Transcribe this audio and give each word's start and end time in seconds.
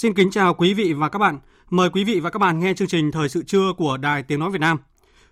Xin 0.00 0.14
kính 0.14 0.30
chào 0.30 0.54
quý 0.54 0.74
vị 0.74 0.92
và 0.92 1.08
các 1.08 1.18
bạn. 1.18 1.38
Mời 1.70 1.90
quý 1.90 2.04
vị 2.04 2.20
và 2.20 2.30
các 2.30 2.38
bạn 2.38 2.60
nghe 2.60 2.74
chương 2.74 2.88
trình 2.88 3.10
Thời 3.12 3.28
sự 3.28 3.42
trưa 3.42 3.72
của 3.76 3.96
Đài 3.96 4.22
Tiếng 4.22 4.40
Nói 4.40 4.50
Việt 4.50 4.60
Nam. 4.60 4.78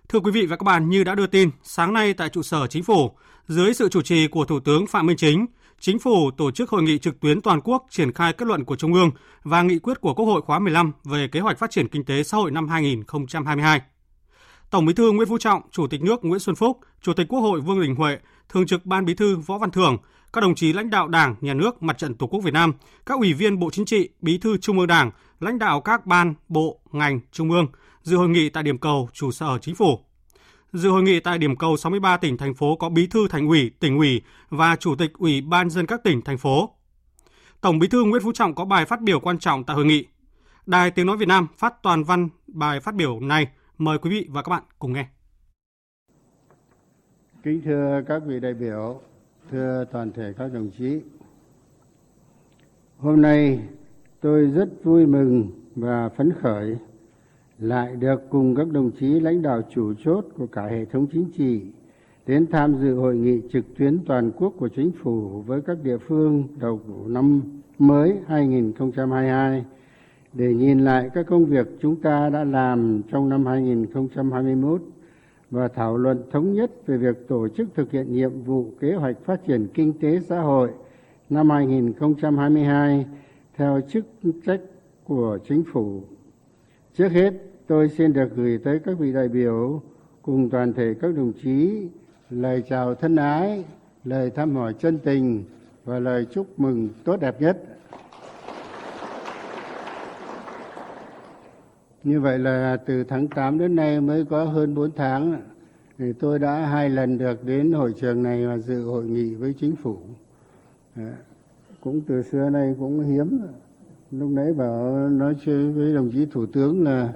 Thưa 0.09 0.19
quý 0.19 0.31
vị 0.31 0.45
và 0.45 0.55
các 0.55 0.63
bạn, 0.63 0.89
như 0.89 1.03
đã 1.03 1.15
đưa 1.15 1.27
tin, 1.27 1.49
sáng 1.63 1.93
nay 1.93 2.13
tại 2.13 2.29
trụ 2.29 2.41
sở 2.41 2.67
Chính 2.67 2.83
phủ, 2.83 3.11
dưới 3.47 3.73
sự 3.73 3.89
chủ 3.89 4.01
trì 4.01 4.27
của 4.27 4.45
Thủ 4.45 4.59
tướng 4.59 4.87
Phạm 4.87 5.05
Minh 5.05 5.17
Chính, 5.17 5.45
Chính 5.79 5.99
phủ 5.99 6.31
tổ 6.31 6.51
chức 6.51 6.69
hội 6.69 6.83
nghị 6.83 6.97
trực 6.97 7.19
tuyến 7.19 7.41
toàn 7.41 7.61
quốc 7.61 7.85
triển 7.89 8.13
khai 8.13 8.33
kết 8.33 8.47
luận 8.47 8.65
của 8.65 8.75
Trung 8.75 8.93
ương 8.93 9.11
và 9.43 9.61
nghị 9.61 9.79
quyết 9.79 10.01
của 10.01 10.13
Quốc 10.13 10.25
hội 10.25 10.41
khóa 10.41 10.59
15 10.59 10.91
về 11.03 11.27
kế 11.27 11.39
hoạch 11.39 11.59
phát 11.59 11.71
triển 11.71 11.87
kinh 11.87 12.05
tế 12.05 12.23
xã 12.23 12.37
hội 12.37 12.51
năm 12.51 12.67
2022. 12.67 13.81
Tổng 14.69 14.85
Bí 14.85 14.93
thư 14.93 15.11
Nguyễn 15.11 15.29
Phú 15.29 15.37
Trọng, 15.37 15.61
Chủ 15.71 15.87
tịch 15.87 16.01
nước 16.01 16.25
Nguyễn 16.25 16.39
Xuân 16.39 16.55
Phúc, 16.55 16.79
Chủ 17.01 17.13
tịch 17.13 17.27
Quốc 17.29 17.39
hội 17.39 17.61
Vương 17.61 17.81
Đình 17.81 17.95
Huệ, 17.95 18.17
Thường 18.49 18.65
trực 18.65 18.85
Ban 18.85 19.05
Bí 19.05 19.13
thư 19.13 19.37
Võ 19.37 19.57
Văn 19.57 19.71
Thưởng, 19.71 19.97
các 20.33 20.41
đồng 20.41 20.55
chí 20.55 20.73
lãnh 20.73 20.89
đạo 20.89 21.07
Đảng, 21.07 21.35
Nhà 21.41 21.53
nước, 21.53 21.83
Mặt 21.83 21.97
trận 21.97 22.15
Tổ 22.15 22.27
quốc 22.27 22.39
Việt 22.43 22.53
Nam, 22.53 22.73
các 23.05 23.19
ủy 23.19 23.33
viên 23.33 23.59
Bộ 23.59 23.69
Chính 23.69 23.85
trị, 23.85 24.09
Bí 24.21 24.37
thư 24.37 24.57
Trung 24.57 24.79
ương 24.79 24.87
Đảng, 24.87 25.11
lãnh 25.39 25.59
đạo 25.59 25.81
các 25.81 26.05
ban, 26.05 26.33
bộ, 26.47 26.79
ngành, 26.91 27.19
trung 27.31 27.51
ương 27.51 27.67
dự 28.03 28.17
hội 28.17 28.29
nghị 28.29 28.49
tại 28.49 28.63
điểm 28.63 28.77
cầu 28.77 29.09
trụ 29.13 29.31
sở 29.31 29.57
Chính 29.61 29.75
phủ. 29.75 29.99
Dự 30.73 30.89
hội 30.89 31.03
nghị 31.03 31.19
tại 31.19 31.37
điểm 31.37 31.55
cầu 31.55 31.77
63 31.77 32.17
tỉnh 32.17 32.37
thành 32.37 32.53
phố 32.53 32.75
có 32.75 32.89
Bí 32.89 33.07
thư 33.07 33.27
Thành 33.27 33.47
ủy, 33.47 33.71
tỉnh 33.79 33.97
ủy 33.97 34.21
và 34.49 34.75
Chủ 34.75 34.95
tịch 34.95 35.13
Ủy 35.13 35.41
ban 35.41 35.69
dân 35.69 35.85
các 35.85 36.03
tỉnh 36.03 36.21
thành 36.21 36.37
phố. 36.37 36.69
Tổng 37.61 37.79
Bí 37.79 37.87
thư 37.87 38.03
Nguyễn 38.03 38.23
Phú 38.23 38.31
Trọng 38.31 38.55
có 38.55 38.65
bài 38.65 38.85
phát 38.85 39.01
biểu 39.01 39.19
quan 39.19 39.39
trọng 39.39 39.63
tại 39.63 39.75
hội 39.75 39.85
nghị. 39.85 40.05
Đài 40.65 40.91
Tiếng 40.91 41.05
nói 41.05 41.17
Việt 41.17 41.27
Nam 41.27 41.47
phát 41.57 41.73
toàn 41.83 42.03
văn 42.03 42.29
bài 42.47 42.79
phát 42.79 42.95
biểu 42.95 43.19
này. 43.19 43.47
Mời 43.77 43.97
quý 43.97 44.09
vị 44.09 44.27
và 44.29 44.41
các 44.41 44.49
bạn 44.49 44.63
cùng 44.79 44.93
nghe. 44.93 45.05
Kính 47.43 47.61
thưa 47.65 48.01
các 48.07 48.21
vị 48.27 48.39
đại 48.39 48.53
biểu, 48.53 49.01
thưa 49.51 49.85
toàn 49.91 50.11
thể 50.11 50.33
các 50.37 50.53
đồng 50.53 50.69
chí. 50.77 51.01
Hôm 52.97 53.21
nay 53.21 53.59
tôi 54.21 54.45
rất 54.45 54.69
vui 54.83 55.05
mừng 55.05 55.47
và 55.75 56.09
phấn 56.09 56.31
khởi 56.41 56.77
lại 57.59 57.95
được 57.95 58.21
cùng 58.29 58.55
các 58.55 58.71
đồng 58.71 58.91
chí 58.99 59.19
lãnh 59.19 59.41
đạo 59.41 59.61
chủ 59.75 59.93
chốt 60.03 60.25
của 60.37 60.47
cả 60.47 60.65
hệ 60.65 60.85
thống 60.85 61.07
chính 61.11 61.25
trị 61.37 61.61
đến 62.27 62.47
tham 62.51 62.75
dự 62.81 62.95
hội 62.95 63.15
nghị 63.15 63.41
trực 63.51 63.65
tuyến 63.77 63.99
toàn 64.05 64.31
quốc 64.31 64.53
của 64.57 64.67
chính 64.67 64.91
phủ 64.91 65.41
với 65.41 65.61
các 65.61 65.77
địa 65.83 65.97
phương 65.97 66.43
đầu 66.59 66.81
năm 67.07 67.41
mới 67.79 68.17
2022 68.27 69.65
để 70.33 70.53
nhìn 70.53 70.79
lại 70.79 71.09
các 71.13 71.25
công 71.27 71.45
việc 71.45 71.67
chúng 71.81 71.95
ta 71.95 72.29
đã 72.29 72.43
làm 72.43 73.01
trong 73.11 73.29
năm 73.29 73.45
2021 73.45 74.81
và 75.51 75.67
thảo 75.67 75.97
luận 75.97 76.23
thống 76.31 76.53
nhất 76.53 76.71
về 76.85 76.97
việc 76.97 77.27
tổ 77.27 77.47
chức 77.47 77.67
thực 77.75 77.91
hiện 77.91 78.13
nhiệm 78.13 78.41
vụ 78.41 78.65
kế 78.79 78.93
hoạch 78.93 79.15
phát 79.25 79.45
triển 79.47 79.67
kinh 79.73 79.93
tế 79.99 80.19
xã 80.19 80.39
hội 80.39 80.71
năm 81.29 81.49
2022 81.49 83.05
theo 83.55 83.81
chức 83.89 84.05
trách 84.45 84.61
của 85.03 85.37
chính 85.47 85.63
phủ. 85.73 86.03
Trước 86.93 87.11
hết, 87.11 87.33
tôi 87.67 87.89
xin 87.89 88.13
được 88.13 88.35
gửi 88.35 88.59
tới 88.63 88.79
các 88.79 88.99
vị 88.99 89.13
đại 89.13 89.27
biểu 89.27 89.81
cùng 90.21 90.49
toàn 90.49 90.73
thể 90.73 90.93
các 91.01 91.15
đồng 91.15 91.33
chí 91.43 91.87
lời 92.29 92.63
chào 92.69 92.95
thân 92.95 93.15
ái, 93.15 93.63
lời 94.03 94.29
thăm 94.29 94.55
hỏi 94.55 94.73
chân 94.79 94.97
tình 95.03 95.43
và 95.85 95.99
lời 95.99 96.25
chúc 96.31 96.59
mừng 96.59 96.89
tốt 97.03 97.17
đẹp 97.21 97.41
nhất. 97.41 97.63
Như 102.03 102.21
vậy 102.21 102.39
là 102.39 102.77
từ 102.85 103.03
tháng 103.03 103.27
8 103.27 103.59
đến 103.59 103.75
nay 103.75 104.01
mới 104.01 104.25
có 104.25 104.43
hơn 104.43 104.75
4 104.75 104.91
tháng 104.95 105.41
thì 105.97 106.13
tôi 106.13 106.39
đã 106.39 106.65
hai 106.65 106.89
lần 106.89 107.17
được 107.17 107.45
đến 107.45 107.71
hội 107.71 107.93
trường 108.01 108.23
này 108.23 108.47
và 108.47 108.57
dự 108.57 108.83
hội 108.83 109.05
nghị 109.05 109.35
với 109.35 109.53
chính 109.59 109.75
phủ. 109.75 109.97
Dạ. 110.95 111.13
Cũng 111.81 112.01
từ 112.01 112.21
xưa 112.21 112.49
nay 112.49 112.75
cũng 112.79 112.99
hiếm. 112.99 113.39
Lúc 114.11 114.29
nãy 114.29 114.53
bảo 114.53 115.09
nói 115.09 115.35
chuyện 115.45 115.73
với 115.73 115.93
đồng 115.93 116.11
chí 116.11 116.25
thủ 116.25 116.45
tướng 116.45 116.83
là 116.83 117.13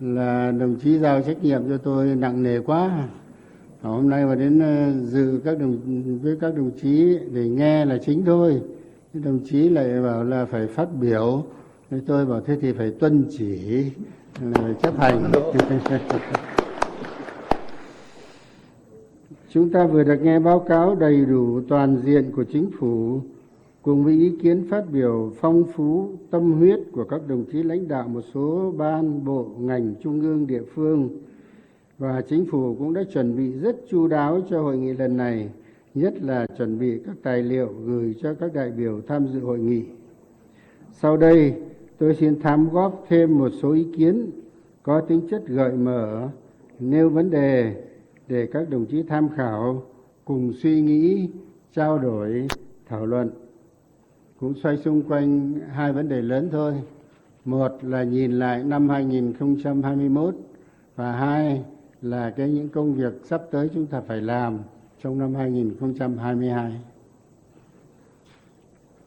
là 0.00 0.52
đồng 0.60 0.76
chí 0.76 0.98
giao 0.98 1.22
trách 1.22 1.42
nhiệm 1.42 1.68
cho 1.68 1.78
tôi 1.78 2.06
nặng 2.06 2.42
nề 2.42 2.60
quá. 2.60 3.08
Hôm 3.82 4.08
nay 4.08 4.26
mà 4.26 4.34
đến 4.34 4.58
ờ, 4.58 4.92
dự 5.04 5.40
các 5.44 5.58
đồng, 5.58 5.78
với 6.22 6.36
các 6.40 6.56
đồng 6.56 6.70
chí 6.82 7.18
để 7.32 7.48
nghe 7.48 7.84
là 7.84 7.98
chính 7.98 8.24
thôi. 8.24 8.62
Đồng 9.12 9.38
chí 9.44 9.68
lại 9.68 10.02
bảo 10.02 10.24
là 10.24 10.44
phải 10.44 10.66
phát 10.66 10.88
biểu. 11.00 11.44
Tôi 12.06 12.26
bảo 12.26 12.40
thế 12.40 12.58
thì 12.60 12.72
phải 12.72 12.90
tuân 12.90 13.24
chỉ 13.30 13.84
lời 14.40 14.74
chấp 14.82 14.98
hành. 14.98 15.32
Chúng 19.50 19.70
ta 19.70 19.86
vừa 19.86 20.04
được 20.04 20.22
nghe 20.22 20.38
báo 20.38 20.60
cáo 20.60 20.94
đầy 20.94 21.24
đủ 21.24 21.60
toàn 21.68 21.96
diện 22.04 22.32
của 22.36 22.44
chính 22.44 22.70
phủ, 22.78 23.20
cùng 23.82 24.04
với 24.04 24.14
ý 24.14 24.36
kiến 24.42 24.66
phát 24.70 24.84
biểu 24.92 25.32
phong 25.40 25.64
phú, 25.74 26.08
tâm 26.30 26.52
huyết 26.52 26.80
của 26.92 27.04
các 27.04 27.20
đồng 27.28 27.44
chí 27.52 27.62
lãnh 27.62 27.88
đạo 27.88 28.08
một 28.08 28.20
số 28.34 28.74
ban, 28.76 29.24
bộ, 29.24 29.46
ngành, 29.58 29.94
trung 30.02 30.20
ương, 30.20 30.46
địa 30.46 30.62
phương. 30.74 31.08
Và 31.98 32.22
chính 32.28 32.46
phủ 32.50 32.76
cũng 32.78 32.94
đã 32.94 33.02
chuẩn 33.12 33.36
bị 33.36 33.52
rất 33.52 33.76
chu 33.90 34.08
đáo 34.08 34.40
cho 34.50 34.62
hội 34.62 34.76
nghị 34.76 34.92
lần 34.92 35.16
này, 35.16 35.48
nhất 35.94 36.14
là 36.22 36.46
chuẩn 36.58 36.78
bị 36.78 36.98
các 37.06 37.16
tài 37.22 37.42
liệu 37.42 37.68
gửi 37.84 38.14
cho 38.22 38.34
các 38.34 38.54
đại 38.54 38.70
biểu 38.70 39.00
tham 39.08 39.26
dự 39.26 39.40
hội 39.40 39.58
nghị. 39.58 39.82
Sau 40.92 41.16
đây 41.16 41.54
tôi 42.04 42.14
xin 42.14 42.40
tham 42.40 42.68
góp 42.70 43.04
thêm 43.08 43.38
một 43.38 43.52
số 43.62 43.72
ý 43.72 43.86
kiến 43.96 44.30
có 44.82 45.00
tính 45.00 45.28
chất 45.30 45.46
gợi 45.46 45.72
mở 45.72 46.28
nêu 46.80 47.10
vấn 47.10 47.30
đề 47.30 47.84
để 48.28 48.46
các 48.52 48.70
đồng 48.70 48.86
chí 48.86 49.02
tham 49.02 49.28
khảo 49.36 49.82
cùng 50.24 50.52
suy 50.52 50.80
nghĩ, 50.80 51.28
trao 51.72 51.98
đổi, 51.98 52.48
thảo 52.88 53.06
luận. 53.06 53.30
Cũng 54.40 54.54
xoay 54.54 54.76
xung 54.76 55.02
quanh 55.02 55.54
hai 55.72 55.92
vấn 55.92 56.08
đề 56.08 56.22
lớn 56.22 56.48
thôi. 56.52 56.74
Một 57.44 57.72
là 57.82 58.02
nhìn 58.02 58.32
lại 58.32 58.64
năm 58.64 58.88
2021 58.88 60.34
và 60.96 61.12
hai 61.12 61.64
là 62.02 62.30
cái 62.30 62.50
những 62.50 62.68
công 62.68 62.94
việc 62.94 63.12
sắp 63.24 63.42
tới 63.50 63.70
chúng 63.74 63.86
ta 63.86 64.00
phải 64.00 64.20
làm 64.20 64.58
trong 65.02 65.18
năm 65.18 65.34
2022 65.34 66.80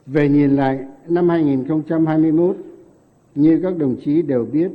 về 0.06 0.30
nhìn 0.30 0.56
lại 0.56 0.80
năm 1.08 1.30
2021 1.30 2.58
như 3.38 3.60
các 3.64 3.78
đồng 3.78 3.96
chí 4.04 4.22
đều 4.22 4.46
biết, 4.46 4.72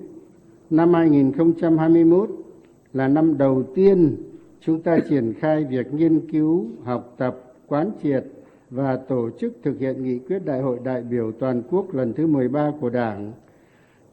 năm 0.70 0.94
2021 0.94 2.30
là 2.92 3.08
năm 3.08 3.38
đầu 3.38 3.62
tiên 3.74 4.16
chúng 4.60 4.82
ta 4.82 4.98
triển 5.08 5.34
khai 5.38 5.64
việc 5.64 5.94
nghiên 5.94 6.20
cứu, 6.32 6.66
học 6.84 7.14
tập, 7.18 7.54
quán 7.66 7.90
triệt 8.02 8.24
và 8.70 8.96
tổ 8.96 9.30
chức 9.38 9.52
thực 9.62 9.78
hiện 9.78 10.04
nghị 10.04 10.18
quyết 10.18 10.44
đại 10.44 10.60
hội 10.60 10.78
đại 10.84 11.02
biểu 11.02 11.32
toàn 11.32 11.62
quốc 11.70 11.94
lần 11.94 12.12
thứ 12.12 12.26
13 12.26 12.72
của 12.80 12.90
Đảng. 12.90 13.32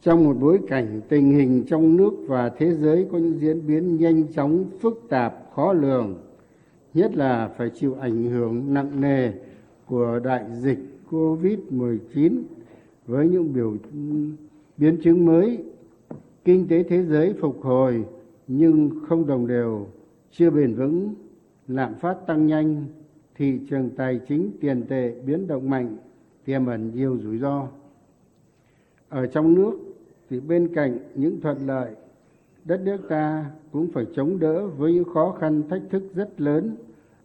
Trong 0.01 0.23
một 0.23 0.35
bối 0.39 0.59
cảnh 0.67 1.01
tình 1.09 1.31
hình 1.31 1.63
trong 1.67 1.97
nước 1.97 2.13
và 2.27 2.49
thế 2.49 2.73
giới 2.73 3.07
có 3.11 3.17
những 3.17 3.39
diễn 3.39 3.67
biến 3.67 3.97
nhanh 3.97 4.33
chóng, 4.33 4.65
phức 4.79 5.01
tạp, 5.09 5.35
khó 5.55 5.73
lường, 5.73 6.17
nhất 6.93 7.15
là 7.15 7.49
phải 7.57 7.69
chịu 7.69 7.95
ảnh 7.99 8.23
hưởng 8.23 8.73
nặng 8.73 9.01
nề 9.01 9.31
của 9.85 10.19
đại 10.23 10.43
dịch 10.51 10.79
Covid-19 11.09 12.41
với 13.09 13.27
những 13.27 13.53
biểu 13.53 13.73
biến 14.77 14.97
chứng 15.03 15.25
mới. 15.25 15.63
Kinh 16.45 16.67
tế 16.67 16.83
thế 16.83 17.03
giới 17.03 17.33
phục 17.33 17.61
hồi, 17.61 18.05
nhưng 18.47 18.89
không 19.07 19.27
đồng 19.27 19.47
đều, 19.47 19.87
chưa 20.31 20.49
bền 20.49 20.73
vững. 20.75 21.13
Lạm 21.67 21.93
phát 21.95 22.17
tăng 22.27 22.47
nhanh, 22.47 22.85
thị 23.35 23.59
trường 23.69 23.89
tài 23.89 24.19
chính 24.27 24.51
tiền 24.61 24.83
tệ 24.89 25.13
biến 25.25 25.47
động 25.47 25.69
mạnh, 25.69 25.97
tiềm 26.45 26.65
ẩn 26.65 26.91
nhiều 26.95 27.17
rủi 27.23 27.37
ro. 27.37 27.67
Ở 29.09 29.27
trong 29.27 29.53
nước, 29.53 29.71
thì 30.29 30.39
bên 30.39 30.73
cạnh 30.73 30.97
những 31.15 31.41
thuận 31.41 31.67
lợi, 31.67 31.91
đất 32.65 32.81
nước 32.85 32.97
ta 33.09 33.45
cũng 33.71 33.87
phải 33.87 34.05
chống 34.15 34.39
đỡ 34.39 34.67
với 34.67 34.93
những 34.93 35.13
khó 35.13 35.37
khăn 35.39 35.63
thách 35.69 35.81
thức 35.89 36.03
rất 36.15 36.41
lớn 36.41 36.75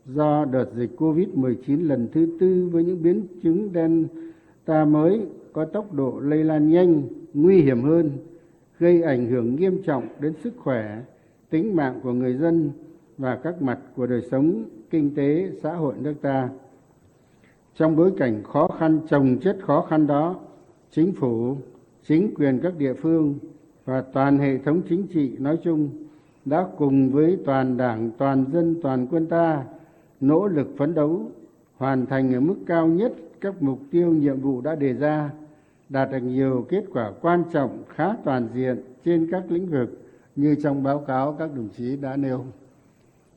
do 0.07 0.45
đợt 0.45 0.67
dịch 0.77 0.91
Covid-19 0.99 1.87
lần 1.87 2.09
thứ 2.13 2.37
tư 2.41 2.69
với 2.73 2.85
những 2.85 3.03
biến 3.03 3.27
chứng 3.43 3.71
Delta 3.75 4.85
mới 4.85 5.27
có 5.55 5.65
tốc 5.65 5.93
độ 5.93 6.21
lây 6.21 6.45
lan 6.45 6.69
nhanh, 6.69 7.03
nguy 7.35 7.63
hiểm 7.63 7.83
hơn, 7.83 8.11
gây 8.79 9.03
ảnh 9.03 9.27
hưởng 9.27 9.57
nghiêm 9.57 9.83
trọng 9.83 10.09
đến 10.21 10.35
sức 10.43 10.55
khỏe, 10.59 10.99
tính 11.51 11.77
mạng 11.77 12.01
của 12.03 12.13
người 12.13 12.35
dân 12.35 12.71
và 13.19 13.37
các 13.37 13.63
mặt 13.63 13.79
của 13.97 14.07
đời 14.07 14.23
sống 14.31 14.65
kinh 14.91 15.15
tế 15.15 15.51
xã 15.63 15.75
hội 15.75 15.95
nước 16.01 16.15
ta. 16.23 16.49
Trong 17.75 17.97
bối 17.97 18.13
cảnh 18.17 18.43
khó 18.43 18.69
khăn 18.79 19.01
trồng 19.09 19.39
chất 19.39 19.57
khó 19.63 19.87
khăn 19.91 20.07
đó, 20.07 20.41
chính 20.91 21.13
phủ, 21.13 21.57
chính 22.03 22.35
quyền 22.35 22.61
các 22.63 22.73
địa 22.79 22.95
phương 22.95 23.39
và 23.85 24.01
toàn 24.13 24.39
hệ 24.39 24.59
thống 24.59 24.83
chính 24.89 25.07
trị 25.07 25.37
nói 25.39 25.59
chung 25.65 25.89
đã 26.45 26.67
cùng 26.77 27.11
với 27.11 27.39
toàn 27.47 27.77
đảng, 27.77 28.11
toàn 28.19 28.45
dân, 28.53 28.81
toàn 28.83 29.07
quân 29.11 29.27
ta 29.27 29.65
nỗ 30.21 30.47
lực 30.47 30.69
phấn 30.77 30.95
đấu, 30.95 31.31
hoàn 31.77 32.07
thành 32.07 32.35
ở 32.35 32.41
mức 32.41 32.57
cao 32.67 32.87
nhất 32.87 33.13
các 33.41 33.63
mục 33.63 33.79
tiêu 33.91 34.13
nhiệm 34.13 34.41
vụ 34.41 34.61
đã 34.61 34.75
đề 34.75 34.93
ra, 34.93 35.31
đạt 35.95 36.11
được 36.11 36.19
nhiều 36.19 36.67
kết 36.69 36.85
quả 36.93 37.13
quan 37.21 37.45
trọng 37.53 37.85
khá 37.89 38.17
toàn 38.25 38.49
diện 38.55 38.83
trên 39.05 39.29
các 39.31 39.43
lĩnh 39.49 39.67
vực 39.67 40.01
như 40.37 40.55
trong 40.63 40.83
báo 40.83 40.99
cáo 40.99 41.37
các 41.39 41.51
đồng 41.57 41.69
chí 41.77 41.97
đã 41.97 42.17
nêu. 42.17 42.45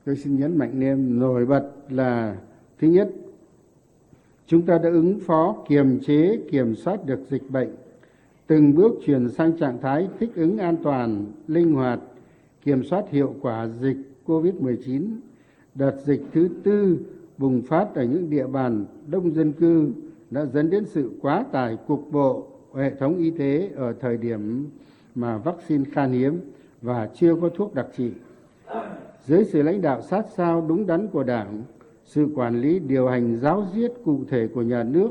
Tôi 0.05 0.15
xin 0.15 0.39
nhấn 0.39 0.57
mạnh 0.57 0.79
nêm 0.79 1.19
nổi 1.19 1.45
bật 1.45 1.71
là 1.89 2.37
thứ 2.79 2.87
nhất, 2.87 3.09
chúng 4.47 4.61
ta 4.61 4.77
đã 4.77 4.89
ứng 4.89 5.19
phó 5.19 5.55
kiềm 5.67 5.99
chế 5.99 6.39
kiểm 6.51 6.75
soát 6.75 7.05
được 7.05 7.19
dịch 7.29 7.43
bệnh 7.49 7.69
từng 8.47 8.75
bước 8.75 8.91
chuyển 9.05 9.29
sang 9.29 9.57
trạng 9.57 9.81
thái 9.81 10.07
thích 10.19 10.31
ứng 10.35 10.57
an 10.57 10.75
toàn 10.83 11.25
linh 11.47 11.73
hoạt 11.73 11.99
kiểm 12.63 12.83
soát 12.83 13.09
hiệu 13.09 13.35
quả 13.41 13.67
dịch 13.81 13.97
covid 14.25 14.53
19 14.53 15.19
đợt 15.75 15.95
dịch 16.05 16.21
thứ 16.33 16.49
tư 16.63 16.99
bùng 17.37 17.61
phát 17.61 17.95
ở 17.95 18.03
những 18.03 18.29
địa 18.29 18.47
bàn 18.47 18.85
đông 19.07 19.33
dân 19.33 19.51
cư 19.53 19.91
đã 20.31 20.45
dẫn 20.45 20.69
đến 20.69 20.85
sự 20.85 21.11
quá 21.21 21.45
tải 21.51 21.77
cục 21.87 22.07
bộ 22.11 22.47
hệ 22.75 22.95
thống 22.95 23.17
y 23.17 23.31
tế 23.31 23.69
ở 23.75 23.93
thời 23.99 24.17
điểm 24.17 24.69
mà 25.15 25.37
vaccine 25.37 25.83
khan 25.91 26.11
hiếm 26.11 26.39
và 26.81 27.09
chưa 27.15 27.35
có 27.41 27.49
thuốc 27.49 27.73
đặc 27.73 27.87
trị. 27.97 28.11
Dưới 29.25 29.45
sự 29.45 29.61
lãnh 29.61 29.81
đạo 29.81 30.01
sát 30.01 30.25
sao 30.35 30.65
đúng 30.67 30.87
đắn 30.87 31.07
của 31.07 31.23
đảng, 31.23 31.63
sự 32.05 32.27
quản 32.35 32.61
lý 32.61 32.79
điều 32.79 33.07
hành 33.07 33.37
giáo 33.37 33.65
diết 33.75 33.91
cụ 34.05 34.19
thể 34.29 34.47
của 34.47 34.61
nhà 34.61 34.83
nước, 34.83 35.09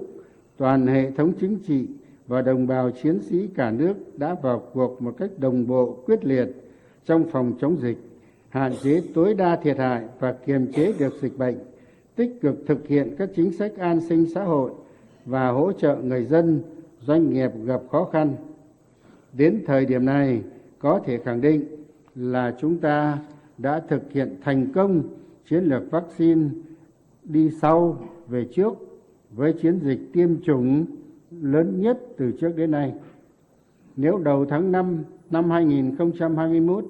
toàn 0.56 0.86
hệ 0.86 1.10
thống 1.10 1.32
chính 1.40 1.58
trị 1.58 1.86
và 2.26 2.42
đồng 2.42 2.66
bào 2.66 2.90
chiến 2.90 3.20
sĩ 3.22 3.46
cả 3.46 3.70
nước 3.70 3.94
đã 4.18 4.36
vào 4.42 4.62
cuộc 4.72 5.02
một 5.02 5.14
cách 5.18 5.30
đồng 5.38 5.66
bộ, 5.66 6.02
quyết 6.06 6.24
liệt 6.24 6.48
trong 7.04 7.24
phòng 7.30 7.52
chống 7.60 7.76
dịch, 7.80 7.98
hạn 8.48 8.72
chế 8.82 9.02
tối 9.14 9.34
đa 9.34 9.56
thiệt 9.56 9.78
hại 9.78 10.04
và 10.20 10.32
kiềm 10.32 10.72
chế 10.72 10.92
được 10.98 11.14
dịch 11.20 11.38
bệnh, 11.38 11.56
tích 12.16 12.38
cực 12.40 12.56
thực 12.66 12.88
hiện 12.88 13.14
các 13.18 13.30
chính 13.36 13.52
sách 13.52 13.76
an 13.78 14.00
sinh 14.00 14.26
xã 14.34 14.44
hội 14.44 14.70
và 15.26 15.48
hỗ 15.48 15.72
trợ 15.72 15.96
người 15.96 16.24
dân, 16.24 16.62
doanh 17.00 17.30
nghiệp 17.30 17.50
gặp 17.64 17.80
khó 17.90 18.04
khăn 18.04 18.36
đến 19.32 19.62
thời 19.66 19.86
điểm 19.86 20.04
này, 20.04 20.42
có 20.78 21.00
thể 21.04 21.18
khẳng 21.18 21.40
định 21.40 21.64
là 22.14 22.54
chúng 22.60 22.78
ta 22.78 23.18
đã 23.58 23.80
thực 23.88 24.12
hiện 24.12 24.36
thành 24.42 24.72
công 24.72 25.02
chiến 25.48 25.64
lược 25.64 25.90
vaccine 25.90 26.48
đi 27.24 27.50
sau, 27.50 27.98
về 28.28 28.46
trước 28.52 28.72
với 29.30 29.52
chiến 29.52 29.80
dịch 29.82 30.00
tiêm 30.12 30.42
chủng 30.42 30.86
lớn 31.30 31.80
nhất 31.80 31.98
từ 32.16 32.32
trước 32.40 32.52
đến 32.56 32.70
nay. 32.70 32.92
Nếu 33.96 34.18
đầu 34.18 34.44
tháng 34.44 34.72
5 34.72 35.04
năm 35.30 35.50
2021 35.50 36.84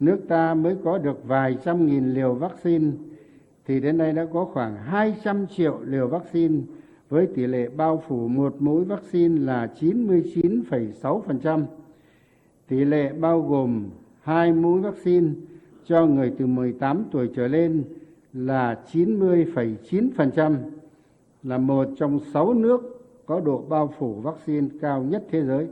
nước 0.00 0.18
ta 0.28 0.54
mới 0.54 0.76
có 0.84 0.98
được 0.98 1.24
vài 1.26 1.56
trăm 1.64 1.86
nghìn 1.86 2.14
liều 2.14 2.34
vaccine, 2.34 2.90
thì 3.66 3.80
đến 3.80 3.98
nay 3.98 4.12
đã 4.12 4.26
có 4.32 4.44
khoảng 4.44 4.76
200 4.76 5.46
triệu 5.46 5.78
liều 5.84 6.08
vaccine 6.08 6.60
với 7.08 7.26
tỷ 7.26 7.46
lệ 7.46 7.68
bao 7.68 8.02
phủ 8.08 8.28
một 8.28 8.56
mũi 8.58 8.84
vaccine 8.84 9.40
là 9.40 9.68
99,6%. 9.80 11.64
Tỷ 12.68 12.84
lệ 12.84 13.12
bao 13.12 13.42
gồm 13.42 13.84
hai 14.22 14.52
mũi 14.52 14.80
vaccine 14.80 15.28
cho 15.84 16.06
người 16.06 16.32
từ 16.38 16.46
18 16.46 17.04
tuổi 17.10 17.30
trở 17.36 17.48
lên 17.48 17.84
là 18.32 18.78
90,9%, 18.92 20.56
là 21.42 21.58
một 21.58 21.88
trong 21.96 22.20
sáu 22.32 22.54
nước 22.54 22.96
có 23.26 23.40
độ 23.40 23.64
bao 23.68 23.94
phủ 23.98 24.14
vaccine 24.14 24.68
cao 24.80 25.02
nhất 25.02 25.24
thế 25.30 25.42
giới. 25.42 25.66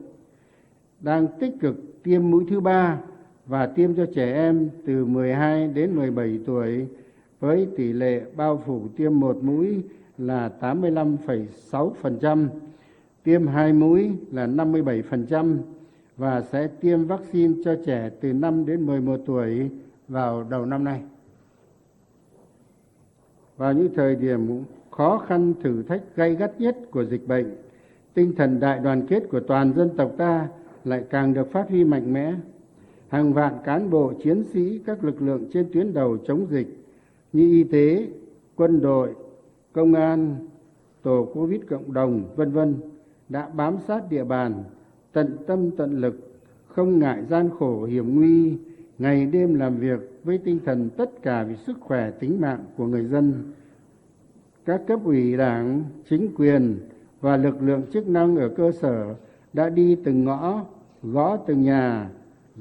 Đang 1.01 1.27
tích 1.41 1.55
cực 1.61 2.03
tiêm 2.03 2.31
mũi 2.31 2.45
thứ 2.49 2.61
ba 2.61 3.01
và 3.47 3.67
tiêm 3.67 3.95
cho 3.95 4.07
trẻ 4.15 4.35
em 4.35 4.71
từ 4.87 5.05
12 5.05 5.69
đến 5.69 5.97
17 5.97 6.39
tuổi 6.47 6.87
với 7.41 7.69
tỷ 7.77 7.93
lệ 7.93 8.23
bao 8.37 8.63
phủ 8.67 8.89
tiêm 8.97 9.21
một 9.21 9.37
mũi 9.43 9.83
là 10.19 10.51
85,6%, 10.61 12.49
tiêm 13.23 13.47
hai 13.47 13.73
mũi 13.73 14.11
là 14.33 14.47
57% 14.47 15.57
và 16.17 16.41
sẽ 16.41 16.67
tiêm 16.67 17.05
vaccine 17.05 17.55
cho 17.65 17.77
trẻ 17.87 18.11
từ 18.21 18.33
5 18.33 18.67
đến 18.67 18.87
11 18.87 19.21
tuổi 19.27 19.71
vào 20.09 20.47
đầu 20.51 20.67
năm 20.67 20.85
nay. 20.85 21.03
Vào 23.57 23.73
những 23.73 23.95
thời 23.95 24.17
điểm 24.17 24.65
khó 24.91 25.19
khăn 25.19 25.55
thử 25.63 25.83
thách 25.83 26.03
gay 26.17 26.35
gắt 26.35 26.61
nhất 26.61 26.77
của 26.91 27.05
dịch 27.05 27.27
bệnh, 27.27 27.57
tinh 28.15 28.33
thần 28.37 28.61
đại 28.61 28.79
đoàn 28.79 29.07
kết 29.07 29.23
của 29.31 29.41
toàn 29.41 29.73
dân 29.77 29.91
tộc 29.97 30.13
ta 30.19 30.49
lại 30.85 31.05
càng 31.11 31.35
được 31.35 31.53
phát 31.53 31.69
huy 31.69 31.85
mạnh 31.85 32.13
mẽ. 32.13 32.35
Hàng 33.09 33.33
vạn 33.33 33.55
cán 33.65 33.91
bộ 33.91 34.13
chiến 34.23 34.45
sĩ 34.45 34.79
các 34.87 35.05
lực 35.05 35.23
lượng 35.23 35.45
trên 35.53 35.69
tuyến 35.73 35.95
đầu 35.95 36.19
chống 36.27 36.47
dịch 36.51 36.85
như 37.33 37.51
y 37.51 37.65
tế, 37.65 38.09
quân 38.57 38.81
đội, 38.81 39.15
công 39.75 39.95
an, 39.95 40.37
tổ 41.03 41.29
Covid 41.35 41.61
cộng 41.69 41.93
đồng, 41.93 42.25
vân 42.37 42.53
vân 42.53 42.75
đã 43.29 43.49
bám 43.49 43.77
sát 43.87 44.11
địa 44.11 44.25
bàn, 44.25 44.65
tận 45.13 45.37
tâm 45.47 45.71
tận 45.71 46.01
lực, 46.01 46.41
không 46.67 46.99
ngại 46.99 47.25
gian 47.29 47.51
khổ 47.59 47.85
hiểm 47.85 48.15
nguy, 48.15 48.59
ngày 48.99 49.27
đêm 49.27 49.55
làm 49.55 49.77
việc 49.77 50.21
với 50.25 50.39
tinh 50.39 50.59
thần 50.65 50.91
tất 50.97 51.23
cả 51.23 51.45
vì 51.45 51.57
sức 51.57 51.77
khỏe 51.81 52.11
tính 52.11 52.41
mạng 52.41 52.65
của 52.77 52.87
người 52.87 53.05
dân. 53.05 53.53
Các 54.65 54.81
cấp 54.87 55.01
ủy 55.05 55.37
đảng 55.37 55.85
chính 56.09 56.35
quyền 56.37 56.79
và 57.21 57.37
lực 57.37 57.63
lượng 57.63 57.83
chức 57.93 58.09
năng 58.09 58.37
ở 58.37 58.49
cơ 58.49 58.73
sở 58.73 59.15
đã 59.53 59.69
đi 59.69 59.97
từng 60.05 60.25
ngõ 60.25 60.65
gõ 61.03 61.37
từng 61.37 61.63
nhà 61.63 62.11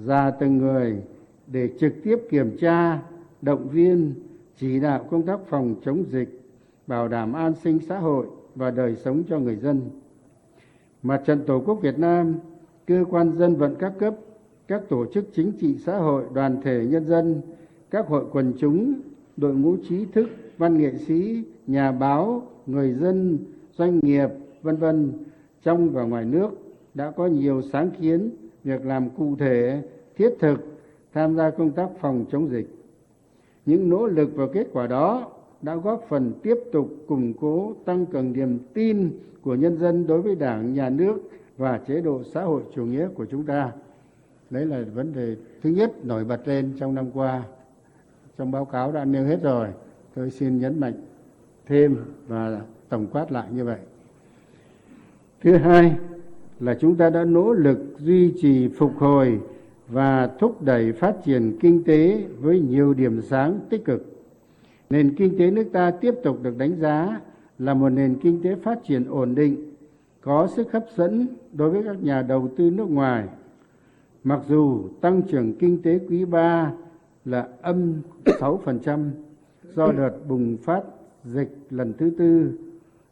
ra 0.05 0.31
từng 0.31 0.57
người 0.57 1.03
để 1.47 1.69
trực 1.79 1.93
tiếp 2.03 2.17
kiểm 2.29 2.57
tra 2.57 2.99
động 3.41 3.69
viên 3.69 4.13
chỉ 4.57 4.79
đạo 4.79 5.05
công 5.11 5.25
tác 5.25 5.39
phòng 5.49 5.75
chống 5.85 6.03
dịch 6.09 6.42
bảo 6.87 7.07
đảm 7.07 7.33
an 7.33 7.53
sinh 7.63 7.79
xã 7.79 7.99
hội 7.99 8.25
và 8.55 8.71
đời 8.71 8.95
sống 8.95 9.23
cho 9.29 9.39
người 9.39 9.55
dân. 9.55 9.81
Mặt 11.03 11.21
trận 11.25 11.43
tổ 11.47 11.61
quốc 11.65 11.79
việt 11.81 11.99
nam, 11.99 12.35
cơ 12.87 13.05
quan 13.09 13.31
dân 13.37 13.55
vận 13.55 13.75
các 13.79 13.93
cấp, 13.99 14.15
các 14.67 14.81
tổ 14.89 15.05
chức 15.13 15.25
chính 15.33 15.51
trị 15.59 15.77
xã 15.77 15.97
hội, 15.97 16.23
đoàn 16.33 16.61
thể 16.63 16.85
nhân 16.89 17.05
dân, 17.05 17.41
các 17.91 18.07
hội 18.07 18.25
quần 18.31 18.53
chúng, 18.57 18.93
đội 19.37 19.55
ngũ 19.55 19.77
trí 19.89 20.05
thức, 20.05 20.29
văn 20.57 20.77
nghệ 20.77 20.97
sĩ, 20.97 21.43
nhà 21.67 21.91
báo, 21.91 22.47
người 22.65 22.93
dân, 22.93 23.37
doanh 23.73 23.99
nghiệp, 23.99 24.29
vân 24.61 24.75
vân, 24.75 25.13
trong 25.63 25.89
và 25.89 26.03
ngoài 26.03 26.25
nước 26.25 26.49
đã 26.93 27.11
có 27.11 27.27
nhiều 27.27 27.61
sáng 27.61 27.89
kiến, 28.01 28.29
việc 28.63 28.85
làm 28.85 29.09
cụ 29.09 29.35
thể, 29.39 29.81
thiết 30.17 30.29
thực, 30.39 30.59
tham 31.13 31.35
gia 31.35 31.49
công 31.49 31.71
tác 31.71 31.89
phòng 31.99 32.25
chống 32.31 32.49
dịch. 32.49 32.75
Những 33.65 33.89
nỗ 33.89 34.07
lực 34.07 34.29
và 34.35 34.47
kết 34.53 34.67
quả 34.73 34.87
đó 34.87 35.31
đã 35.63 35.75
góp 35.75 36.05
phần 36.09 36.31
tiếp 36.43 36.57
tục 36.71 36.89
củng 37.07 37.33
cố, 37.33 37.75
tăng 37.85 38.05
cường 38.05 38.33
niềm 38.33 38.59
tin 38.73 39.11
của 39.41 39.55
nhân 39.55 39.77
dân 39.77 40.07
đối 40.07 40.21
với 40.21 40.35
đảng, 40.35 40.73
nhà 40.73 40.89
nước 40.89 41.15
và 41.57 41.77
chế 41.77 42.01
độ 42.01 42.23
xã 42.23 42.43
hội 42.43 42.61
chủ 42.75 42.85
nghĩa 42.85 43.07
của 43.07 43.25
chúng 43.25 43.43
ta. 43.43 43.71
Đấy 44.49 44.65
là 44.65 44.83
vấn 44.93 45.13
đề 45.13 45.35
thứ 45.61 45.69
nhất 45.69 46.05
nổi 46.05 46.23
bật 46.23 46.47
lên 46.47 46.73
trong 46.79 46.95
năm 46.95 47.11
qua. 47.13 47.43
Trong 48.37 48.51
báo 48.51 48.65
cáo 48.65 48.91
đã 48.91 49.05
nêu 49.05 49.25
hết 49.25 49.41
rồi, 49.41 49.67
tôi 50.15 50.29
xin 50.29 50.59
nhấn 50.59 50.79
mạnh 50.79 50.93
thêm 51.65 51.97
và 52.27 52.61
tổng 52.89 53.07
quát 53.11 53.31
lại 53.31 53.47
như 53.51 53.65
vậy. 53.65 53.79
Thứ 55.41 55.55
hai 55.57 55.95
là 56.59 56.77
chúng 56.79 56.95
ta 56.95 57.09
đã 57.09 57.23
nỗ 57.23 57.53
lực 57.53 57.77
duy 57.97 58.33
trì, 58.41 58.67
phục 58.67 58.91
hồi 58.97 59.39
và 59.87 60.27
thúc 60.39 60.61
đẩy 60.61 60.91
phát 60.91 61.15
triển 61.25 61.57
kinh 61.59 61.83
tế 61.83 62.23
với 62.39 62.59
nhiều 62.59 62.93
điểm 62.93 63.21
sáng 63.21 63.59
tích 63.69 63.85
cực 63.85 64.12
nền 64.89 65.15
kinh 65.15 65.37
tế 65.37 65.51
nước 65.51 65.69
ta 65.73 65.91
tiếp 65.91 66.15
tục 66.23 66.43
được 66.43 66.57
đánh 66.57 66.75
giá 66.75 67.21
là 67.59 67.73
một 67.73 67.89
nền 67.89 68.15
kinh 68.21 68.41
tế 68.43 68.55
phát 68.55 68.79
triển 68.83 69.05
ổn 69.09 69.35
định 69.35 69.73
có 70.21 70.47
sức 70.55 70.71
hấp 70.71 70.85
dẫn 70.95 71.27
đối 71.53 71.69
với 71.69 71.83
các 71.83 72.03
nhà 72.03 72.21
đầu 72.21 72.49
tư 72.57 72.69
nước 72.69 72.89
ngoài 72.89 73.27
mặc 74.23 74.39
dù 74.47 74.89
tăng 75.01 75.21
trưởng 75.21 75.53
kinh 75.57 75.81
tế 75.81 75.99
quý 76.09 76.25
ba 76.25 76.71
là 77.25 77.47
âm 77.61 78.01
6% 78.25 79.09
do 79.75 79.91
đợt 79.91 80.13
bùng 80.27 80.57
phát 80.57 80.83
dịch 81.23 81.57
lần 81.69 81.93
thứ 81.97 82.11
tư 82.17 82.51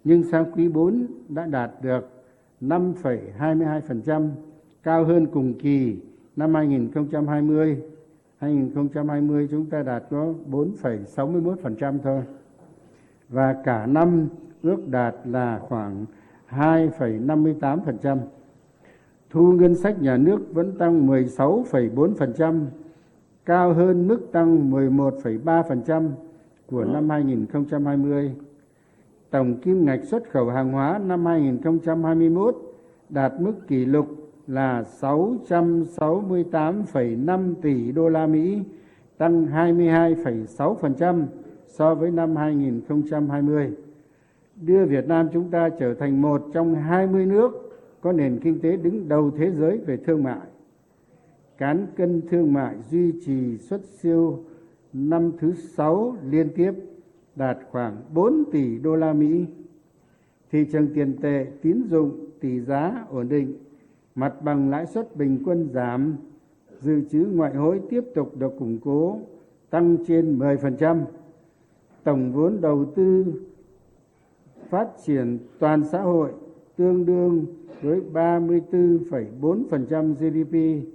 nhưng 0.04 0.24
sang 0.24 0.52
quý 0.52 0.70
4 0.70 1.08
đã 1.30 1.46
đạt 1.46 1.72
được 1.82 2.10
5,22%, 2.62 4.30
cao 4.84 5.06
hơn 5.06 5.28
cùng 5.28 5.54
kỳ 5.54 5.98
năm 6.36 6.54
2020. 6.56 7.78
2020 8.42 9.48
chúng 9.52 9.66
ta 9.66 9.84
đạt 9.84 10.04
có 10.10 10.34
4,61% 10.52 12.00
thôi. 12.04 12.22
và 13.30 13.56
cả 13.64 13.86
năm 13.86 14.28
ước 14.62 14.88
đạt 14.88 15.16
là 15.26 15.60
khoảng 15.60 16.06
2,58%. 16.50 18.18
Thu 19.30 19.52
ngân 19.52 19.76
sách 19.76 20.02
nhà 20.02 20.18
nước 20.18 20.54
vẫn 20.54 20.78
tăng 20.78 21.08
16,4%, 21.08 22.66
cao 23.46 23.74
hơn 23.74 24.08
mức 24.08 24.32
tăng 24.32 24.72
11,3% 24.72 26.10
của 26.68 26.84
năm 26.84 27.10
2020. 27.10 28.36
Tổng 29.30 29.60
kim 29.62 29.86
ngạch 29.86 30.04
xuất 30.04 30.30
khẩu 30.32 30.50
hàng 30.50 30.72
hóa 30.72 31.00
năm 31.06 31.26
2021 31.26 32.56
đạt 33.10 33.34
mức 33.40 33.54
kỷ 33.68 33.86
lục 33.86 34.21
là 34.48 34.84
668,5 35.02 37.54
tỷ 37.62 37.92
đô 37.92 38.10
la 38.10 38.28
Mỹ, 38.28 38.60
tăng 39.18 39.46
22,6% 39.46 41.24
so 41.68 41.96
với 41.96 42.12
năm 42.12 42.36
2020, 42.36 43.72
đưa 44.62 44.86
Việt 44.86 45.08
Nam 45.08 45.28
chúng 45.34 45.52
ta 45.52 45.70
trở 45.70 45.94
thành 45.94 46.22
một 46.22 46.48
trong 46.54 46.76
20 46.76 47.26
nước 47.26 47.72
có 48.02 48.12
nền 48.12 48.40
kinh 48.44 48.60
tế 48.60 48.78
đứng 48.78 49.10
đầu 49.10 49.32
thế 49.32 49.52
giới 49.52 49.78
về 49.78 49.98
thương 49.98 50.24
mại. 50.24 50.48
Cán 51.58 51.88
cân 51.96 52.22
thương 52.30 52.54
mại 52.54 52.76
duy 52.90 53.12
trì 53.26 53.58
xuất 53.58 53.82
siêu 53.86 54.44
năm 54.94 55.32
thứ 55.40 55.54
sáu 55.54 56.16
liên 56.30 56.50
tiếp 56.56 56.72
đạt 57.36 57.58
khoảng 57.72 57.98
4 58.14 58.44
tỷ 58.52 58.78
đô 58.78 58.96
la 58.96 59.14
Mỹ. 59.14 59.46
Thị 60.52 60.66
trường 60.72 60.88
tiền 60.94 61.18
tệ, 61.22 61.48
tín 61.62 61.84
dụng, 61.90 62.26
tỷ 62.40 62.60
giá 62.60 63.06
ổn 63.10 63.30
định, 63.30 63.58
mặt 64.16 64.42
bằng 64.42 64.70
lãi 64.70 64.86
suất 64.86 65.16
bình 65.16 65.44
quân 65.46 65.70
giảm, 65.74 66.16
dự 66.80 67.02
trữ 67.10 67.28
ngoại 67.34 67.56
hối 67.56 67.82
tiếp 67.90 68.04
tục 68.16 68.38
được 68.38 68.54
củng 68.60 68.80
cố, 68.84 69.20
tăng 69.70 69.98
trên 70.08 70.40
10%. 70.40 71.02
Tổng 72.04 72.32
vốn 72.32 72.62
đầu 72.62 72.86
tư 72.96 73.34
phát 74.70 74.88
triển 75.06 75.38
toàn 75.60 75.84
xã 75.84 76.02
hội 76.02 76.32
tương 76.78 77.06
đương 77.06 77.46
với 77.82 78.02
34,4% 78.14 80.14
GDP, 80.14 80.86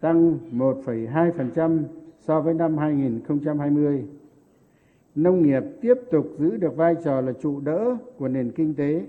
tăng 0.00 0.38
1,2% 0.52 1.82
so 2.20 2.40
với 2.40 2.54
năm 2.54 2.78
2020. 2.78 4.04
Nông 5.14 5.42
nghiệp 5.42 5.62
tiếp 5.80 5.94
tục 6.10 6.26
giữ 6.38 6.56
được 6.56 6.76
vai 6.76 6.96
trò 7.04 7.20
là 7.20 7.32
trụ 7.32 7.60
đỡ 7.60 7.96
của 8.18 8.28
nền 8.28 8.50
kinh 8.50 8.74
tế, 8.74 9.06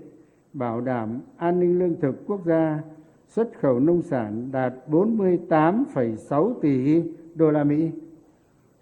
bảo 0.52 0.80
đảm 0.80 1.20
an 1.36 1.60
ninh 1.60 1.78
lương 1.78 2.00
thực 2.00 2.26
quốc 2.26 2.46
gia, 2.46 2.82
xuất 3.28 3.50
khẩu 3.60 3.80
nông 3.80 4.02
sản 4.02 4.48
đạt 4.52 4.74
48,6 4.88 6.54
tỷ 6.60 7.02
đô 7.34 7.50
la 7.50 7.64
Mỹ. 7.64 7.90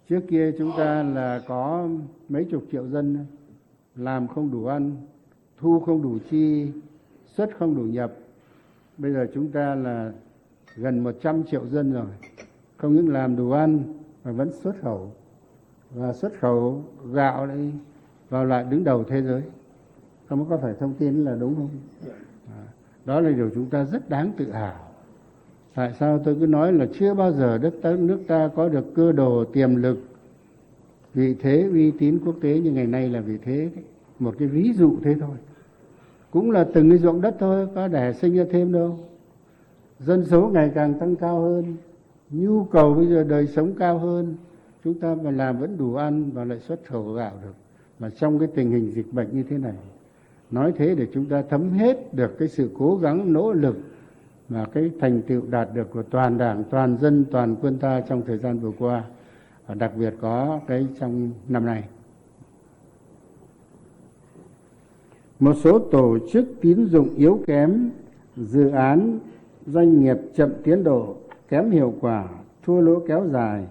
Trước 0.09 0.19
kia 0.27 0.51
chúng 0.57 0.71
ta 0.77 1.03
là 1.03 1.41
có 1.47 1.87
mấy 2.29 2.45
chục 2.45 2.63
triệu 2.71 2.87
dân 2.87 3.25
làm 3.95 4.27
không 4.27 4.51
đủ 4.51 4.65
ăn, 4.65 4.95
thu 5.57 5.79
không 5.79 6.01
đủ 6.01 6.17
chi, 6.29 6.71
xuất 7.25 7.49
không 7.57 7.75
đủ 7.75 7.83
nhập. 7.83 8.13
Bây 8.97 9.13
giờ 9.13 9.27
chúng 9.33 9.51
ta 9.51 9.75
là 9.75 10.11
gần 10.75 11.03
100 11.03 11.43
triệu 11.43 11.67
dân 11.67 11.93
rồi, 11.93 12.07
không 12.77 12.95
những 12.95 13.09
làm 13.09 13.35
đủ 13.35 13.51
ăn 13.51 13.83
mà 14.23 14.31
vẫn 14.31 14.51
xuất 14.51 14.75
khẩu 14.81 15.11
và 15.95 16.13
xuất 16.13 16.39
khẩu 16.39 16.83
gạo 17.13 17.47
đấy 17.47 17.71
vào 18.29 18.45
lại 18.45 18.65
đứng 18.69 18.83
đầu 18.83 19.03
thế 19.03 19.21
giới 19.21 19.41
không 20.25 20.49
có 20.49 20.57
phải 20.57 20.73
thông 20.79 20.93
tin 20.93 21.25
là 21.25 21.35
đúng 21.35 21.55
không 21.55 21.69
đó 23.05 23.19
là 23.19 23.29
điều 23.29 23.49
chúng 23.55 23.65
ta 23.65 23.83
rất 23.83 24.09
đáng 24.09 24.31
tự 24.37 24.51
hào. 24.51 24.79
Tại 25.75 25.93
sao 25.99 26.19
tôi 26.19 26.35
cứ 26.39 26.45
nói 26.45 26.73
là 26.73 26.87
chưa 26.93 27.13
bao 27.13 27.31
giờ 27.31 27.57
đất 27.57 27.73
ta, 27.81 27.91
nước 27.91 28.19
ta 28.27 28.49
có 28.55 28.69
được 28.69 28.93
cơ 28.95 29.11
đồ 29.11 29.43
tiềm 29.45 29.75
lực 29.75 29.97
vị 31.13 31.35
thế 31.39 31.69
uy 31.71 31.91
tín 31.91 32.19
quốc 32.25 32.35
tế 32.41 32.59
như 32.59 32.71
ngày 32.71 32.87
nay 32.87 33.09
là 33.09 33.21
vị 33.21 33.37
thế 33.43 33.69
đấy. 33.75 33.83
một 34.19 34.35
cái 34.39 34.47
ví 34.47 34.73
dụ 34.73 34.97
thế 35.03 35.15
thôi. 35.19 35.35
Cũng 36.31 36.51
là 36.51 36.67
từng 36.73 36.89
cái 36.89 36.97
ruộng 36.97 37.21
đất 37.21 37.35
thôi 37.39 37.67
có 37.75 37.87
đẻ 37.87 38.13
sinh 38.13 38.35
ra 38.35 38.43
thêm 38.51 38.71
đâu. 38.71 38.99
Dân 39.99 40.25
số 40.25 40.49
ngày 40.53 40.71
càng 40.75 40.99
tăng 40.99 41.15
cao 41.15 41.41
hơn 41.41 41.75
nhu 42.29 42.63
cầu 42.63 42.93
bây 42.93 43.07
giờ 43.07 43.23
đời 43.23 43.47
sống 43.47 43.73
cao 43.79 43.97
hơn 43.97 44.35
chúng 44.83 44.99
ta 44.99 45.15
mà 45.23 45.31
làm 45.31 45.59
vẫn 45.59 45.77
đủ 45.77 45.95
ăn 45.95 46.31
và 46.33 46.45
lại 46.45 46.59
xuất 46.59 46.79
khẩu 46.85 47.13
gạo 47.13 47.31
được. 47.43 47.53
Mà 47.99 48.09
trong 48.09 48.39
cái 48.39 48.47
tình 48.55 48.71
hình 48.71 48.91
dịch 48.91 49.13
bệnh 49.13 49.27
như 49.31 49.43
thế 49.43 49.57
này 49.57 49.73
nói 50.53 50.73
thế 50.75 50.95
để 50.95 51.07
chúng 51.13 51.25
ta 51.25 51.43
thấm 51.49 51.69
hết 51.69 52.13
được 52.13 52.37
cái 52.39 52.47
sự 52.47 52.69
cố 52.77 52.97
gắng, 52.97 53.33
nỗ 53.33 53.51
lực 53.51 53.77
và 54.49 54.65
cái 54.65 54.91
thành 54.99 55.21
tựu 55.21 55.41
đạt 55.49 55.69
được 55.73 55.91
của 55.91 56.03
toàn 56.03 56.37
đảng, 56.37 56.63
toàn 56.69 56.97
dân, 56.97 57.25
toàn 57.31 57.55
quân 57.61 57.77
ta 57.77 58.01
trong 58.01 58.21
thời 58.27 58.37
gian 58.37 58.59
vừa 58.59 58.71
qua, 58.79 59.03
và 59.67 59.75
đặc 59.75 59.91
biệt 59.97 60.13
có 60.21 60.59
cái 60.67 60.87
trong 60.99 61.31
năm 61.47 61.65
nay. 61.65 61.83
Một 65.39 65.53
số 65.53 65.79
tổ 65.79 66.17
chức 66.31 66.45
tín 66.61 66.85
dụng 66.85 67.15
yếu 67.15 67.39
kém, 67.47 67.89
dự 68.35 68.69
án 68.69 69.19
doanh 69.65 70.01
nghiệp 70.01 70.17
chậm 70.35 70.49
tiến 70.63 70.83
độ, 70.83 71.15
kém 71.49 71.71
hiệu 71.71 71.93
quả, 72.01 72.27
thua 72.65 72.79
lỗ 72.79 72.99
kéo 73.07 73.27
dài, 73.27 73.65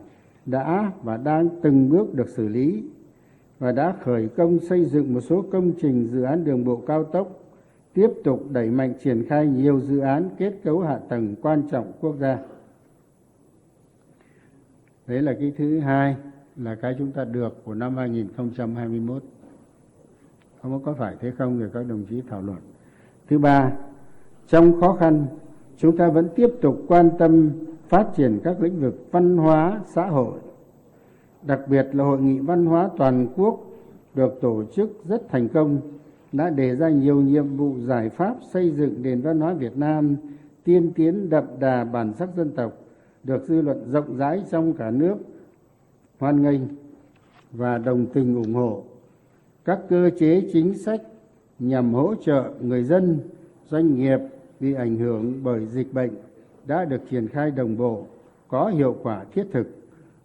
đã 0.46 0.92
và 1.02 1.16
đang 1.16 1.48
từng 1.62 1.88
bước 1.88 2.14
được 2.14 2.28
xử 2.28 2.48
lý 2.48 2.82
và 3.62 3.72
đã 3.72 3.94
khởi 4.00 4.28
công 4.28 4.58
xây 4.58 4.84
dựng 4.84 5.14
một 5.14 5.20
số 5.20 5.44
công 5.52 5.72
trình 5.80 6.08
dự 6.12 6.22
án 6.22 6.44
đường 6.44 6.64
bộ 6.64 6.82
cao 6.86 7.04
tốc, 7.04 7.40
tiếp 7.94 8.08
tục 8.24 8.44
đẩy 8.50 8.70
mạnh 8.70 8.94
triển 9.02 9.24
khai 9.28 9.46
nhiều 9.46 9.80
dự 9.80 9.98
án 9.98 10.28
kết 10.38 10.52
cấu 10.64 10.80
hạ 10.80 10.98
tầng 11.08 11.34
quan 11.42 11.62
trọng 11.70 11.92
quốc 12.00 12.16
gia. 12.20 12.38
Đấy 15.06 15.22
là 15.22 15.32
cái 15.40 15.52
thứ 15.56 15.78
hai, 15.78 16.16
là 16.56 16.74
cái 16.74 16.94
chúng 16.98 17.12
ta 17.12 17.24
được 17.24 17.64
của 17.64 17.74
năm 17.74 17.96
2021 17.96 19.22
không 20.62 20.82
có 20.84 20.92
phải 20.92 21.16
thế 21.20 21.32
không 21.38 21.58
thì 21.60 21.66
các 21.72 21.86
đồng 21.88 22.04
chí 22.10 22.22
thảo 22.28 22.42
luận. 22.42 22.58
Thứ 23.28 23.38
ba, 23.38 23.72
trong 24.46 24.80
khó 24.80 24.96
khăn, 25.00 25.26
chúng 25.76 25.96
ta 25.96 26.08
vẫn 26.08 26.28
tiếp 26.36 26.48
tục 26.60 26.82
quan 26.88 27.10
tâm 27.18 27.50
phát 27.88 28.06
triển 28.16 28.40
các 28.44 28.60
lĩnh 28.60 28.80
vực 28.80 29.08
văn 29.12 29.36
hóa, 29.36 29.80
xã 29.86 30.06
hội 30.06 30.38
đặc 31.46 31.60
biệt 31.68 31.86
là 31.92 32.04
hội 32.04 32.20
nghị 32.20 32.38
văn 32.38 32.66
hóa 32.66 32.90
toàn 32.96 33.26
quốc 33.36 33.60
được 34.14 34.38
tổ 34.40 34.64
chức 34.74 34.90
rất 35.08 35.28
thành 35.28 35.48
công, 35.48 35.80
đã 36.32 36.50
đề 36.50 36.76
ra 36.76 36.88
nhiều 36.88 37.20
nhiệm 37.20 37.56
vụ 37.56 37.74
giải 37.78 38.08
pháp 38.08 38.36
xây 38.52 38.70
dựng 38.70 39.02
nền 39.02 39.20
văn 39.20 39.40
hóa 39.40 39.54
Việt 39.54 39.76
Nam 39.76 40.16
tiên 40.64 40.92
tiến 40.94 41.30
đậm 41.30 41.44
đà 41.60 41.84
bản 41.84 42.12
sắc 42.18 42.28
dân 42.36 42.50
tộc, 42.50 42.72
được 43.24 43.44
dư 43.46 43.62
luận 43.62 43.84
rộng 43.90 44.16
rãi 44.16 44.42
trong 44.50 44.72
cả 44.72 44.90
nước 44.90 45.16
hoan 46.18 46.42
nghênh 46.42 46.60
và 47.52 47.78
đồng 47.78 48.06
tình 48.06 48.34
ủng 48.34 48.54
hộ. 48.54 48.82
Các 49.64 49.78
cơ 49.88 50.10
chế 50.18 50.42
chính 50.52 50.74
sách 50.74 51.02
nhằm 51.58 51.94
hỗ 51.94 52.14
trợ 52.14 52.50
người 52.60 52.84
dân, 52.84 53.18
doanh 53.68 53.98
nghiệp 53.98 54.18
bị 54.60 54.74
ảnh 54.74 54.96
hưởng 54.96 55.40
bởi 55.44 55.66
dịch 55.66 55.92
bệnh 55.92 56.10
đã 56.66 56.84
được 56.84 57.00
triển 57.10 57.28
khai 57.28 57.50
đồng 57.50 57.76
bộ, 57.76 58.06
có 58.48 58.68
hiệu 58.68 58.96
quả 59.02 59.24
thiết 59.34 59.44
thực 59.52 59.81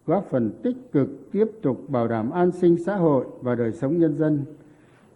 góp 0.07 0.27
phần 0.29 0.51
tích 0.63 0.91
cực 0.91 1.31
tiếp 1.31 1.45
tục 1.61 1.89
bảo 1.89 2.07
đảm 2.07 2.31
an 2.31 2.51
sinh 2.51 2.77
xã 2.85 2.95
hội 2.95 3.25
và 3.41 3.55
đời 3.55 3.71
sống 3.71 3.99
nhân 3.99 4.15
dân. 4.17 4.45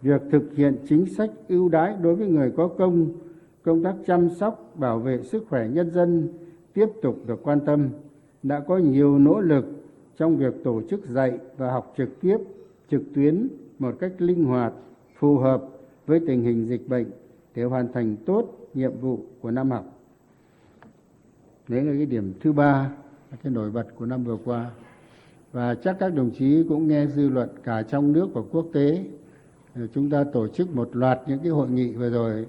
Việc 0.02 0.22
thực 0.30 0.42
hiện 0.56 0.76
chính 0.88 1.06
sách 1.06 1.30
ưu 1.48 1.68
đãi 1.68 1.94
đối 2.02 2.14
với 2.14 2.28
người 2.28 2.52
có 2.56 2.68
công 2.68 3.06
công 3.62 3.82
tác 3.82 3.94
chăm 4.06 4.30
sóc, 4.30 4.72
bảo 4.74 4.98
vệ 4.98 5.22
sức 5.22 5.44
khỏe 5.48 5.68
nhân 5.68 5.90
dân 5.90 6.28
tiếp 6.74 6.86
tục 7.02 7.16
được 7.26 7.40
quan 7.42 7.60
tâm, 7.60 7.88
đã 8.42 8.60
có 8.60 8.78
nhiều 8.78 9.18
nỗ 9.18 9.40
lực 9.40 9.64
trong 10.16 10.36
việc 10.36 10.54
tổ 10.64 10.82
chức 10.90 11.06
dạy 11.06 11.38
và 11.56 11.70
học 11.70 11.94
trực 11.96 12.20
tiếp, 12.20 12.36
trực 12.90 13.02
tuyến 13.14 13.48
một 13.78 13.94
cách 14.00 14.12
linh 14.18 14.44
hoạt, 14.44 14.72
phù 15.18 15.38
hợp 15.38 15.64
với 16.06 16.20
tình 16.26 16.42
hình 16.42 16.66
dịch 16.66 16.88
bệnh 16.88 17.06
để 17.54 17.64
hoàn 17.64 17.92
thành 17.92 18.16
tốt 18.26 18.68
nhiệm 18.74 18.92
vụ 19.00 19.20
của 19.40 19.50
năm 19.50 19.70
học. 19.70 19.84
Đấy 21.68 21.84
là 21.84 21.92
cái 21.92 22.06
điểm 22.06 22.32
thứ 22.40 22.52
ba 22.52 22.90
cái 23.42 23.52
nổi 23.52 23.70
bật 23.70 23.86
của 23.96 24.06
năm 24.06 24.24
vừa 24.24 24.36
qua 24.44 24.70
và 25.52 25.74
chắc 25.74 25.96
các 25.98 26.14
đồng 26.14 26.30
chí 26.30 26.64
cũng 26.68 26.88
nghe 26.88 27.06
dư 27.06 27.28
luận 27.28 27.48
cả 27.64 27.82
trong 27.82 28.12
nước 28.12 28.28
và 28.34 28.42
quốc 28.52 28.66
tế. 28.72 29.04
Ờ, 29.74 29.86
chúng 29.94 30.10
ta 30.10 30.24
tổ 30.24 30.48
chức 30.48 30.76
một 30.76 30.96
loạt 30.96 31.20
những 31.26 31.38
cái 31.38 31.48
hội 31.48 31.70
nghị 31.70 31.92
vừa 31.92 32.10
rồi, 32.10 32.46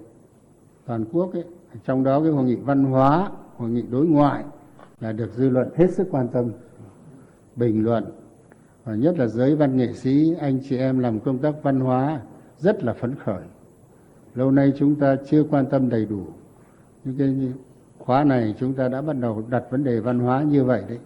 toàn 0.86 1.06
quốc 1.12 1.34
ấy. 1.34 1.44
Trong 1.86 2.04
đó 2.04 2.20
cái 2.20 2.32
hội 2.32 2.44
nghị 2.44 2.56
văn 2.56 2.84
hóa, 2.84 3.30
hội 3.58 3.70
nghị 3.70 3.82
đối 3.82 4.06
ngoại 4.06 4.44
là 5.00 5.12
được 5.12 5.34
dư 5.34 5.50
luận 5.50 5.70
hết 5.76 5.92
sức 5.92 6.08
quan 6.12 6.28
tâm, 6.28 6.52
bình 7.56 7.84
luận. 7.84 8.06
Và 8.84 8.96
nhất 8.96 9.20
là 9.20 9.28
giới 9.28 9.56
văn 9.56 9.78
nghệ 9.78 9.94
sĩ, 9.94 10.36
anh 10.40 10.60
chị 10.70 10.78
em 10.78 11.00
làm 11.00 11.20
công 11.20 11.38
tác 11.38 11.54
văn 11.64 11.80
hóa 11.80 12.22
rất 12.58 12.84
là 12.84 12.94
phấn 12.94 13.16
khởi. 13.16 13.44
Lâu 14.36 14.52
nay 14.52 14.74
chúng 14.78 14.96
ta 14.96 15.16
chưa 15.30 15.44
quan 15.44 15.66
tâm 15.66 15.90
đầy 15.90 16.06
đủ. 16.06 16.26
Những 17.04 17.18
cái 17.18 17.52
khóa 18.00 18.24
này 18.24 18.56
chúng 18.60 18.74
ta 18.74 18.88
đã 18.88 19.02
bắt 19.02 19.14
đầu 19.20 19.44
đặt 19.50 19.64
vấn 19.72 19.84
đề 19.84 20.00
văn 20.00 20.20
hóa 20.20 20.44
như 20.44 20.64
vậy 20.64 20.84
đấy 20.90 21.00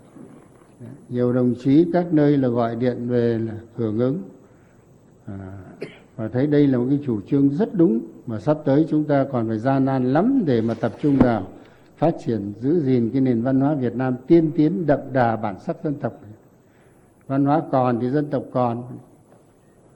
nhiều 1.09 1.33
đồng 1.33 1.53
chí 1.59 1.85
các 1.93 2.13
nơi 2.13 2.37
là 2.37 2.47
gọi 2.47 2.75
điện 2.75 3.07
về 3.07 3.37
là 3.37 3.53
hưởng 3.75 3.99
ứng. 3.99 4.21
À, 5.25 5.57
và 6.15 6.27
thấy 6.27 6.47
đây 6.47 6.67
là 6.67 6.77
một 6.77 6.85
cái 6.89 6.99
chủ 7.05 7.21
trương 7.21 7.49
rất 7.49 7.73
đúng 7.73 7.99
mà 8.25 8.39
sắp 8.39 8.57
tới 8.65 8.85
chúng 8.89 9.03
ta 9.03 9.25
còn 9.31 9.47
phải 9.47 9.59
gian 9.59 9.85
nan 9.85 10.13
lắm 10.13 10.43
để 10.45 10.61
mà 10.61 10.73
tập 10.73 10.91
trung 11.01 11.17
vào 11.17 11.47
phát 11.97 12.15
triển 12.25 12.53
giữ 12.59 12.79
gìn 12.79 13.09
cái 13.09 13.21
nền 13.21 13.41
văn 13.41 13.59
hóa 13.59 13.75
Việt 13.75 13.95
Nam 13.95 14.15
tiên 14.27 14.51
tiến 14.55 14.85
đậm 14.85 14.99
đà 15.13 15.35
bản 15.35 15.59
sắc 15.59 15.77
dân 15.83 15.93
tộc 15.95 16.13
văn 17.27 17.45
hóa 17.45 17.61
còn 17.71 17.99
thì 17.99 18.09
dân 18.09 18.25
tộc 18.29 18.43
còn 18.51 18.83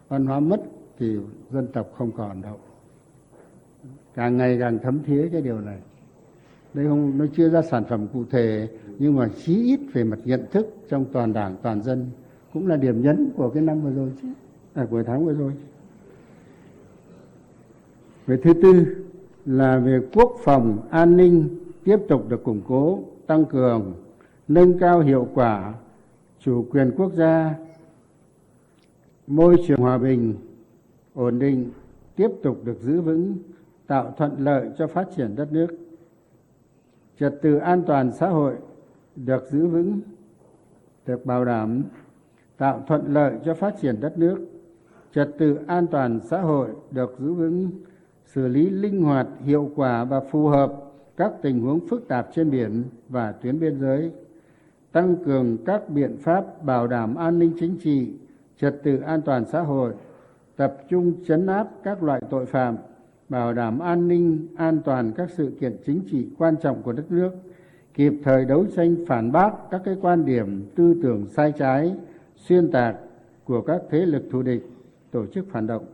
văn 0.09 0.25
hóa 0.25 0.39
mất 0.39 0.61
thì 0.99 1.17
dân 1.51 1.67
tộc 1.67 1.87
không 1.97 2.11
còn 2.11 2.41
đâu. 2.41 2.57
Càng 4.15 4.37
ngày 4.37 4.57
càng 4.59 4.79
thấm 4.83 4.99
thía 5.03 5.29
cái 5.31 5.41
điều 5.41 5.59
này 5.59 5.79
đây 6.73 6.87
không 6.87 7.17
nó 7.17 7.25
chưa 7.35 7.49
ra 7.49 7.61
sản 7.61 7.83
phẩm 7.89 8.07
cụ 8.13 8.23
thể 8.29 8.67
nhưng 8.99 9.15
mà 9.15 9.29
chí 9.45 9.63
ít 9.63 9.79
về 9.93 10.03
mặt 10.03 10.19
nhận 10.25 10.45
thức 10.51 10.75
trong 10.89 11.05
toàn 11.11 11.33
đảng 11.33 11.55
toàn 11.61 11.81
dân 11.81 12.09
cũng 12.53 12.67
là 12.67 12.75
điểm 12.75 13.01
nhấn 13.01 13.29
của 13.35 13.49
cái 13.49 13.63
năm 13.63 13.81
vừa 13.81 13.91
rồi 13.91 14.11
chứ. 14.21 14.27
À, 14.73 14.87
của 14.89 15.03
tháng 15.03 15.25
vừa 15.25 15.33
rồi. 15.33 15.51
Về 18.27 18.37
thứ 18.43 18.53
tư 18.53 18.85
là 19.45 19.77
về 19.79 19.99
quốc 20.13 20.35
phòng 20.43 20.77
an 20.89 21.17
ninh 21.17 21.49
tiếp 21.83 21.97
tục 22.07 22.29
được 22.29 22.43
củng 22.43 22.61
cố 22.67 22.99
tăng 23.27 23.45
cường 23.45 23.93
nâng 24.47 24.79
cao 24.79 24.99
hiệu 24.99 25.27
quả 25.33 25.73
chủ 26.39 26.65
quyền 26.71 26.91
quốc 26.97 27.13
gia 27.13 27.55
môi 29.27 29.57
trường 29.67 29.79
hòa 29.79 29.97
bình 29.97 30.33
ổn 31.13 31.39
định 31.39 31.69
tiếp 32.15 32.29
tục 32.43 32.61
được 32.63 32.81
giữ 32.81 33.01
vững 33.01 33.35
tạo 33.87 34.13
thuận 34.17 34.35
lợi 34.39 34.69
cho 34.77 34.87
phát 34.87 35.07
triển 35.17 35.35
đất 35.35 35.53
nước 35.53 35.67
trật 37.21 37.41
tự 37.41 37.57
an 37.57 37.83
toàn 37.87 38.11
xã 38.11 38.27
hội 38.27 38.53
được 39.15 39.43
giữ 39.51 39.67
vững, 39.67 39.99
được 41.05 41.25
bảo 41.25 41.45
đảm, 41.45 41.83
tạo 42.57 42.83
thuận 42.87 43.13
lợi 43.13 43.33
cho 43.45 43.53
phát 43.53 43.75
triển 43.81 43.99
đất 44.01 44.17
nước. 44.17 44.37
Trật 45.13 45.29
tự 45.37 45.59
an 45.67 45.87
toàn 45.87 46.19
xã 46.23 46.41
hội 46.41 46.69
được 46.91 47.15
giữ 47.19 47.33
vững, 47.33 47.69
xử 48.25 48.47
lý 48.47 48.69
linh 48.69 49.01
hoạt, 49.03 49.27
hiệu 49.45 49.71
quả 49.75 50.03
và 50.03 50.19
phù 50.19 50.47
hợp 50.47 50.73
các 51.17 51.31
tình 51.41 51.61
huống 51.61 51.87
phức 51.87 52.07
tạp 52.07 52.27
trên 52.33 52.51
biển 52.51 52.83
và 53.09 53.31
tuyến 53.31 53.59
biên 53.59 53.79
giới. 53.79 54.11
Tăng 54.91 55.15
cường 55.25 55.57
các 55.65 55.89
biện 55.89 56.17
pháp 56.17 56.63
bảo 56.63 56.87
đảm 56.87 57.15
an 57.15 57.39
ninh 57.39 57.51
chính 57.59 57.77
trị, 57.83 58.13
trật 58.57 58.83
tự 58.83 58.99
an 58.99 59.21
toàn 59.21 59.45
xã 59.45 59.61
hội, 59.61 59.93
tập 60.55 60.77
trung 60.89 61.13
chấn 61.25 61.47
áp 61.47 61.67
các 61.83 62.03
loại 62.03 62.21
tội 62.29 62.45
phạm 62.45 62.77
bảo 63.31 63.53
đảm 63.53 63.79
an 63.79 64.07
ninh, 64.07 64.47
an 64.55 64.81
toàn 64.85 65.11
các 65.11 65.29
sự 65.29 65.51
kiện 65.59 65.77
chính 65.85 66.01
trị 66.11 66.27
quan 66.37 66.55
trọng 66.61 66.81
của 66.83 66.91
đất 66.91 67.11
nước, 67.11 67.31
kịp 67.93 68.13
thời 68.23 68.45
đấu 68.45 68.65
tranh 68.75 68.95
phản 69.07 69.31
bác 69.31 69.51
các 69.71 69.81
cái 69.85 69.95
quan 70.01 70.25
điểm, 70.25 70.65
tư 70.75 70.95
tưởng 71.03 71.25
sai 71.27 71.53
trái, 71.57 71.95
xuyên 72.35 72.71
tạc 72.71 72.95
của 73.45 73.61
các 73.61 73.81
thế 73.89 74.05
lực 74.05 74.23
thù 74.31 74.41
địch, 74.41 74.71
tổ 75.11 75.25
chức 75.25 75.45
phản 75.49 75.67
động. 75.67 75.85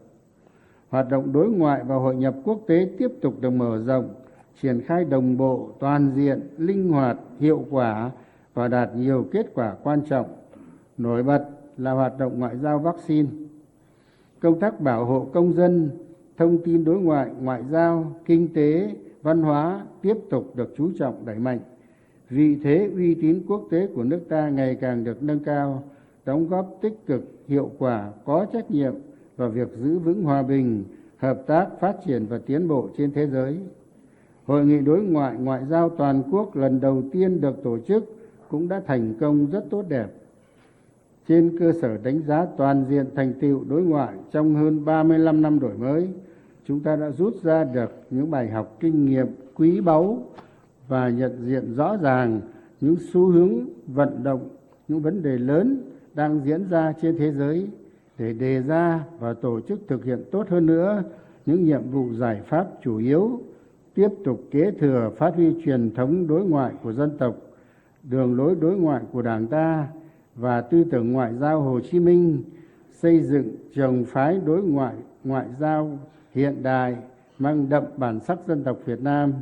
Hoạt 0.90 1.10
động 1.10 1.34
đối 1.34 1.50
ngoại 1.50 1.84
và 1.84 1.96
hội 1.96 2.16
nhập 2.16 2.36
quốc 2.44 2.62
tế 2.68 2.90
tiếp 2.98 3.12
tục 3.22 3.34
được 3.42 3.50
mở 3.50 3.84
rộng, 3.86 4.14
triển 4.62 4.82
khai 4.82 5.06
đồng 5.06 5.38
bộ, 5.38 5.70
toàn 5.80 6.12
diện, 6.16 6.40
linh 6.58 6.90
hoạt, 6.90 7.18
hiệu 7.40 7.66
quả 7.70 8.12
và 8.54 8.68
đạt 8.68 8.96
nhiều 8.96 9.28
kết 9.32 9.52
quả 9.54 9.76
quan 9.84 10.02
trọng. 10.02 10.26
Nổi 10.98 11.24
bật 11.24 11.46
là 11.78 11.92
hoạt 11.92 12.20
động 12.20 12.40
ngoại 12.40 12.58
giao 12.58 12.80
vaccine. 12.80 13.30
Công 14.40 14.60
tác 14.60 14.82
bảo 14.82 15.06
hộ 15.06 15.28
công 15.34 15.54
dân 15.54 15.90
thông 16.38 16.58
tin 16.64 16.84
đối 16.84 17.00
ngoại 17.00 17.30
ngoại 17.42 17.64
giao, 17.72 18.16
kinh 18.26 18.54
tế, 18.54 18.96
văn 19.22 19.42
hóa 19.42 19.86
tiếp 20.02 20.18
tục 20.30 20.56
được 20.56 20.74
chú 20.78 20.92
trọng 21.00 21.26
đẩy 21.26 21.40
mạnh. 21.40 21.60
Vị 22.30 22.58
thế 22.64 22.90
uy 22.96 23.16
tín 23.16 23.42
quốc 23.48 23.68
tế 23.70 23.88
của 23.96 24.04
nước 24.04 24.20
ta 24.30 24.50
ngày 24.50 24.76
càng 24.76 25.04
được 25.04 25.24
nâng 25.24 25.40
cao, 25.40 25.84
đóng 26.26 26.48
góp 26.48 26.78
tích 26.82 27.06
cực, 27.06 27.24
hiệu 27.48 27.72
quả, 27.78 28.12
có 28.26 28.46
trách 28.54 28.72
nhiệm 28.72 28.94
vào 29.38 29.50
việc 29.50 29.68
giữ 29.78 30.00
vững 30.00 30.24
hòa 30.24 30.44
bình, 30.44 30.84
hợp 31.18 31.44
tác 31.48 31.68
phát 31.80 31.96
triển 32.06 32.26
và 32.26 32.40
tiến 32.46 32.68
bộ 32.68 32.90
trên 32.98 33.12
thế 33.12 33.28
giới. 33.28 33.60
Hội 34.46 34.66
nghị 34.66 34.80
đối 34.80 35.00
ngoại 35.00 35.38
ngoại 35.40 35.62
giao 35.70 35.90
toàn 35.90 36.24
quốc 36.32 36.56
lần 36.56 36.80
đầu 36.80 37.04
tiên 37.12 37.42
được 37.42 37.64
tổ 37.64 37.78
chức 37.80 38.16
cũng 38.50 38.68
đã 38.70 38.82
thành 38.88 39.14
công 39.20 39.46
rất 39.52 39.66
tốt 39.70 39.86
đẹp. 39.90 40.08
Trên 41.28 41.60
cơ 41.60 41.72
sở 41.82 41.98
đánh 41.98 42.22
giá 42.28 42.46
toàn 42.58 42.86
diện 42.90 43.06
thành 43.16 43.34
tựu 43.42 43.64
đối 43.70 43.82
ngoại 43.82 44.14
trong 44.32 44.56
hơn 44.56 44.86
35 44.86 45.42
năm 45.42 45.60
đổi 45.60 45.78
mới 45.78 46.10
chúng 46.68 46.80
ta 46.80 46.96
đã 46.96 47.10
rút 47.10 47.36
ra 47.44 47.64
được 47.64 47.92
những 48.10 48.32
bài 48.32 48.50
học 48.50 48.78
kinh 48.80 49.06
nghiệm 49.06 49.28
quý 49.56 49.82
báu 49.82 50.24
và 50.88 51.10
nhận 51.10 51.46
diện 51.46 51.74
rõ 51.74 51.98
ràng 52.02 52.42
những 52.82 52.96
xu 53.12 53.26
hướng 53.26 53.54
vận 53.88 54.24
động, 54.24 54.50
những 54.88 55.02
vấn 55.02 55.24
đề 55.24 55.38
lớn 55.38 55.82
đang 56.14 56.42
diễn 56.46 56.70
ra 56.70 56.94
trên 57.02 57.18
thế 57.18 57.32
giới 57.32 57.68
để 58.18 58.34
đề 58.34 58.62
ra 58.62 59.04
và 59.20 59.34
tổ 59.34 59.62
chức 59.62 59.80
thực 59.88 60.06
hiện 60.06 60.24
tốt 60.32 60.50
hơn 60.50 60.66
nữa 60.66 61.04
những 61.46 61.64
nhiệm 61.64 61.92
vụ 61.92 62.14
giải 62.14 62.42
pháp 62.46 62.68
chủ 62.84 62.98
yếu, 62.98 63.42
tiếp 63.94 64.10
tục 64.24 64.44
kế 64.52 64.72
thừa 64.72 65.12
phát 65.18 65.36
huy 65.36 65.54
truyền 65.66 65.96
thống 65.96 66.28
đối 66.28 66.46
ngoại 66.46 66.74
của 66.84 66.94
dân 66.94 67.18
tộc, 67.18 67.36
đường 68.04 68.38
lối 68.38 68.56
đối 68.56 68.78
ngoại 68.78 69.02
của 69.12 69.22
đảng 69.22 69.48
ta 69.48 69.88
và 70.36 70.62
tư 70.62 70.84
tưởng 70.92 71.12
ngoại 71.12 71.34
giao 71.34 71.62
hồ 71.62 71.80
chí 71.80 72.00
minh, 72.00 72.44
xây 72.92 73.22
dựng 73.22 73.56
trường 73.74 74.06
phái 74.06 74.40
đối 74.46 74.64
ngoại 74.64 74.96
ngoại 75.24 75.46
giao 75.60 76.00
hiện 76.38 76.64
đại, 76.64 76.96
mang 77.40 77.70
đậm 77.70 77.84
bản 77.98 78.20
sắc 78.20 78.40
dân 78.48 78.64
tộc 78.64 78.80
việt 78.86 79.02
nam, 79.02 79.34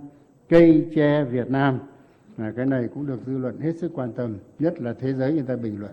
cây 0.49 0.87
tre 0.95 1.23
việt 1.23 1.49
nam. 1.49 1.79
Là 2.37 2.51
cái 2.51 2.65
này 2.65 2.87
cũng 2.93 3.07
được 3.07 3.19
dư 3.25 3.37
luận 3.37 3.59
hết 3.59 3.77
sức 3.77 3.91
quan 3.95 4.11
tâm, 4.11 4.37
nhất 4.59 4.81
là 4.81 4.93
thế 4.93 5.13
giới 5.13 5.33
người 5.33 5.43
ta 5.43 5.55
bình 5.55 5.79
luận. 5.79 5.91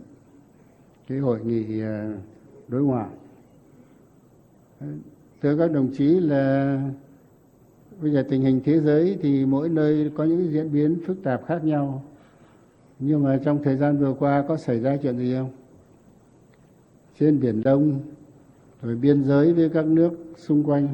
Cái 1.09 1.19
hội 1.19 1.41
nghị 1.45 1.81
à, 1.81 2.15
đối 2.69 2.83
ngoại. 2.83 3.09
Thưa 5.43 5.59
các 5.59 5.73
đồng 5.73 5.89
chí 5.95 6.05
là, 6.05 6.79
bây 8.03 8.11
giờ 8.11 8.25
tình 8.29 8.43
hình 8.43 8.61
thế 8.65 8.81
giới 8.81 9.19
thì 9.23 9.47
mỗi 9.47 9.69
nơi 9.69 10.11
có 10.15 10.25
những 10.25 10.53
diễn 10.53 10.73
biến 10.73 10.99
phức 11.07 11.23
tạp 11.23 11.47
khác 11.47 11.65
nhau. 11.65 12.03
Nhưng 12.99 13.23
mà 13.23 13.41
trong 13.45 13.63
thời 13.63 13.77
gian 13.77 13.99
vừa 13.99 14.15
qua 14.15 14.45
có 14.49 14.57
xảy 14.57 14.81
ra 14.81 14.97
chuyện 14.97 15.19
gì 15.19 15.35
không? 15.35 15.51
Trên 17.19 17.41
biển 17.41 17.63
đông, 17.63 18.01
rồi 18.83 18.97
biên 18.97 19.25
giới 19.25 19.53
với 19.53 19.69
các 19.69 19.87
nước 19.87 20.13
xung 20.37 20.65
quanh. 20.65 20.89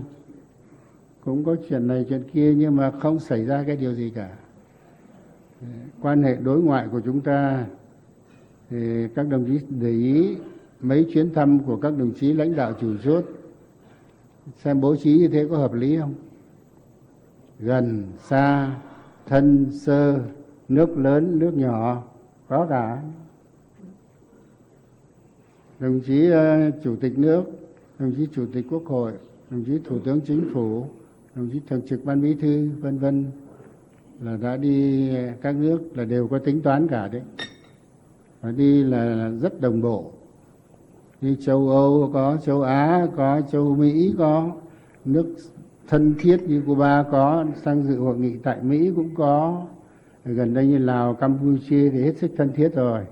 Cũng 1.25 1.45
có 1.45 1.57
chuyện 1.69 1.87
này 1.87 2.07
chuyện 2.09 2.23
kia 2.33 2.55
nhưng 2.55 2.77
mà 2.77 2.91
không 2.91 3.21
xảy 3.21 3.45
ra 3.45 3.65
cái 3.67 3.77
điều 3.77 3.95
gì 3.95 4.13
cả. 4.15 4.31
Quan 6.03 6.23
hệ 6.23 6.37
đối 6.37 6.63
ngoại 6.63 6.89
của 6.93 7.01
chúng 7.01 7.21
ta 7.21 7.67
thì 8.71 9.09
các 9.15 9.29
đồng 9.29 9.45
chí 9.45 9.61
để 9.69 9.91
ý 9.91 10.37
mấy 10.81 11.11
chuyến 11.13 11.35
thăm 11.35 11.59
của 11.59 11.77
các 11.77 11.99
đồng 11.99 12.13
chí 12.13 12.33
lãnh 12.33 12.57
đạo 12.57 12.73
chủ 12.81 12.97
chốt. 13.05 13.25
Xem 14.57 14.81
bố 14.81 14.97
trí 14.97 15.19
như 15.19 15.29
thế 15.29 15.47
có 15.51 15.57
hợp 15.57 15.73
lý 15.73 15.97
không? 15.97 16.15
Gần 17.59 18.05
xa 18.19 18.77
thân 19.27 19.67
sơ 19.71 20.21
nước 20.69 20.99
lớn 20.99 21.39
nước 21.39 21.55
nhỏ 21.55 22.03
có 22.49 22.67
cả. 22.71 23.03
Đồng 25.81 26.01
chí 26.01 26.31
uh, 26.31 26.75
chủ 26.83 26.97
tịch 26.97 27.19
nước 27.19 27.45
đồng 27.99 28.13
chí 28.17 28.27
chủ 28.33 28.47
tịch 28.53 28.67
quốc 28.71 28.85
hội, 28.87 29.13
đồng 29.51 29.65
chí 29.65 29.79
thủ 29.85 29.99
tướng 29.99 30.21
chính 30.21 30.51
phủ, 30.53 30.85
đồng 31.35 31.49
chí 31.53 31.61
thường 31.69 31.81
trực 31.89 32.05
ban 32.05 32.23
bí 32.23 32.35
thư, 32.35 32.69
vân 32.81 32.99
vân 32.99 33.25
là 34.23 34.37
đã 34.37 34.57
đi 34.57 35.09
các 35.43 35.57
nước 35.57 35.81
là 35.95 36.05
đều 36.05 36.29
có 36.29 36.39
tính 36.39 36.61
toán 36.61 36.89
cả 36.89 37.09
đấy. 37.09 37.23
Và 38.41 38.51
đi 38.51 38.83
là 38.83 39.31
rất 39.41 39.61
đồng 39.61 39.81
bộ. 39.81 40.13
Đi 41.21 41.37
châu 41.41 41.69
âu 41.69 42.11
có, 42.13 42.37
châu 42.45 42.63
á 42.63 43.07
có, 43.17 43.41
châu 43.53 43.75
mỹ 43.77 44.15
có, 44.19 44.51
nước 45.05 45.35
thân 45.89 46.15
thiết 46.19 46.43
như 46.49 46.63
cuba 46.67 47.03
có, 47.03 47.45
sang 47.65 47.83
dự 47.83 47.97
hội 47.97 48.19
nghị 48.19 48.37
tại 48.37 48.63
mỹ 48.63 48.91
cũng 48.97 49.15
có. 49.15 49.67
Gần 50.25 50.55
đây 50.55 50.67
như 50.67 50.79
lào, 50.79 51.15
campuchia 51.15 51.91
thì 51.91 52.03
hết 52.03 52.19
sức 52.19 52.31
thân 52.37 52.53
thiết 52.53 52.75
rồi 52.75 53.05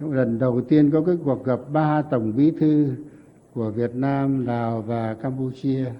lần 0.00 0.38
đầu 0.38 0.60
tiên 0.60 0.90
có 0.90 1.02
cái 1.02 1.16
cuộc 1.24 1.44
gặp 1.44 1.60
ba 1.72 2.02
tổng 2.02 2.36
bí 2.36 2.50
thư 2.50 2.88
của 3.54 3.70
việt 3.70 3.94
nam, 3.94 4.46
lào 4.46 4.82
và 4.82 5.14
campuchia. 5.14 5.92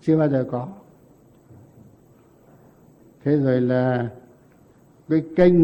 Chưa 0.00 0.18
bao 0.18 0.28
giờ 0.28 0.46
có. 0.50 0.68
Thế 3.24 3.36
rồi 3.36 3.60
là 3.60 4.10
cái 5.08 5.24
kênh 5.36 5.54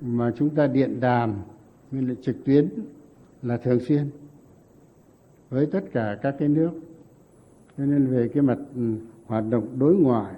mà 0.00 0.32
chúng 0.36 0.50
ta 0.50 0.66
điện 0.66 1.00
đàm 1.00 1.34
như 1.90 2.00
là 2.08 2.14
trực 2.22 2.36
tuyến 2.44 2.68
là 3.42 3.56
thường 3.56 3.80
xuyên 3.80 4.10
với 5.50 5.66
tất 5.66 5.84
cả 5.92 6.18
các 6.22 6.36
cái 6.38 6.48
nước. 6.48 6.70
Cho 7.78 7.84
nên 7.84 8.06
về 8.06 8.28
cái 8.28 8.42
mặt 8.42 8.58
ừ, 8.74 8.94
hoạt 9.26 9.44
động 9.50 9.78
đối 9.78 9.94
ngoại, 9.94 10.34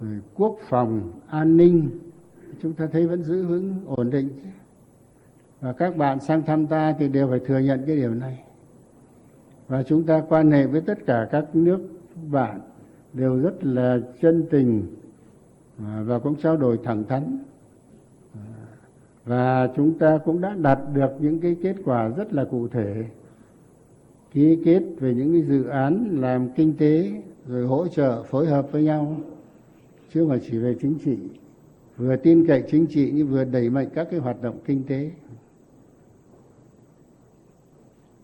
rồi 0.00 0.20
quốc 0.34 0.58
phòng, 0.68 1.12
an 1.26 1.56
ninh 1.56 1.90
chúng 2.62 2.72
ta 2.72 2.86
thấy 2.86 3.06
vẫn 3.06 3.22
giữ 3.22 3.46
vững, 3.46 3.74
ổn 3.86 4.10
định. 4.10 4.28
Và 5.60 5.72
các 5.72 5.96
bạn 5.96 6.20
sang 6.20 6.42
thăm 6.42 6.66
ta 6.66 6.94
thì 6.98 7.08
đều 7.08 7.28
phải 7.28 7.38
thừa 7.38 7.58
nhận 7.58 7.82
cái 7.86 7.96
điều 7.96 8.14
này. 8.14 8.38
Và 9.68 9.82
chúng 9.82 10.04
ta 10.04 10.22
quan 10.28 10.50
hệ 10.50 10.66
với 10.66 10.80
tất 10.80 11.06
cả 11.06 11.28
các 11.30 11.56
nước 11.56 11.80
bạn 12.30 12.60
đều 13.12 13.40
rất 13.40 13.64
là 13.64 13.98
chân 14.20 14.44
tình 14.50 14.86
à, 15.78 16.02
và 16.06 16.18
cũng 16.18 16.34
trao 16.42 16.56
đổi 16.56 16.78
thẳng 16.84 17.04
thắn. 17.04 17.38
Và 19.24 19.68
chúng 19.76 19.98
ta 19.98 20.18
cũng 20.18 20.40
đã 20.40 20.54
đạt 20.62 20.78
được 20.94 21.10
những 21.18 21.40
cái 21.40 21.56
kết 21.62 21.76
quả 21.84 22.08
rất 22.08 22.32
là 22.32 22.44
cụ 22.44 22.68
thể. 22.68 23.04
Ký 24.32 24.58
kết 24.64 24.82
về 25.00 25.14
những 25.14 25.32
cái 25.32 25.42
dự 25.42 25.64
án 25.64 26.16
làm 26.20 26.48
kinh 26.50 26.76
tế 26.78 27.10
rồi 27.46 27.66
hỗ 27.66 27.88
trợ, 27.88 28.22
phối 28.22 28.46
hợp 28.46 28.72
với 28.72 28.82
nhau, 28.82 29.16
chứ 30.12 30.20
không 30.20 30.28
phải 30.28 30.40
chỉ 30.50 30.58
về 30.58 30.76
chính 30.80 30.98
trị 31.04 31.18
vừa 31.98 32.16
tin 32.16 32.46
cậy 32.46 32.64
chính 32.70 32.86
trị 32.86 33.12
nhưng 33.14 33.28
vừa 33.28 33.44
đẩy 33.44 33.70
mạnh 33.70 33.88
các 33.94 34.08
cái 34.10 34.20
hoạt 34.20 34.42
động 34.42 34.58
kinh 34.64 34.84
tế. 34.84 35.10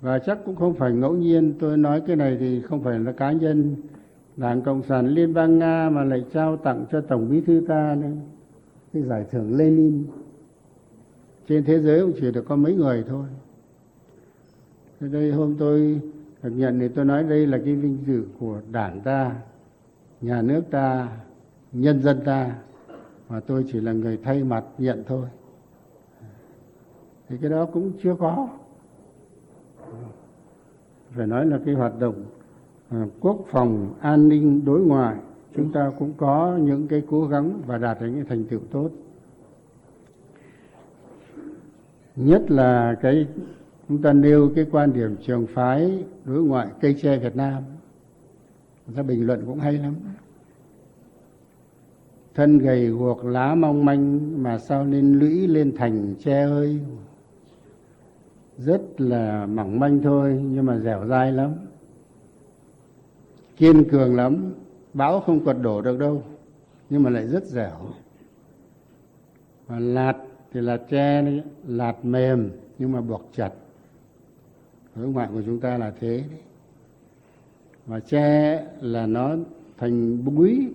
Và 0.01 0.19
chắc 0.19 0.39
cũng 0.45 0.57
không 0.57 0.75
phải 0.75 0.93
ngẫu 0.93 1.13
nhiên, 1.13 1.55
tôi 1.59 1.77
nói 1.77 2.03
cái 2.07 2.17
này 2.17 2.37
thì 2.41 2.61
không 2.61 2.83
phải 2.83 2.99
là 2.99 3.13
cá 3.13 3.33
nhân. 3.33 3.77
Đảng 4.37 4.63
cộng 4.63 4.83
sản 4.83 5.07
liên 5.07 5.35
bang 5.35 5.59
nga 5.59 5.91
mà 5.91 6.05
lại 6.05 6.25
trao 6.33 6.57
tặng 6.57 6.85
cho 6.93 7.01
tổng 7.01 7.31
bí 7.31 7.41
thư 7.41 7.65
ta 7.69 7.97
nữa. 8.01 8.13
Cái 8.93 9.03
giải 9.03 9.25
thưởng 9.31 9.57
lenin. 9.57 10.05
Trên 11.49 11.65
thế 11.65 11.81
giới 11.81 12.01
cũng 12.01 12.13
chỉ 12.21 12.31
được 12.31 12.45
có 12.49 12.57
mấy 12.57 12.75
người 12.75 13.05
thôi. 13.09 13.27
Thế 15.01 15.09
đây 15.09 15.33
hôm 15.33 15.57
tôi 15.59 16.01
được 16.43 16.51
nhận 16.51 16.81
thì 16.81 16.89
tôi 16.89 17.05
nói 17.05 17.23
đây 17.23 17.47
là 17.47 17.59
cái 17.65 17.75
vinh 17.75 17.99
dự 18.07 18.25
của 18.39 18.61
đảng 18.73 19.01
ta, 19.01 19.37
nhà 20.21 20.43
nước 20.43 20.63
ta, 20.71 21.09
nhân 21.73 22.03
dân 22.03 22.21
ta 22.25 22.55
mà 23.35 23.41
tôi 23.41 23.65
chỉ 23.73 23.81
là 23.81 23.93
người 23.93 24.19
thay 24.23 24.45
mặt 24.45 24.65
nhận 24.79 25.05
thôi. 25.07 25.29
Thì 27.29 27.37
cái 27.41 27.51
đó 27.51 27.67
cũng 27.73 27.93
chưa 28.03 28.17
có. 28.19 28.49
Phải 31.11 31.27
nói 31.27 31.47
là 31.47 31.59
cái 31.67 31.75
hoạt 31.75 31.99
động 31.99 32.25
à, 32.89 33.07
quốc 33.21 33.45
phòng 33.51 33.95
an 34.01 34.29
ninh 34.29 34.65
đối 34.65 34.81
ngoại, 34.81 35.17
chúng 35.57 35.73
ta 35.73 35.93
cũng 35.99 36.13
có 36.17 36.59
những 36.61 36.89
cái 36.89 37.03
cố 37.11 37.27
gắng 37.27 37.63
và 37.67 37.79
đạt 37.79 38.01
được 38.01 38.07
những 38.07 38.25
thành 38.25 38.45
tựu 38.45 38.61
tốt. 38.71 38.91
Nhất 42.17 42.51
là 42.51 42.97
cái, 43.03 43.27
chúng 43.89 44.03
ta 44.03 44.13
nêu 44.13 44.51
cái 44.57 44.67
quan 44.73 44.93
điểm 44.93 45.17
trường 45.27 45.47
phái 45.47 46.05
đối 46.25 46.43
ngoại 46.43 46.69
cây 46.81 46.97
tre 47.03 47.19
Việt 47.19 47.37
Nam. 47.37 47.63
Người 48.87 48.97
ta 48.97 49.03
bình 49.03 49.27
luận 49.27 49.43
cũng 49.47 49.59
hay 49.59 49.73
lắm 49.73 49.95
thân 52.35 52.59
gầy 52.59 52.87
guộc 52.89 53.25
lá 53.25 53.55
mong 53.55 53.85
manh 53.85 54.43
mà 54.43 54.59
sao 54.59 54.85
lên 54.85 55.19
lũy 55.19 55.47
lên 55.47 55.77
thành 55.77 56.15
tre 56.19 56.43
ơi. 56.43 56.81
Rất 58.59 58.83
là 58.99 59.47
mỏng 59.47 59.81
manh 59.81 60.03
thôi, 60.03 60.43
nhưng 60.45 60.67
mà 60.67 60.79
dẻo 60.79 61.07
dai 61.07 61.33
lắm. 61.33 61.51
Kiên 63.57 63.89
cường 63.89 64.17
lắm. 64.17 64.55
Bão 64.95 65.21
không 65.21 65.45
quật 65.45 65.57
đổ 65.63 65.83
được 65.83 65.99
đâu, 65.99 66.23
nhưng 66.91 67.03
mà 67.03 67.11
lại 67.11 67.27
rất 67.27 67.47
dẻo. 67.47 67.89
Và 69.67 69.79
lạt 69.79 70.17
thì 70.53 70.61
là 70.61 70.77
tre 70.77 71.23
đấy, 71.23 71.43
lạt 71.67 72.05
mềm 72.05 72.51
nhưng 72.79 72.93
mà 72.93 73.01
buộc 73.01 73.31
chặt. 73.37 73.51
Đối 74.95 75.09
ngoại 75.09 75.29
của 75.33 75.43
chúng 75.47 75.61
ta 75.61 75.79
là 75.79 75.93
thế 76.01 76.25
đấy. 76.31 76.41
Và 77.87 78.01
tre 78.01 78.67
là 78.81 79.07
nó 79.07 79.37
thành 79.79 80.25
búi 80.25 80.73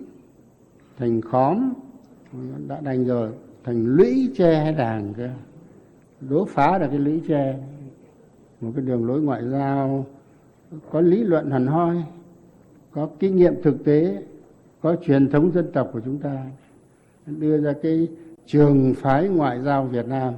thành 1.00 1.20
khóm, 1.20 1.72
đã 2.68 2.80
đành 2.80 3.04
rồi, 3.04 3.30
thành 3.64 3.86
lũy 3.86 4.30
tre 4.36 4.60
hay 4.60 4.72
đàng 4.72 5.14
cơ. 5.16 5.28
Đố 6.20 6.44
phá 6.44 6.78
được 6.78 6.86
cái 6.90 6.98
lũy 6.98 7.20
tre, 7.28 7.58
một 8.60 8.72
cái 8.76 8.84
đường 8.84 9.06
lối 9.06 9.20
ngoại 9.20 9.48
giao, 9.48 10.06
có 10.90 11.00
lý 11.00 11.22
luận 11.22 11.50
hẳn 11.50 11.66
hoi, 11.66 11.96
có 12.90 13.08
kinh 13.18 13.36
nghiệm 13.36 13.62
thực 13.62 13.84
tế, 13.84 14.22
có 14.80 14.96
truyền 15.02 15.30
thống 15.30 15.52
dân 15.52 15.72
tộc 15.72 15.90
của 15.92 16.00
chúng 16.04 16.18
ta, 16.18 16.46
đưa 17.26 17.60
ra 17.60 17.72
cái 17.82 18.08
trường 18.46 18.94
phái 18.94 19.28
ngoại 19.28 19.62
giao 19.62 19.84
Việt 19.84 20.06
Nam, 20.06 20.34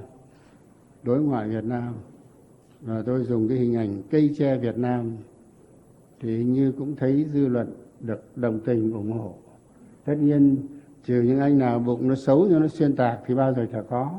đối 1.03 1.21
ngoại 1.21 1.49
Việt 1.49 1.65
Nam. 1.65 1.95
Và 2.81 3.03
tôi 3.07 3.25
dùng 3.25 3.49
cái 3.49 3.59
hình 3.59 3.77
ảnh 3.77 4.03
cây 4.11 4.35
tre 4.39 4.59
Việt 4.59 4.79
Nam, 4.79 5.11
thì 6.21 6.37
hình 6.37 6.53
như 6.53 6.73
cũng 6.73 6.97
thấy 6.97 7.27
dư 7.33 7.49
luận 7.49 7.75
được 8.01 8.37
đồng 8.37 8.61
tình 8.61 8.93
ủng 8.93 9.13
hộ 9.13 9.35
tất 10.05 10.15
nhiên, 10.21 10.57
trừ 11.05 11.23
những 11.23 11.41
anh 11.41 11.59
nào 11.59 11.79
bụng 11.79 12.09
nó 12.09 12.15
xấu, 12.15 12.49
cho 12.51 12.59
nó 12.59 12.69
xuyên 12.69 12.97
tạc 12.97 13.19
thì 13.27 13.35
bao 13.35 13.55
giờ 13.55 13.67
chả 13.73 13.83
có. 13.83 14.11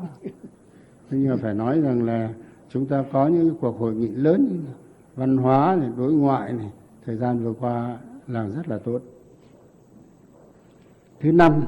Nhưng 1.12 1.30
mà 1.30 1.36
phải 1.36 1.54
nói 1.54 1.82
rằng 1.82 2.06
là 2.06 2.30
chúng 2.70 2.86
ta 2.86 3.04
có 3.12 3.28
những 3.28 3.56
cuộc 3.62 3.80
hội 3.80 3.96
nghị 3.96 4.08
lớn 4.08 4.64
văn 5.16 5.38
hóa 5.38 5.78
này, 5.80 5.90
đối 5.98 6.14
ngoại 6.14 6.54
này, 6.54 6.70
thời 7.06 7.16
gian 7.16 7.44
vừa 7.44 7.54
qua 7.54 7.98
làm 8.28 8.52
rất 8.52 8.70
là 8.70 8.78
tốt. 8.78 9.02
Thứ 11.20 11.32
năm 11.32 11.64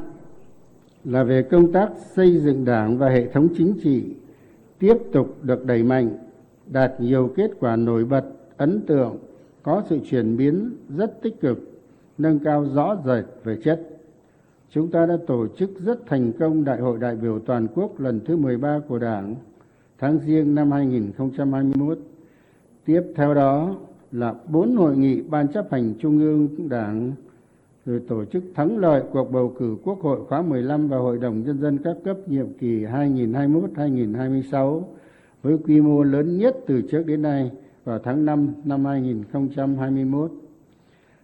là 1.04 1.24
về 1.24 1.44
công 1.44 1.72
tác 1.72 1.90
xây 2.16 2.40
dựng 2.40 2.66
đảng 2.66 2.98
và 2.98 3.10
hệ 3.10 3.28
thống 3.28 3.48
chính 3.58 3.74
trị 3.84 4.16
tiếp 4.80 4.98
tục 5.12 5.38
được 5.44 5.66
đẩy 5.66 5.84
mạnh, 5.84 6.18
đạt 6.72 7.02
nhiều 7.02 7.34
kết 7.36 7.52
quả 7.60 7.76
nổi 7.76 8.06
bật, 8.06 8.26
ấn 8.58 8.82
tượng, 8.82 9.18
có 9.64 9.84
sự 9.90 10.00
chuyển 10.10 10.38
biến 10.38 10.72
rất 10.98 11.22
tích 11.22 11.42
cực, 11.42 11.60
nâng 12.18 12.40
cao 12.40 12.66
rõ 12.74 12.98
rệt 13.06 13.26
về 13.44 13.58
chất 13.64 13.95
chúng 14.76 14.92
ta 14.92 15.06
đã 15.06 15.18
tổ 15.28 15.48
chức 15.58 15.70
rất 15.86 16.00
thành 16.08 16.32
công 16.40 16.64
đại 16.64 16.80
hội 16.80 16.98
đại 17.00 17.16
biểu 17.16 17.40
toàn 17.40 17.68
quốc 17.76 18.00
lần 18.00 18.20
thứ 18.26 18.38
13 18.38 18.80
của 18.88 19.00
đảng 19.00 19.36
tháng 20.00 20.20
riêng 20.26 20.56
năm 20.56 20.72
2021 20.72 22.00
tiếp 22.86 23.02
theo 23.16 23.34
đó 23.34 23.76
là 24.12 24.34
bốn 24.52 24.76
hội 24.76 24.98
nghị 24.98 25.22
ban 25.22 25.48
chấp 25.48 25.72
hành 25.72 25.94
trung 26.00 26.20
ương 26.20 26.70
đảng, 26.70 27.12
rồi 27.86 28.02
tổ 28.08 28.26
chức 28.26 28.44
thắng 28.56 28.78
lợi 28.78 29.04
cuộc 29.12 29.32
bầu 29.32 29.54
cử 29.60 29.78
Quốc 29.84 30.00
hội 30.02 30.26
khóa 30.26 30.42
15 30.42 30.88
và 30.88 30.98
Hội 30.98 31.18
đồng 31.18 31.44
Nhân 31.44 31.62
dân 31.62 31.78
các 31.84 31.98
cấp 32.04 32.18
nhiệm 32.28 32.54
kỳ 32.54 32.86
2021-2026 32.86 34.82
với 35.44 35.58
quy 35.58 35.82
mô 35.82 36.04
lớn 36.04 36.38
nhất 36.38 36.58
từ 36.68 36.82
trước 36.82 37.04
đến 37.06 37.22
nay 37.22 37.52
vào 37.84 38.00
tháng 38.00 38.26
5 38.26 38.54
năm 38.66 38.86
2021. 38.86 40.32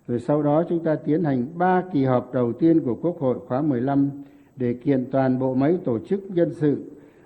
Rồi 0.07 0.19
sau 0.19 0.43
đó 0.43 0.63
chúng 0.69 0.83
ta 0.83 0.95
tiến 0.95 1.23
hành 1.23 1.47
ba 1.55 1.83
kỳ 1.93 2.03
họp 2.03 2.33
đầu 2.33 2.53
tiên 2.53 2.79
của 2.79 2.95
Quốc 2.95 3.19
hội 3.19 3.37
khóa 3.47 3.61
15 3.61 4.09
để 4.55 4.73
kiện 4.73 5.05
toàn 5.11 5.39
bộ 5.39 5.53
máy 5.53 5.77
tổ 5.85 5.99
chức 5.99 6.21
nhân 6.29 6.53
sự 6.53 6.77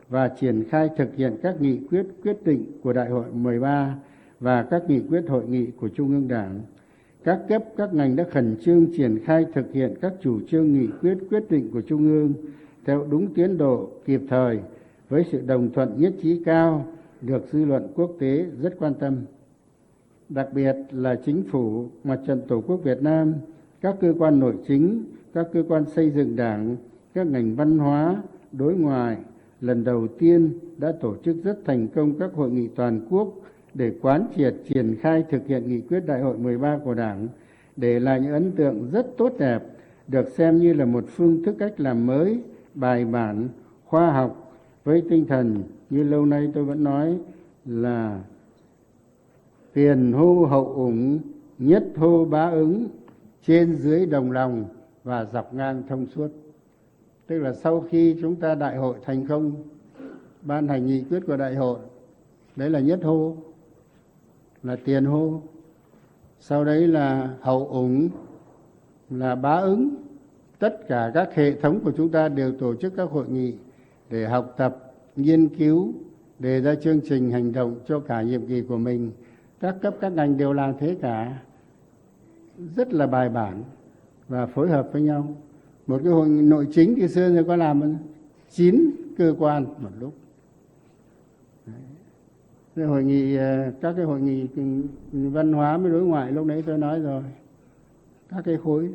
và 0.10 0.28
triển 0.28 0.64
khai 0.70 0.90
thực 0.98 1.16
hiện 1.16 1.38
các 1.44 1.62
nghị 1.62 1.80
quyết 1.92 2.06
quyết 2.24 2.44
định 2.46 2.66
của 2.84 2.94
Đại 2.94 3.10
hội 3.10 3.26
13 3.34 3.96
và 4.40 4.64
các 4.64 4.90
nghị 4.90 5.00
quyết 5.00 5.24
hội 5.28 5.44
nghị 5.48 5.66
của 5.66 5.88
Trung 5.88 6.10
ương 6.10 6.28
Đảng. 6.28 6.62
Các 7.24 7.40
cấp, 7.50 7.64
các 7.78 7.94
ngành 7.94 8.16
đã 8.16 8.26
khẩn 8.32 8.58
trương 8.62 8.88
triển 8.98 9.20
khai 9.26 9.46
thực 9.54 9.74
hiện 9.74 9.94
các 10.02 10.14
chủ 10.22 10.40
trương 10.50 10.74
nghị 10.74 10.88
quyết 11.02 11.18
quyết 11.30 11.44
định 11.50 11.72
của 11.72 11.82
trung 11.82 12.04
ương 12.04 12.34
theo 12.86 13.08
đúng 13.10 13.34
tiến 13.34 13.58
độ, 13.58 13.90
kịp 14.06 14.22
thời, 14.30 14.60
với 15.10 15.26
sự 15.32 15.42
đồng 15.46 15.74
thuận 15.74 16.02
nhất 16.02 16.14
trí 16.22 16.44
cao 16.46 16.86
được 17.22 17.46
dư 17.52 17.66
luận 17.66 17.88
quốc 17.96 18.12
tế 18.20 18.46
rất 18.62 18.76
quan 18.80 18.94
tâm 18.94 19.16
đặc 20.30 20.48
biệt 20.54 20.76
là 20.92 21.16
chính 21.26 21.44
phủ, 21.44 21.90
mặt 22.04 22.20
trận 22.28 22.42
tổ 22.48 22.62
quốc 22.62 22.80
việt 22.84 23.02
nam, 23.02 23.34
các 23.82 23.96
cơ 24.02 24.14
quan 24.18 24.40
nội 24.40 24.56
chính, 24.68 25.04
các 25.34 25.48
cơ 25.54 25.64
quan 25.68 25.86
xây 25.86 26.10
dựng 26.10 26.36
đảng, 26.36 26.76
các 27.14 27.28
ngành 27.28 27.56
văn 27.56 27.78
hóa, 27.78 28.24
đối 28.52 28.74
ngoại 28.74 29.18
lần 29.62 29.84
đầu 29.84 30.08
tiên 30.08 30.60
đã 30.78 30.92
tổ 31.02 31.16
chức 31.26 31.36
rất 31.44 31.58
thành 31.66 31.88
công 31.88 32.20
các 32.20 32.34
hội 32.34 32.52
nghị 32.52 32.68
toàn 32.68 33.08
quốc 33.10 33.34
để 33.74 33.92
quán 34.02 34.28
triệt 34.36 34.56
triển 34.70 34.96
khai 35.02 35.26
thực 35.30 35.48
hiện 35.48 35.68
nghị 35.68 35.82
quyết 35.82 36.00
đại 36.00 36.22
hội 36.22 36.38
13 36.38 36.78
của 36.84 36.94
Đảng, 36.94 37.28
để 37.76 38.00
lại 38.00 38.22
những 38.22 38.34
ấn 38.34 38.52
tượng 38.52 38.90
rất 38.92 39.08
tốt 39.18 39.34
đẹp, 39.40 39.64
được 40.08 40.30
xem 40.30 40.58
như 40.58 40.74
là 40.74 40.86
một 40.86 41.06
phương 41.08 41.44
thức 41.44 41.56
cách 41.60 41.74
làm 41.78 42.06
mới, 42.06 42.40
bài 42.76 43.06
bản, 43.06 43.48
khoa 43.86 44.12
học 44.12 44.54
với 44.84 45.04
tinh 45.10 45.26
thần 45.26 45.64
như 45.90 46.04
lâu 46.04 46.26
nay 46.26 46.52
tôi 46.54 46.64
vẫn 46.64 46.84
nói 46.84 47.18
là 47.66 48.20
tiền 49.76 50.14
hô 50.14 50.46
hậu 50.46 50.74
ủng, 50.74 51.20
nhất 51.58 51.84
hô 51.96 52.26
bá 52.26 52.50
ứng, 52.50 52.88
trên 53.46 53.76
dưới 53.76 54.06
đồng 54.06 54.32
lòng 54.32 54.66
và 55.04 55.26
dọc 55.26 55.54
ngang 55.54 55.84
thông 55.90 56.06
suốt. 56.06 56.28
Tức 57.28 57.40
là 57.40 57.54
sau 57.54 57.86
khi 57.90 58.16
chúng 58.22 58.36
ta 58.36 58.56
đại 58.56 58.78
hội 58.78 58.96
thành 59.06 59.28
công, 59.28 59.52
ban 60.42 60.68
hành 60.68 60.86
nghị 60.86 61.04
quyết 61.10 61.20
của 61.28 61.38
đại 61.38 61.56
hội, 61.56 61.80
đấy 62.56 62.70
là 62.70 62.80
nhất 62.80 63.00
hô, 63.04 63.36
là 64.64 64.76
tiền 64.86 65.06
hô. 65.06 65.42
Sau 66.40 66.66
đấy 66.66 66.88
là 66.88 67.30
hậu 67.42 67.68
ủng, 67.68 68.10
là 69.10 69.36
bá 69.36 69.56
ứng. 69.56 69.90
Tất 70.60 70.88
cả 70.88 71.12
các 71.14 71.36
hệ 71.36 71.52
thống 71.62 71.80
của 71.84 71.92
chúng 71.98 72.10
ta 72.10 72.30
đều 72.30 72.52
tổ 72.52 72.76
chức 72.76 72.94
các 72.96 73.10
hội 73.10 73.26
nghị 73.30 73.54
để 74.10 74.26
học 74.26 74.54
tập, 74.58 74.94
nghiên 75.16 75.48
cứu 75.48 75.94
đề 76.40 76.62
ra 76.62 76.76
chương 76.76 77.00
trình 77.10 77.32
hành 77.32 77.52
động 77.52 77.76
cho 77.88 78.00
cả 78.00 78.22
nhiệm 78.22 78.48
kỳ 78.48 78.62
của 78.62 78.78
mình 78.78 79.12
các 79.60 79.76
cấp, 79.82 79.96
các 80.02 80.10
ngành 80.10 80.38
đều 80.38 80.54
làm 80.54 80.74
thế 80.80 80.98
cả. 81.02 81.40
Rất 82.76 82.94
là 82.94 83.08
bài 83.08 83.30
bản 83.30 83.64
và 84.28 84.46
phối 84.46 84.70
hợp 84.70 84.90
với 84.92 85.02
nhau. 85.02 85.36
Một 85.88 86.00
cái 86.04 86.14
hội 86.14 86.28
nội 86.28 86.68
chính 86.72 86.96
thì 86.96 87.08
xưa 87.08 87.30
giờ 87.30 87.44
có 87.48 87.56
làm 87.56 87.96
chín 88.50 88.92
cơ 89.18 89.36
quan 89.40 89.64
một 89.64 89.90
lúc. 90.00 90.14
Cái 92.76 92.86
hội 92.86 93.04
nghị 93.04 93.36
ờ, 93.36 93.72
các 93.82 93.94
cái 93.98 94.06
hội 94.06 94.22
nghị 94.22 94.48
văn 95.12 95.54
hóa 95.54 95.78
với 95.78 95.92
đối 95.92 96.02
ngoại 96.02 96.32
lúc 96.32 96.46
nãy 96.46 96.64
tôi 96.66 96.78
nói 96.78 97.00
rồi. 97.00 97.24
Các 98.30 98.42
cái 98.46 98.58
khối. 98.64 98.90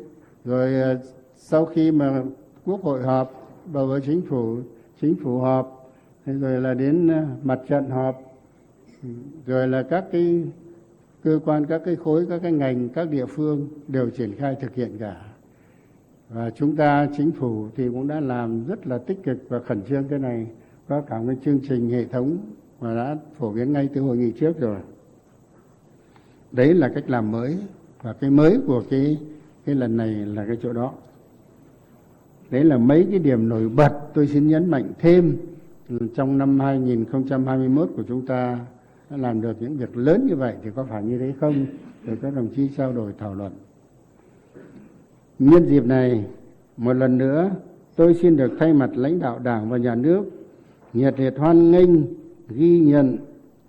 Rồi 0.45 0.81
ờ, 0.81 0.99
sau 1.37 1.65
khi 1.65 1.91
mà 1.91 2.23
quốc 2.65 2.83
hội 2.83 3.03
họp 3.03 3.59
bầu 3.73 3.87
với 3.87 4.01
chính 4.01 4.23
phủ 4.23 4.57
chính 5.01 5.15
phủ 5.23 5.39
họp, 5.39 5.93
rồi 6.27 6.61
là 6.61 6.75
đến 6.75 7.09
ờ, 7.09 7.25
mặt 7.43 7.61
trận 7.69 7.91
họp 7.91 8.30
rồi 9.47 9.69
là 9.69 9.83
các 9.83 10.05
cái 10.13 10.45
cơ 11.23 11.41
quan, 11.45 11.67
các 11.67 11.83
cái 11.85 11.97
khối, 11.97 12.27
các 12.29 12.39
cái 12.43 12.53
ngành, 12.53 12.89
các 12.89 13.11
địa 13.11 13.27
phương 13.27 13.69
đều 13.89 14.11
triển 14.11 14.33
khai 14.37 14.57
thực 14.61 14.75
hiện 14.75 14.97
cả. 14.99 15.17
Và 16.29 16.51
chúng 16.51 16.77
ta, 16.77 17.09
chính 17.17 17.33
phủ 17.33 17.69
thì 17.77 17.89
cũng 17.89 18.09
đã 18.09 18.21
làm 18.21 18.65
rất 18.67 18.87
là 18.87 18.99
tích 18.99 19.23
cực 19.23 19.39
và 19.49 19.59
khẩn 19.59 19.83
trương 19.83 20.05
cái 20.05 20.19
này. 20.19 20.47
Có 20.89 21.01
cả 21.01 21.21
cái 21.27 21.37
chương 21.45 21.59
trình 21.69 21.91
hệ 21.91 22.05
thống 22.05 22.39
mà 22.81 22.95
đã 22.95 23.17
phổ 23.39 23.53
biến 23.53 23.73
ngay 23.73 23.89
từ 23.95 24.01
hội 24.01 24.17
nghị 24.17 24.33
trước 24.33 24.61
rồi. 24.61 24.81
Đấy 26.53 26.75
là 26.75 26.89
cách 26.89 27.11
làm 27.11 27.33
mới 27.33 27.57
và 28.03 28.13
cái 28.13 28.31
mới 28.31 28.61
của 28.67 28.83
cái 28.91 29.19
cái 29.67 29.75
lần 29.75 29.97
này 29.97 30.09
là 30.09 30.47
cái 30.47 30.57
chỗ 30.63 30.73
đó. 30.73 30.93
Đấy 32.51 32.65
là 32.65 32.79
mấy 32.79 33.07
cái 33.11 33.19
điểm 33.19 33.49
nổi 33.49 33.69
bật 33.69 34.01
tôi 34.15 34.27
xin 34.27 34.49
nhấn 34.49 34.71
mạnh 34.71 34.93
thêm. 34.99 35.37
Trong 36.15 36.39
năm 36.39 36.61
2021 36.61 37.91
của 37.97 38.03
chúng 38.09 38.27
ta 38.27 38.59
làm 39.17 39.41
được 39.41 39.57
những 39.61 39.77
việc 39.77 39.97
lớn 39.97 40.27
như 40.27 40.37
vậy 40.37 40.55
thì 40.63 40.71
có 40.75 40.85
phải 40.85 41.03
như 41.03 41.19
thế 41.19 41.33
không? 41.41 41.67
Để 42.05 42.17
các 42.23 42.35
đồng 42.37 42.49
chí 42.57 42.69
trao 42.77 42.93
đổi 42.93 43.13
thảo 43.19 43.35
luận. 43.35 43.53
Nhân 45.39 45.67
dịp 45.67 45.87
này, 45.87 46.25
một 46.77 46.93
lần 46.93 47.19
nữa, 47.19 47.51
tôi 47.97 48.15
xin 48.15 48.37
được 48.37 48.53
thay 48.59 48.73
mặt 48.73 48.91
lãnh 48.95 49.19
đạo 49.19 49.39
đảng 49.39 49.71
và 49.71 49.77
nhà 49.77 49.95
nước 49.95 50.25
nhiệt 50.93 51.21
liệt 51.21 51.35
hoan 51.39 51.71
nghênh, 51.71 51.91
ghi 52.49 52.81
nhận, 52.81 53.17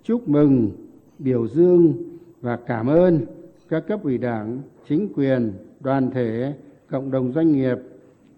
chúc 0.02 0.28
mừng, 0.28 0.70
biểu 1.18 1.48
dương 1.48 1.94
và 2.40 2.56
cảm 2.56 2.86
ơn 2.86 3.20
các 3.68 3.86
cấp 3.86 4.04
ủy 4.04 4.18
đảng, 4.18 4.58
chính 4.88 5.08
quyền, 5.14 5.52
đoàn 5.80 6.10
thể, 6.10 6.54
cộng 6.90 7.10
đồng 7.10 7.32
doanh 7.32 7.52
nghiệp, 7.52 7.78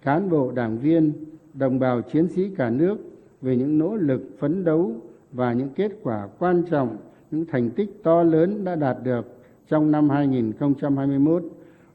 cán 0.02 0.30
bộ, 0.30 0.52
đảng 0.52 0.78
viên, 0.78 1.12
đồng 1.54 1.78
bào 1.78 2.02
chiến 2.02 2.28
sĩ 2.28 2.48
cả 2.56 2.70
nước 2.70 2.96
về 3.42 3.56
những 3.56 3.78
nỗ 3.78 3.96
lực 3.96 4.22
phấn 4.38 4.64
đấu 4.64 4.92
và 5.34 5.52
những 5.52 5.68
kết 5.76 5.92
quả 6.02 6.28
quan 6.38 6.62
trọng 6.70 6.96
những 7.30 7.46
thành 7.46 7.70
tích 7.70 8.00
to 8.02 8.22
lớn 8.22 8.64
đã 8.64 8.74
đạt 8.74 8.96
được 9.02 9.26
trong 9.68 9.90
năm 9.90 10.10
2021 10.10 11.42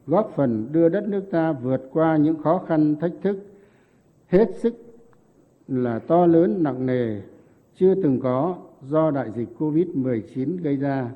góp 0.06 0.32
phần 0.36 0.68
đưa 0.72 0.88
đất 0.88 1.08
nước 1.08 1.22
ta 1.30 1.52
vượt 1.52 1.82
qua 1.92 2.16
những 2.16 2.42
khó 2.42 2.62
khăn 2.68 2.96
thách 3.00 3.12
thức 3.22 3.36
hết 4.28 4.48
sức 4.54 4.74
là 5.68 5.98
to 5.98 6.26
lớn 6.26 6.62
nặng 6.62 6.86
nề 6.86 7.20
chưa 7.80 7.94
từng 7.94 8.20
có 8.20 8.56
do 8.82 9.10
đại 9.10 9.30
dịch 9.36 9.48
Covid-19 9.58 10.62
gây 10.62 10.76
ra, 10.76 11.10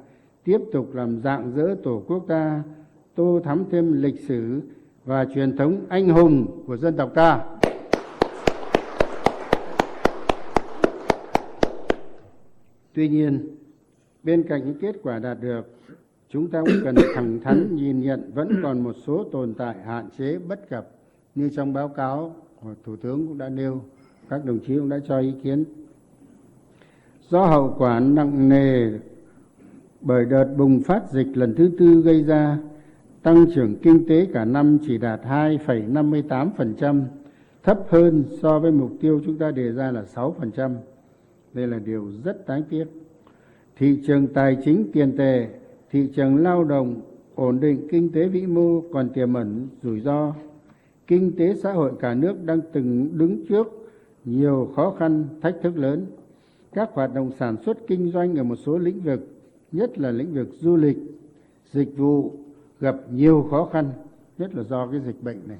tiếp 0.45 0.59
tục 0.73 0.95
làm 0.95 1.21
dạng 1.21 1.53
dỡ 1.57 1.75
Tổ 1.83 2.03
quốc 2.07 2.25
ta, 2.29 2.63
tô 3.15 3.41
thắm 3.45 3.65
thêm 3.71 4.03
lịch 4.03 4.21
sử 4.21 4.61
và 5.05 5.27
truyền 5.35 5.57
thống 5.57 5.81
anh 5.89 6.09
hùng 6.09 6.63
của 6.67 6.77
dân 6.77 6.97
tộc 6.97 7.15
ta. 7.15 7.45
Tuy 12.94 13.09
nhiên, 13.09 13.57
bên 14.22 14.42
cạnh 14.42 14.64
những 14.64 14.78
kết 14.80 14.96
quả 15.02 15.18
đạt 15.18 15.38
được, 15.40 15.76
chúng 16.28 16.50
ta 16.50 16.61
cũng 16.61 16.80
cần 16.85 16.94
thẳng 17.14 17.40
thắn 17.40 17.76
nhìn 17.76 18.00
nhận 18.00 18.30
vẫn 18.35 18.48
còn 18.62 18.80
một 18.80 18.96
số 19.07 19.24
tồn 19.24 19.54
tại 19.54 19.74
hạn 19.85 20.09
chế 20.18 20.38
bất 20.38 20.68
cập 20.70 20.90
như 21.35 21.50
trong 21.57 21.72
báo 21.72 21.88
cáo 21.88 22.35
của 22.62 22.74
Thủ 22.85 22.96
tướng 22.96 23.26
cũng 23.26 23.38
đã 23.38 23.48
nêu, 23.48 23.80
các 24.28 24.44
đồng 24.44 24.59
chí 24.59 24.76
cũng 24.76 24.88
đã 24.88 24.98
cho 25.09 25.18
ý 25.18 25.33
kiến. 25.42 25.64
Do 27.28 27.46
hậu 27.46 27.74
quả 27.78 28.00
nặng 28.00 28.48
nề 28.48 28.90
bởi 30.00 30.24
đợt 30.24 30.54
bùng 30.57 30.83
phát 30.83 31.02
dịch 31.12 31.28
lần 31.35 31.54
thứ 31.54 31.70
tư 31.78 32.02
gây 32.02 32.22
ra, 32.22 32.59
tăng 33.22 33.46
trưởng 33.54 33.76
kinh 33.83 34.09
tế 34.09 34.26
cả 34.33 34.44
năm 34.44 34.78
chỉ 34.87 34.98
đạt 34.98 35.20
2,58%, 35.24 37.02
thấp 37.62 37.78
hơn 37.88 38.24
so 38.42 38.59
với 38.59 38.72
mục 38.72 38.90
tiêu 39.00 39.20
chúng 39.26 39.38
ta 39.38 39.50
đề 39.50 39.72
ra 39.72 39.90
là 39.90 40.02
6%. 40.14 40.74
Đây 41.55 41.67
là 41.67 41.79
điều 41.79 42.11
rất 42.25 42.49
đáng 42.49 42.62
tiếc. 42.71 42.85
Thị 43.77 43.99
trường 44.07 44.27
tài 44.27 44.57
chính 44.64 44.90
tiền 44.93 45.17
tệ, 45.17 45.49
thị 45.90 46.09
trường 46.17 46.37
lao 46.37 46.64
động, 46.64 47.01
ổn 47.35 47.61
định 47.61 47.88
kinh 47.90 48.12
tế 48.12 48.29
vĩ 48.29 48.47
mô 48.47 48.81
còn 48.93 49.09
tiềm 49.09 49.35
ẩn 49.35 49.69
rủi 49.83 50.01
ro. 50.01 50.35
Kinh 51.07 51.33
tế 51.37 51.55
xã 51.55 51.73
hội 51.73 51.93
cả 52.01 52.14
nước 52.14 52.45
đang 52.45 52.61
từng 52.73 53.19
đứng 53.19 53.47
trước 53.47 53.67
nhiều 54.25 54.73
khó 54.77 54.97
khăn, 54.99 55.25
thách 55.43 55.57
thức 55.62 55.77
lớn. 55.77 56.07
Các 56.73 56.90
hoạt 56.93 57.14
động 57.14 57.31
sản 57.38 57.57
xuất 57.64 57.79
kinh 57.87 58.11
doanh 58.11 58.38
ở 58.38 58.45
một 58.45 58.57
số 58.57 58.79
lĩnh 58.79 59.01
vực, 59.01 59.29
nhất 59.73 59.99
là 59.99 60.11
lĩnh 60.11 60.35
vực 60.35 60.49
du 60.61 60.77
lịch, 60.77 60.99
dịch 61.73 61.97
vụ 61.97 62.33
gặp 62.81 62.97
nhiều 63.12 63.47
khó 63.51 63.69
khăn, 63.73 63.90
nhất 64.38 64.55
là 64.55 64.62
do 64.62 64.87
cái 64.87 65.01
dịch 65.07 65.23
bệnh 65.23 65.38
này. 65.49 65.59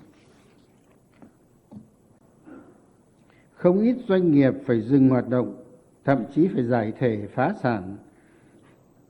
Không 3.55 3.81
ít 3.81 3.97
doanh 4.09 4.33
nghiệp 4.33 4.55
phải 4.67 4.81
dừng 4.81 5.09
hoạt 5.09 5.29
động, 5.29 5.55
thậm 6.05 6.25
chí 6.35 6.49
phải 6.49 6.65
giải 6.65 6.93
thể 6.99 7.27
phá 7.27 7.55
sản. 7.63 7.97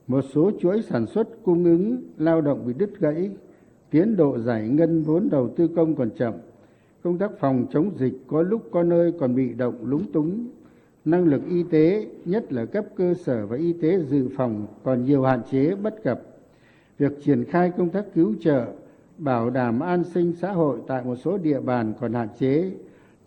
Một 0.07 0.21
số 0.33 0.51
chuỗi 0.59 0.81
sản 0.81 1.05
xuất 1.05 1.27
cung 1.43 1.63
ứng 1.63 2.03
lao 2.17 2.41
động 2.41 2.65
bị 2.67 2.73
đứt 2.73 2.99
gãy, 2.99 3.31
tiến 3.89 4.15
độ 4.17 4.39
giải 4.39 4.69
ngân 4.69 5.03
vốn 5.03 5.29
đầu 5.29 5.49
tư 5.49 5.67
công 5.75 5.95
còn 5.95 6.09
chậm, 6.09 6.33
công 7.03 7.17
tác 7.17 7.31
phòng 7.39 7.65
chống 7.71 7.91
dịch 7.97 8.13
có 8.27 8.41
lúc 8.41 8.61
có 8.71 8.83
nơi 8.83 9.13
còn 9.19 9.35
bị 9.35 9.53
động 9.53 9.75
lúng 9.83 10.11
túng, 10.11 10.47
năng 11.05 11.25
lực 11.25 11.41
y 11.49 11.63
tế, 11.63 12.07
nhất 12.25 12.53
là 12.53 12.65
cấp 12.65 12.85
cơ 12.95 13.13
sở 13.13 13.47
và 13.47 13.57
y 13.57 13.73
tế 13.73 13.99
dự 13.99 14.29
phòng 14.37 14.67
còn 14.83 15.03
nhiều 15.05 15.23
hạn 15.23 15.41
chế 15.51 15.75
bất 15.75 16.03
cập. 16.03 16.21
Việc 16.97 17.23
triển 17.23 17.45
khai 17.45 17.71
công 17.77 17.89
tác 17.89 18.05
cứu 18.13 18.33
trợ, 18.41 18.65
bảo 19.17 19.49
đảm 19.49 19.79
an 19.79 20.03
sinh 20.03 20.33
xã 20.33 20.51
hội 20.51 20.79
tại 20.87 21.03
một 21.03 21.15
số 21.15 21.37
địa 21.37 21.59
bàn 21.59 21.93
còn 21.99 22.13
hạn 22.13 22.27
chế, 22.39 22.71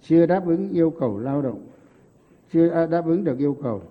chưa 0.03 0.27
đáp 0.27 0.47
ứng 0.47 0.69
yêu 0.71 0.91
cầu 0.91 1.19
lao 1.19 1.43
động, 1.43 1.61
chưa 2.53 2.87
đáp 2.91 3.07
ứng 3.07 3.25
được 3.25 3.39
yêu 3.39 3.57
cầu. 3.63 3.83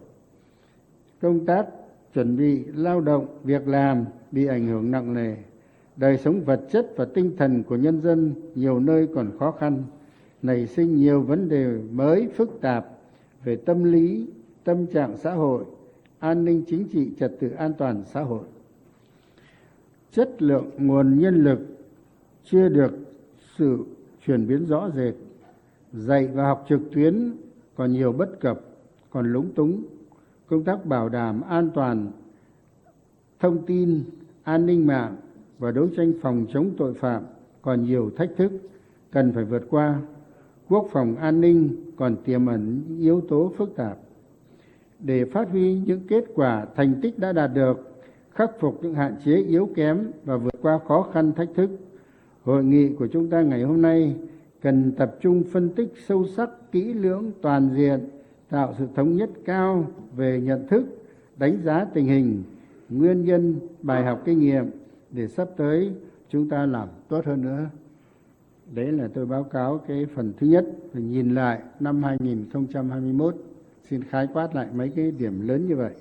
Công 1.22 1.46
tác 1.46 1.68
chuẩn 2.14 2.38
bị 2.38 2.64
lao 2.64 3.02
động, 3.02 3.26
việc 3.44 3.68
làm 3.68 4.06
bị 4.32 4.46
ảnh 4.46 4.68
hưởng 4.68 4.92
nặng 4.92 5.14
nề. 5.14 5.36
Đời 5.96 6.18
sống 6.18 6.42
vật 6.42 6.62
chất 6.72 6.88
và 6.96 7.06
tinh 7.06 7.38
thần 7.38 7.64
của 7.64 7.76
nhân 7.76 8.02
dân 8.02 8.34
nhiều 8.56 8.80
nơi 8.80 9.08
còn 9.16 9.32
khó 9.40 9.52
khăn, 9.52 9.84
nảy 10.42 10.68
sinh 10.68 10.96
nhiều 10.96 11.22
vấn 11.22 11.50
đề 11.50 11.80
mới 11.92 12.28
phức 12.36 12.62
tạp 12.62 12.86
về 13.44 13.56
tâm 13.56 13.84
lý, 13.84 14.28
tâm 14.64 14.88
trạng 14.88 15.18
xã 15.18 15.32
hội, 15.32 15.66
an 16.20 16.46
ninh 16.46 16.64
chính 16.68 16.88
trị, 16.88 17.10
trật 17.20 17.32
tự 17.40 17.50
an 17.50 17.74
toàn 17.78 18.04
xã 18.14 18.22
hội. 18.22 18.44
Chất 20.12 20.42
lượng 20.42 20.70
nguồn 20.78 21.20
nhân 21.20 21.44
lực 21.44 21.60
chưa 22.44 22.70
được 22.70 22.92
sự 23.58 23.78
chuyển 24.26 24.48
biến 24.48 24.66
rõ 24.66 24.90
rệt, 24.96 25.14
dạy 25.94 26.28
và 26.28 26.44
học 26.44 26.66
trực 26.70 26.80
tuyến 26.92 27.32
còn 27.78 27.94
nhiều 27.94 28.12
bất 28.12 28.40
cập, 28.40 28.62
còn 29.10 29.34
lúng 29.34 29.54
túng. 29.54 29.84
Công 30.48 30.64
tác 30.64 30.86
bảo 30.86 31.10
đảm 31.10 31.42
an 31.42 31.70
toàn 31.76 32.12
thông 33.40 33.66
tin, 33.66 34.04
an 34.44 34.66
ninh 34.66 34.88
mạng 34.88 35.16
và 35.60 35.72
đấu 35.72 35.88
tranh 35.98 36.14
phòng 36.22 36.46
chống 36.54 36.72
tội 36.78 36.94
phạm 36.94 37.24
còn 37.62 37.84
nhiều 37.84 38.12
thách 38.18 38.30
thức 38.38 38.52
cần 39.12 39.34
phải 39.34 39.44
vượt 39.44 39.68
qua. 39.70 40.00
Quốc 40.70 40.88
phòng 40.92 41.16
an 41.16 41.42
ninh 41.42 41.92
còn 41.96 42.16
tiềm 42.26 42.46
ẩn 42.46 42.82
yếu 43.00 43.22
tố 43.22 43.54
phức 43.58 43.76
tạp. 43.76 43.98
Để 45.00 45.26
phát 45.26 45.50
huy 45.50 45.80
những 45.86 46.02
kết 46.08 46.26
quả 46.36 46.66
thành 46.76 47.02
tích 47.02 47.20
đã 47.20 47.34
đạt 47.34 47.52
được, 47.54 48.02
khắc 48.32 48.52
phục 48.60 48.84
những 48.84 48.94
hạn 48.94 49.16
chế 49.26 49.36
yếu 49.36 49.70
kém 49.76 50.12
và 50.26 50.38
vượt 50.38 50.56
qua 50.62 50.80
khó 50.88 51.10
khăn 51.14 51.32
thách 51.34 51.50
thức, 51.56 51.70
hội 52.44 52.64
nghị 52.64 52.90
của 52.90 53.08
chúng 53.08 53.30
ta 53.30 53.42
ngày 53.42 53.64
hôm 53.64 53.82
nay 53.82 54.16
cần 54.68 54.92
tập 54.92 55.16
trung 55.22 55.44
phân 55.52 55.70
tích 55.70 55.94
sâu 56.08 56.26
sắc, 56.26 56.50
kỹ 56.72 56.94
lưỡng, 56.94 57.32
toàn 57.42 57.70
diện, 57.76 58.00
tạo 58.50 58.74
sự 58.78 58.88
thống 58.96 59.16
nhất 59.16 59.30
cao 59.46 59.88
về 60.16 60.42
nhận 60.42 60.68
thức, 60.68 60.84
đánh 61.38 61.58
giá 61.64 61.86
tình 61.94 62.08
hình, 62.08 62.44
nguyên 62.90 63.26
nhân, 63.26 63.60
bài 63.82 64.04
học 64.04 64.22
kinh 64.26 64.40
nghiệm 64.40 64.66
để 65.12 65.28
sắp 65.28 65.48
tới 65.58 65.92
chúng 66.30 66.50
ta 66.50 66.66
làm 66.66 66.88
tốt 67.08 67.26
hơn 67.26 67.42
nữa. 67.42 67.66
Đấy 68.74 68.92
là 68.92 69.08
tôi 69.14 69.26
báo 69.26 69.44
cáo 69.44 69.78
cái 69.88 70.06
phần 70.16 70.34
thứ 70.38 70.48
nhất, 70.48 70.66
và 70.94 71.00
nhìn 71.00 71.36
lại 71.36 71.62
năm 71.80 72.04
2021, 72.04 73.36
xin 73.90 74.04
khái 74.04 74.28
quát 74.34 74.56
lại 74.56 74.68
mấy 74.76 74.90
cái 74.90 75.12
điểm 75.12 75.48
lớn 75.48 75.68
như 75.68 75.76
vậy. 75.76 75.94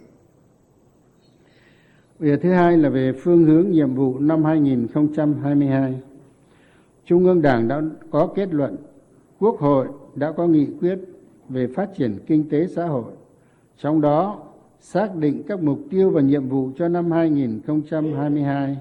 Việc 2.18 2.40
thứ 2.42 2.52
hai 2.52 2.78
là 2.78 2.88
về 2.88 3.12
phương 3.12 3.44
hướng 3.44 3.70
nhiệm 3.70 3.94
vụ 3.94 4.18
năm 4.18 4.44
2022. 4.44 6.00
Trung 7.06 7.24
ương 7.24 7.42
Đảng 7.42 7.68
đã 7.68 7.82
có 8.10 8.26
kết 8.34 8.54
luận, 8.54 8.76
Quốc 9.38 9.58
hội 9.58 9.88
đã 10.14 10.32
có 10.32 10.46
nghị 10.46 10.66
quyết 10.80 10.98
về 11.48 11.66
phát 11.66 11.90
triển 11.96 12.18
kinh 12.26 12.48
tế 12.48 12.66
xã 12.66 12.86
hội. 12.86 13.12
Trong 13.78 14.00
đó 14.00 14.42
xác 14.80 15.16
định 15.16 15.42
các 15.48 15.62
mục 15.62 15.78
tiêu 15.90 16.10
và 16.10 16.20
nhiệm 16.20 16.48
vụ 16.48 16.70
cho 16.76 16.88
năm 16.88 17.10
2022. 17.10 18.76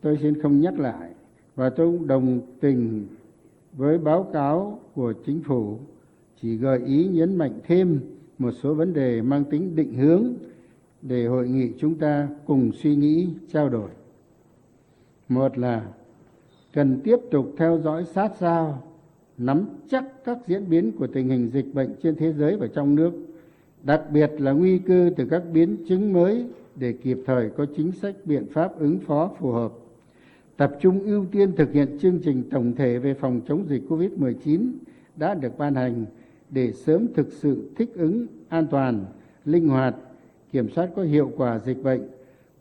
Tôi 0.00 0.18
xin 0.22 0.42
không 0.42 0.60
nhắc 0.60 0.78
lại 0.78 1.10
và 1.56 1.70
tôi 1.70 1.86
cũng 1.86 2.06
đồng 2.06 2.40
tình 2.60 3.06
với 3.72 3.98
báo 3.98 4.22
cáo 4.32 4.80
của 4.94 5.12
chính 5.26 5.42
phủ 5.42 5.78
chỉ 6.42 6.56
gợi 6.56 6.80
ý 6.86 7.08
nhấn 7.08 7.36
mạnh 7.36 7.60
thêm 7.66 8.00
một 8.38 8.50
số 8.50 8.74
vấn 8.74 8.92
đề 8.92 9.22
mang 9.22 9.44
tính 9.44 9.76
định 9.76 9.94
hướng 9.94 10.32
để 11.02 11.26
hội 11.26 11.48
nghị 11.48 11.72
chúng 11.78 11.94
ta 11.94 12.28
cùng 12.46 12.72
suy 12.72 12.96
nghĩ 12.96 13.28
trao 13.52 13.68
đổi 13.68 13.90
một 15.28 15.58
là 15.58 15.82
cần 16.72 17.00
tiếp 17.04 17.16
tục 17.30 17.54
theo 17.56 17.78
dõi 17.78 18.04
sát 18.04 18.32
sao, 18.38 18.82
nắm 19.38 19.66
chắc 19.88 20.24
các 20.24 20.38
diễn 20.46 20.70
biến 20.70 20.92
của 20.92 21.06
tình 21.06 21.28
hình 21.28 21.50
dịch 21.52 21.74
bệnh 21.74 21.94
trên 22.02 22.14
thế 22.14 22.32
giới 22.32 22.56
và 22.56 22.66
trong 22.74 22.94
nước, 22.94 23.12
đặc 23.82 24.02
biệt 24.12 24.30
là 24.38 24.52
nguy 24.52 24.78
cơ 24.78 25.10
từ 25.16 25.26
các 25.30 25.42
biến 25.52 25.76
chứng 25.88 26.12
mới 26.12 26.46
để 26.76 26.92
kịp 26.92 27.18
thời 27.26 27.50
có 27.50 27.66
chính 27.76 27.92
sách 27.92 28.14
biện 28.24 28.46
pháp 28.52 28.78
ứng 28.78 28.98
phó 28.98 29.30
phù 29.38 29.52
hợp. 29.52 29.72
Tập 30.56 30.76
trung 30.80 31.00
ưu 31.00 31.26
tiên 31.32 31.52
thực 31.56 31.72
hiện 31.72 31.98
chương 31.98 32.18
trình 32.24 32.42
tổng 32.50 32.74
thể 32.74 32.98
về 32.98 33.14
phòng 33.14 33.40
chống 33.48 33.64
dịch 33.68 33.82
covid-19 33.88 34.72
đã 35.16 35.34
được 35.34 35.58
ban 35.58 35.74
hành 35.74 36.06
để 36.50 36.72
sớm 36.72 37.06
thực 37.14 37.32
sự 37.32 37.70
thích 37.76 37.90
ứng 37.94 38.26
an 38.48 38.66
toàn, 38.70 39.04
linh 39.44 39.68
hoạt, 39.68 39.94
kiểm 40.52 40.68
soát 40.68 40.90
có 40.96 41.02
hiệu 41.02 41.32
quả 41.36 41.58
dịch 41.58 41.82
bệnh 41.82 42.00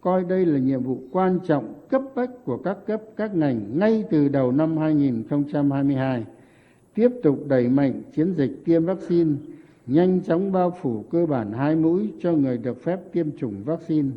coi 0.08 0.24
đây 0.24 0.46
là 0.46 0.60
nhiệm 0.60 0.84
vụ 0.84 0.98
quan 1.12 1.40
trọng 1.48 1.74
cấp 1.90 2.02
bách 2.16 2.30
của 2.46 2.58
các 2.58 2.78
cấp, 2.86 3.02
các 3.18 3.36
ngành 3.36 3.80
ngay 3.80 4.04
từ 4.10 4.28
đầu 4.28 4.52
năm 4.52 4.78
2022 4.78 6.26
tiếp 6.94 7.10
tục 7.24 7.40
đẩy 7.48 7.68
mạnh 7.68 8.02
chiến 8.16 8.34
dịch 8.34 8.52
tiêm 8.66 8.86
vaccine, 8.86 9.32
nhanh 9.88 10.22
chóng 10.22 10.52
bao 10.52 10.78
phủ 10.82 11.04
cơ 11.12 11.26
bản 11.26 11.52
hai 11.52 11.76
mũi 11.76 12.14
cho 12.20 12.32
người 12.32 12.58
được 12.58 12.84
phép 12.84 13.00
tiêm 13.12 13.38
chủng 13.38 13.64
vaccine, 13.64 14.10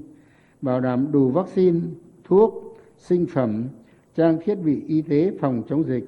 bảo 0.63 0.81
đảm 0.81 1.13
đủ 1.13 1.31
vaccine, 1.31 1.81
thuốc, 2.25 2.79
sinh 2.97 3.27
phẩm, 3.27 3.65
trang 4.17 4.39
thiết 4.45 4.55
bị 4.55 4.83
y 4.87 5.03
tế 5.03 5.33
phòng 5.41 5.63
chống 5.69 5.85
dịch, 5.85 6.05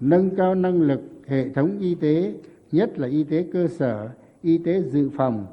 nâng 0.00 0.30
cao 0.36 0.54
năng 0.54 0.82
lực 0.82 1.00
hệ 1.26 1.48
thống 1.48 1.78
y 1.80 1.94
tế, 1.94 2.34
nhất 2.72 2.98
là 2.98 3.08
y 3.08 3.24
tế 3.24 3.46
cơ 3.52 3.68
sở, 3.68 4.08
y 4.42 4.58
tế 4.58 4.82
dự 4.82 5.10
phòng, 5.16 5.46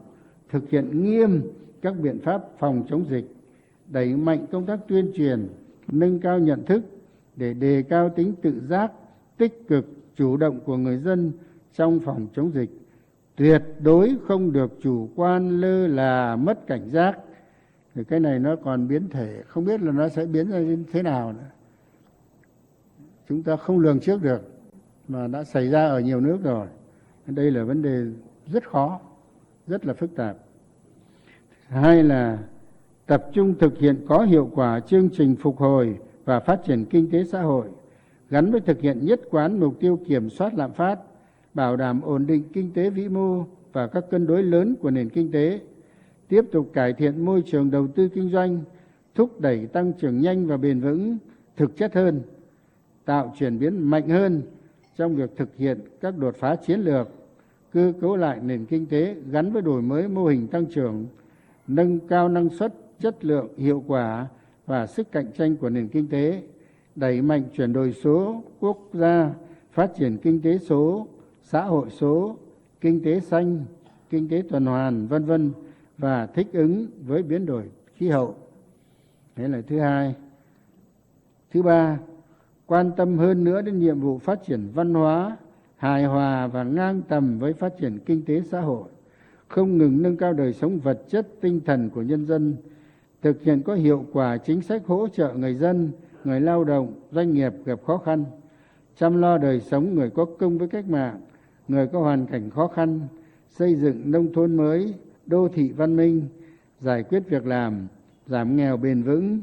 thực 0.49 0.69
hiện 0.69 1.03
nghiêm 1.03 1.41
các 1.81 1.93
biện 2.01 2.19
pháp 2.19 2.43
phòng 2.59 2.83
chống 2.89 3.05
dịch 3.09 3.36
đẩy 3.87 4.15
mạnh 4.15 4.45
công 4.51 4.65
tác 4.65 4.79
tuyên 4.87 5.11
truyền, 5.15 5.47
nâng 5.87 6.19
cao 6.19 6.39
nhận 6.39 6.65
thức 6.65 6.83
để 7.35 7.53
đề 7.53 7.83
cao 7.89 8.09
tính 8.09 8.33
tự 8.41 8.61
giác, 8.69 8.91
tích 9.37 9.67
cực, 9.67 9.85
chủ 10.15 10.37
động 10.37 10.59
của 10.65 10.77
người 10.77 10.97
dân 10.97 11.31
trong 11.73 11.99
phòng 11.99 12.27
chống 12.35 12.51
dịch. 12.53 12.69
Tuyệt 13.35 13.63
đối 13.79 14.17
không 14.27 14.51
được 14.51 14.71
chủ 14.81 15.09
quan 15.15 15.61
lơ 15.61 15.87
là, 15.87 16.35
mất 16.35 16.67
cảnh 16.67 16.89
giác. 16.89 17.19
Thì 17.95 18.03
cái 18.03 18.19
này 18.19 18.39
nó 18.39 18.55
còn 18.55 18.87
biến 18.87 19.09
thể, 19.09 19.43
không 19.47 19.65
biết 19.65 19.81
là 19.81 19.91
nó 19.91 20.09
sẽ 20.09 20.25
biến 20.25 20.51
ra 20.51 20.59
như 20.59 20.83
thế 20.91 21.03
nào 21.03 21.33
nữa. 21.33 21.49
Chúng 23.29 23.43
ta 23.43 23.55
không 23.55 23.79
lường 23.79 23.99
trước 23.99 24.21
được, 24.23 24.41
mà 25.07 25.27
đã 25.27 25.43
xảy 25.43 25.67
ra 25.67 25.87
ở 25.87 25.99
nhiều 25.99 26.21
nước 26.21 26.37
rồi. 26.43 26.67
Đây 27.25 27.51
là 27.51 27.63
vấn 27.63 27.81
đề 27.81 28.05
rất 28.45 28.69
khó, 28.69 28.99
rất 29.67 29.85
là 29.85 29.93
phức 29.93 30.15
tạp. 30.15 30.37
Hai 31.67 32.03
là 32.03 32.37
tập 33.07 33.25
trung 33.33 33.53
thực 33.59 33.79
hiện 33.79 34.05
có 34.07 34.23
hiệu 34.23 34.49
quả 34.53 34.79
chương 34.79 35.09
trình 35.09 35.35
phục 35.35 35.57
hồi 35.57 35.97
và 36.25 36.39
phát 36.39 36.59
triển 36.65 36.85
kinh 36.85 37.11
tế 37.11 37.23
xã 37.23 37.41
hội, 37.41 37.67
gắn 38.29 38.51
với 38.51 38.61
thực 38.61 38.81
hiện 38.81 39.05
nhất 39.05 39.21
quán 39.29 39.59
mục 39.59 39.79
tiêu 39.79 39.99
kiểm 40.07 40.29
soát 40.29 40.53
lạm 40.53 40.73
phát, 40.73 40.99
bảo 41.53 41.75
đảm 41.75 42.01
ổn 42.01 42.27
định 42.27 42.43
kinh 42.53 42.73
tế 42.73 42.89
vĩ 42.89 43.09
mô 43.09 43.45
và 43.73 43.87
các 43.87 44.03
cân 44.11 44.27
đối 44.27 44.43
lớn 44.43 44.75
của 44.81 44.91
nền 44.91 45.09
kinh 45.09 45.31
tế, 45.31 45.59
tiếp 46.27 46.45
tục 46.51 46.69
cải 46.73 46.93
thiện 46.93 47.25
môi 47.25 47.43
trường 47.45 47.71
đầu 47.71 47.87
tư 47.87 48.09
kinh 48.09 48.29
doanh, 48.29 48.61
thúc 49.15 49.41
đẩy 49.41 49.65
tăng 49.65 49.93
trưởng 49.93 50.21
nhanh 50.21 50.47
và 50.47 50.57
bền 50.57 50.79
vững, 50.79 51.17
thực 51.57 51.77
chất 51.77 51.93
hơn, 51.93 52.21
tạo 53.05 53.33
chuyển 53.39 53.59
biến 53.59 53.89
mạnh 53.89 54.09
hơn 54.09 54.41
trong 54.97 55.15
việc 55.15 55.29
thực 55.35 55.55
hiện 55.57 55.79
các 56.01 56.17
đột 56.17 56.35
phá 56.35 56.55
chiến 56.55 56.79
lược, 56.79 57.09
cơ 57.73 57.93
cấu 58.01 58.15
lại 58.15 58.39
nền 58.43 58.65
kinh 58.65 58.85
tế 58.85 59.15
gắn 59.31 59.51
với 59.51 59.61
đổi 59.61 59.81
mới 59.81 60.07
mô 60.07 60.25
hình 60.25 60.47
tăng 60.47 60.65
trưởng, 60.65 61.05
nâng 61.67 61.99
cao 61.99 62.29
năng 62.29 62.49
suất 62.49 62.73
chất 62.99 63.25
lượng, 63.25 63.47
hiệu 63.57 63.83
quả 63.87 64.27
và 64.65 64.87
sức 64.87 65.11
cạnh 65.11 65.31
tranh 65.37 65.55
của 65.55 65.69
nền 65.69 65.87
kinh 65.87 66.07
tế, 66.09 66.43
đẩy 66.95 67.21
mạnh 67.21 67.43
chuyển 67.53 67.73
đổi 67.73 67.93
số 67.93 68.43
quốc 68.59 68.77
gia, 68.93 69.33
phát 69.71 69.91
triển 69.95 70.17
kinh 70.17 70.41
tế 70.41 70.57
số, 70.57 71.07
xã 71.43 71.61
hội 71.61 71.89
số, 71.89 72.37
kinh 72.81 73.03
tế 73.03 73.19
xanh, 73.19 73.65
kinh 74.09 74.29
tế 74.29 74.43
tuần 74.49 74.65
hoàn, 74.65 75.07
vân 75.07 75.25
vân 75.25 75.51
và 75.97 76.25
thích 76.25 76.47
ứng 76.53 76.87
với 77.05 77.23
biến 77.23 77.45
đổi 77.45 77.63
khí 77.95 78.09
hậu. 78.09 78.35
Đấy 79.35 79.49
là 79.49 79.61
thứ 79.67 79.79
hai. 79.79 80.15
Thứ 81.51 81.61
ba, 81.61 81.99
quan 82.65 82.91
tâm 82.97 83.17
hơn 83.17 83.43
nữa 83.43 83.61
đến 83.61 83.79
nhiệm 83.79 83.99
vụ 83.99 84.17
phát 84.17 84.39
triển 84.45 84.69
văn 84.73 84.93
hóa, 84.93 85.37
hài 85.77 86.05
hòa 86.05 86.47
và 86.47 86.63
ngang 86.63 87.01
tầm 87.07 87.39
với 87.39 87.53
phát 87.53 87.73
triển 87.79 87.99
kinh 88.05 88.25
tế 88.25 88.41
xã 88.41 88.61
hội, 88.61 88.89
không 89.47 89.77
ngừng 89.77 90.01
nâng 90.01 90.17
cao 90.17 90.33
đời 90.33 90.53
sống 90.53 90.79
vật 90.79 91.01
chất 91.09 91.27
tinh 91.41 91.61
thần 91.65 91.89
của 91.89 92.01
nhân 92.01 92.25
dân 92.25 92.55
thực 93.21 93.43
hiện 93.43 93.61
có 93.63 93.75
hiệu 93.75 94.05
quả 94.13 94.37
chính 94.37 94.61
sách 94.61 94.81
hỗ 94.85 95.07
trợ 95.07 95.33
người 95.33 95.55
dân, 95.55 95.91
người 96.23 96.41
lao 96.41 96.63
động, 96.63 96.93
doanh 97.11 97.33
nghiệp 97.33 97.53
gặp 97.65 97.79
khó 97.85 97.97
khăn, 97.97 98.25
chăm 98.95 99.21
lo 99.21 99.37
đời 99.37 99.59
sống 99.59 99.95
người 99.95 100.09
có 100.09 100.25
công 100.39 100.57
với 100.57 100.67
cách 100.67 100.89
mạng, 100.89 101.21
người 101.67 101.87
có 101.87 101.99
hoàn 101.99 102.25
cảnh 102.25 102.49
khó 102.49 102.67
khăn, 102.67 102.99
xây 103.49 103.75
dựng 103.75 104.11
nông 104.11 104.33
thôn 104.33 104.55
mới, 104.55 104.93
đô 105.25 105.47
thị 105.47 105.71
văn 105.71 105.95
minh, 105.95 106.27
giải 106.79 107.03
quyết 107.03 107.23
việc 107.29 107.45
làm, 107.45 107.87
giảm 108.27 108.55
nghèo 108.55 108.77
bền 108.77 109.03
vững, 109.03 109.41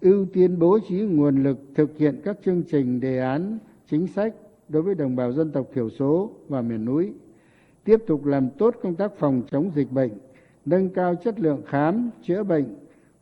ưu 0.00 0.26
tiên 0.32 0.58
bố 0.58 0.78
trí 0.88 1.00
nguồn 1.00 1.42
lực 1.42 1.58
thực 1.74 1.98
hiện 1.98 2.20
các 2.24 2.36
chương 2.44 2.62
trình 2.70 3.00
đề 3.00 3.18
án, 3.18 3.58
chính 3.90 4.06
sách 4.06 4.34
đối 4.68 4.82
với 4.82 4.94
đồng 4.94 5.16
bào 5.16 5.32
dân 5.32 5.50
tộc 5.50 5.66
thiểu 5.74 5.90
số 5.90 6.30
và 6.48 6.62
miền 6.62 6.84
núi, 6.84 7.12
tiếp 7.84 7.96
tục 8.06 8.24
làm 8.24 8.50
tốt 8.50 8.74
công 8.82 8.94
tác 8.94 9.12
phòng 9.16 9.42
chống 9.50 9.70
dịch 9.74 9.92
bệnh, 9.92 10.10
nâng 10.64 10.88
cao 10.88 11.14
chất 11.14 11.40
lượng 11.40 11.62
khám, 11.66 12.10
chữa 12.22 12.42
bệnh 12.42 12.64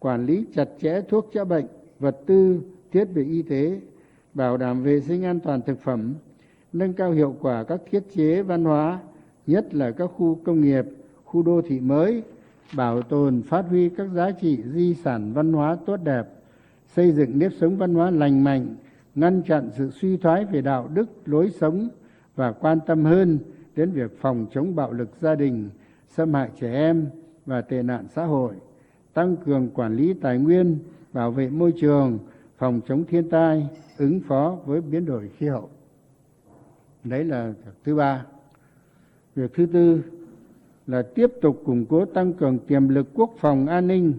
quản 0.01 0.27
lý 0.27 0.45
chặt 0.55 0.69
chẽ 0.81 1.01
thuốc 1.09 1.31
chữa 1.33 1.45
bệnh, 1.45 1.67
vật 1.99 2.17
tư, 2.27 2.61
thiết 2.93 3.05
bị 3.05 3.25
y 3.25 3.43
tế, 3.43 3.81
bảo 4.35 4.57
đảm 4.57 4.83
vệ 4.83 5.01
sinh 5.01 5.25
an 5.25 5.41
toàn 5.41 5.61
thực 5.63 5.81
phẩm, 5.81 6.15
nâng 6.73 6.93
cao 6.93 7.11
hiệu 7.11 7.37
quả 7.41 7.65
các 7.65 7.81
thiết 7.91 8.01
chế 8.15 8.43
văn 8.43 8.65
hóa, 8.65 8.99
nhất 9.47 9.75
là 9.75 9.91
các 9.91 10.07
khu 10.07 10.39
công 10.45 10.61
nghiệp, 10.61 10.85
khu 11.25 11.43
đô 11.43 11.63
thị 11.63 11.81
mới, 11.81 12.23
bảo 12.77 13.03
tồn 13.03 13.43
phát 13.43 13.65
huy 13.69 13.89
các 13.89 14.09
giá 14.15 14.31
trị 14.31 14.59
di 14.75 14.95
sản 14.95 15.33
văn 15.33 15.53
hóa 15.53 15.77
tốt 15.87 15.97
đẹp, 15.97 16.29
xây 16.87 17.13
dựng 17.13 17.39
nếp 17.39 17.53
sống 17.61 17.77
văn 17.77 17.95
hóa 17.95 18.11
lành 18.11 18.45
mạnh, 18.45 18.77
ngăn 19.15 19.43
chặn 19.43 19.71
sự 19.77 19.91
suy 19.91 20.17
thoái 20.17 20.45
về 20.45 20.61
đạo 20.61 20.89
đức, 20.95 21.07
lối 21.27 21.51
sống 21.51 21.89
và 22.37 22.53
quan 22.53 22.79
tâm 22.87 23.05
hơn 23.05 23.39
đến 23.77 23.91
việc 23.91 24.19
phòng 24.21 24.47
chống 24.53 24.75
bạo 24.75 24.93
lực 24.93 25.11
gia 25.21 25.35
đình, 25.35 25.71
xâm 26.09 26.35
hại 26.35 26.51
trẻ 26.61 26.73
em 26.73 27.07
và 27.47 27.61
tệ 27.61 27.83
nạn 27.83 28.07
xã 28.15 28.25
hội 28.25 28.55
tăng 29.15 29.37
cường 29.37 29.69
quản 29.75 29.97
lý 29.97 30.15
tài 30.15 30.39
nguyên, 30.39 30.79
bảo 31.13 31.31
vệ 31.31 31.49
môi 31.49 31.73
trường, 31.81 32.19
phòng 32.59 32.81
chống 32.89 33.05
thiên 33.05 33.29
tai, 33.31 33.69
ứng 33.99 34.21
phó 34.21 34.59
với 34.67 34.81
biến 34.81 35.07
đổi 35.07 35.29
khí 35.29 35.47
hậu. 35.47 35.69
Đấy 37.05 37.25
là 37.25 37.53
thứ 37.85 37.95
ba. 37.95 38.27
Việc 39.35 39.55
thứ 39.55 39.67
tư 39.67 40.03
là 40.87 41.03
tiếp 41.03 41.31
tục 41.41 41.63
củng 41.65 41.87
cố 41.87 42.05
tăng 42.05 42.33
cường 42.33 42.59
tiềm 42.59 42.89
lực 42.89 43.07
quốc 43.15 43.31
phòng 43.39 43.67
an 43.67 43.87
ninh, 43.87 44.15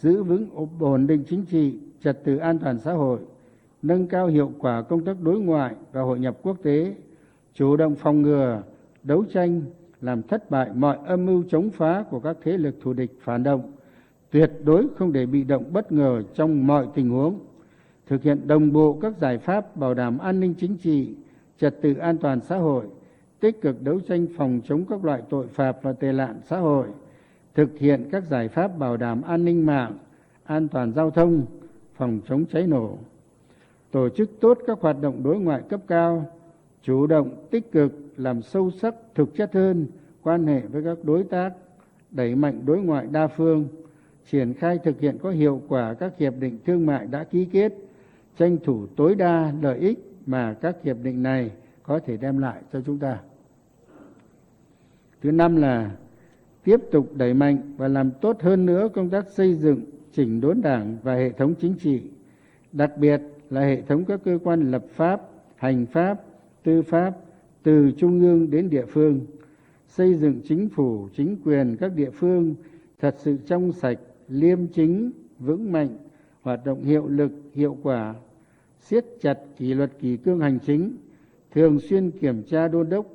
giữ 0.00 0.22
vững 0.22 0.46
ổn 0.78 1.06
định 1.06 1.24
chính 1.28 1.44
trị, 1.44 1.78
trật 2.02 2.24
tự 2.24 2.36
an 2.36 2.58
toàn 2.58 2.78
xã 2.78 2.92
hội, 2.92 3.20
nâng 3.82 4.06
cao 4.06 4.26
hiệu 4.26 4.52
quả 4.58 4.82
công 4.82 5.04
tác 5.04 5.16
đối 5.20 5.40
ngoại 5.40 5.74
và 5.92 6.02
hội 6.02 6.18
nhập 6.18 6.38
quốc 6.42 6.56
tế, 6.62 6.94
chủ 7.54 7.76
động 7.76 7.94
phòng 7.94 8.22
ngừa, 8.22 8.62
đấu 9.02 9.24
tranh, 9.24 9.62
làm 10.00 10.22
thất 10.22 10.50
bại 10.50 10.70
mọi 10.74 10.98
âm 11.06 11.26
mưu 11.26 11.44
chống 11.48 11.70
phá 11.70 12.04
của 12.10 12.20
các 12.20 12.36
thế 12.42 12.58
lực 12.58 12.74
thù 12.82 12.92
địch 12.92 13.10
phản 13.20 13.42
động 13.42 13.72
tuyệt 14.32 14.52
đối 14.64 14.86
không 14.96 15.12
để 15.12 15.26
bị 15.26 15.44
động 15.44 15.64
bất 15.72 15.92
ngờ 15.92 16.22
trong 16.34 16.66
mọi 16.66 16.88
tình 16.94 17.10
huống, 17.10 17.38
thực 18.06 18.22
hiện 18.22 18.46
đồng 18.46 18.72
bộ 18.72 18.98
các 19.02 19.18
giải 19.18 19.38
pháp 19.38 19.76
bảo 19.76 19.94
đảm 19.94 20.18
an 20.18 20.40
ninh 20.40 20.54
chính 20.58 20.76
trị, 20.76 21.14
trật 21.58 21.82
tự 21.82 21.94
an 21.94 22.18
toàn 22.18 22.40
xã 22.40 22.56
hội, 22.56 22.84
tích 23.40 23.60
cực 23.60 23.82
đấu 23.82 24.00
tranh 24.00 24.26
phòng 24.36 24.60
chống 24.64 24.84
các 24.88 25.04
loại 25.04 25.22
tội 25.30 25.46
phạm 25.46 25.74
và 25.82 25.92
tệ 25.92 26.12
nạn 26.12 26.40
xã 26.44 26.58
hội, 26.58 26.86
thực 27.54 27.78
hiện 27.78 28.08
các 28.12 28.24
giải 28.30 28.48
pháp 28.48 28.78
bảo 28.78 28.96
đảm 28.96 29.22
an 29.22 29.44
ninh 29.44 29.66
mạng, 29.66 29.98
an 30.44 30.68
toàn 30.68 30.92
giao 30.92 31.10
thông, 31.10 31.46
phòng 31.94 32.20
chống 32.28 32.44
cháy 32.52 32.66
nổ, 32.66 32.98
tổ 33.90 34.08
chức 34.08 34.30
tốt 34.40 34.58
các 34.66 34.78
hoạt 34.80 34.96
động 35.00 35.22
đối 35.22 35.38
ngoại 35.38 35.62
cấp 35.68 35.80
cao, 35.86 36.26
chủ 36.82 37.06
động 37.06 37.46
tích 37.50 37.72
cực 37.72 37.92
làm 38.16 38.42
sâu 38.42 38.70
sắc 38.70 38.94
thực 39.14 39.34
chất 39.36 39.54
hơn 39.54 39.86
quan 40.22 40.46
hệ 40.46 40.60
với 40.60 40.82
các 40.84 40.98
đối 41.02 41.22
tác, 41.22 41.52
đẩy 42.10 42.34
mạnh 42.34 42.62
đối 42.66 42.78
ngoại 42.78 43.06
đa 43.10 43.26
phương 43.26 43.68
triển 44.30 44.54
khai 44.54 44.78
thực 44.78 45.00
hiện 45.00 45.18
có 45.22 45.30
hiệu 45.30 45.62
quả 45.68 45.94
các 45.94 46.18
hiệp 46.18 46.34
định 46.38 46.58
thương 46.66 46.86
mại 46.86 47.06
đã 47.06 47.24
ký 47.24 47.44
kết, 47.44 47.72
tranh 48.38 48.56
thủ 48.64 48.86
tối 48.86 49.14
đa 49.14 49.52
lợi 49.62 49.78
ích 49.78 49.98
mà 50.26 50.54
các 50.54 50.76
hiệp 50.82 50.96
định 51.02 51.22
này 51.22 51.50
có 51.82 51.98
thể 51.98 52.16
đem 52.16 52.38
lại 52.38 52.62
cho 52.72 52.80
chúng 52.86 52.98
ta. 52.98 53.18
Thứ 55.22 55.30
năm 55.30 55.56
là 55.56 55.90
tiếp 56.64 56.80
tục 56.90 57.10
đẩy 57.16 57.34
mạnh 57.34 57.74
và 57.76 57.88
làm 57.88 58.10
tốt 58.20 58.42
hơn 58.42 58.66
nữa 58.66 58.88
công 58.94 59.10
tác 59.10 59.28
xây 59.28 59.54
dựng, 59.54 59.80
chỉnh 60.12 60.40
đốn 60.40 60.60
đảng 60.60 60.96
và 61.02 61.14
hệ 61.14 61.32
thống 61.32 61.54
chính 61.60 61.74
trị, 61.74 62.02
đặc 62.72 62.92
biệt 62.98 63.20
là 63.50 63.60
hệ 63.60 63.82
thống 63.82 64.04
các 64.04 64.20
cơ 64.24 64.38
quan 64.44 64.70
lập 64.70 64.84
pháp, 64.94 65.20
hành 65.56 65.86
pháp, 65.86 66.20
tư 66.62 66.82
pháp 66.82 67.12
từ 67.62 67.90
trung 67.96 68.20
ương 68.20 68.50
đến 68.50 68.70
địa 68.70 68.86
phương, 68.86 69.20
xây 69.88 70.14
dựng 70.14 70.40
chính 70.44 70.68
phủ, 70.68 71.08
chính 71.16 71.36
quyền 71.44 71.76
các 71.76 71.92
địa 71.96 72.10
phương 72.10 72.54
thật 73.00 73.14
sự 73.18 73.36
trong 73.46 73.72
sạch 73.72 73.98
liêm 74.32 74.66
chính, 74.66 75.10
vững 75.38 75.72
mạnh, 75.72 75.96
hoạt 76.42 76.64
động 76.64 76.84
hiệu 76.84 77.08
lực, 77.08 77.32
hiệu 77.54 77.76
quả, 77.82 78.14
siết 78.80 79.04
chặt 79.20 79.38
kỷ 79.56 79.74
luật 79.74 79.98
kỷ 79.98 80.16
cương 80.16 80.40
hành 80.40 80.58
chính, 80.66 80.96
thường 81.50 81.80
xuyên 81.80 82.10
kiểm 82.10 82.42
tra 82.42 82.68
đôn 82.68 82.88
đốc, 82.88 83.06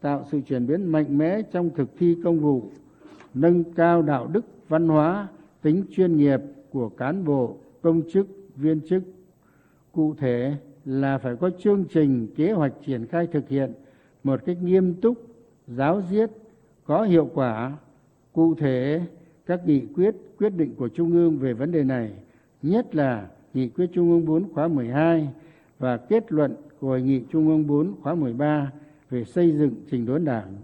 tạo 0.00 0.24
sự 0.30 0.40
chuyển 0.40 0.66
biến 0.66 0.84
mạnh 0.84 1.18
mẽ 1.18 1.42
trong 1.42 1.70
thực 1.70 1.88
thi 1.98 2.16
công 2.24 2.40
vụ, 2.40 2.62
nâng 3.34 3.64
cao 3.64 4.02
đạo 4.02 4.26
đức, 4.26 4.44
văn 4.68 4.88
hóa, 4.88 5.28
tính 5.62 5.84
chuyên 5.90 6.16
nghiệp 6.16 6.40
của 6.70 6.88
cán 6.88 7.24
bộ, 7.24 7.56
công 7.82 8.02
chức, 8.12 8.26
viên 8.56 8.80
chức. 8.80 9.02
Cụ 9.92 10.14
thể 10.14 10.54
là 10.84 11.18
phải 11.18 11.36
có 11.36 11.50
chương 11.58 11.84
trình, 11.84 12.28
kế 12.36 12.52
hoạch 12.52 12.72
triển 12.86 13.06
khai 13.06 13.26
thực 13.26 13.48
hiện 13.48 13.72
một 14.24 14.40
cách 14.46 14.56
nghiêm 14.62 14.94
túc, 14.94 15.18
giáo 15.66 16.02
diết, 16.10 16.30
có 16.84 17.02
hiệu 17.02 17.30
quả. 17.34 17.76
Cụ 18.32 18.54
thể 18.54 19.00
các 19.46 19.66
nghị 19.66 19.82
quyết, 19.94 20.14
quyết 20.38 20.52
định 20.56 20.74
của 20.76 20.88
Trung 20.88 21.12
ương 21.12 21.38
về 21.38 21.52
vấn 21.52 21.72
đề 21.72 21.84
này, 21.84 22.12
nhất 22.62 22.94
là 22.94 23.28
nghị 23.54 23.68
quyết 23.68 23.86
Trung 23.92 24.10
ương 24.10 24.26
4 24.26 24.52
khóa 24.54 24.68
12 24.68 25.28
và 25.78 25.96
kết 25.96 26.32
luận 26.32 26.54
của 26.80 26.86
Hội 26.86 27.02
nghị 27.02 27.20
Trung 27.32 27.48
ương 27.48 27.66
4 27.66 27.94
khóa 28.02 28.14
13 28.14 28.72
về 29.10 29.24
xây 29.24 29.52
dựng 29.52 29.74
trình 29.90 30.06
đốn 30.06 30.24
đảng, 30.24 30.54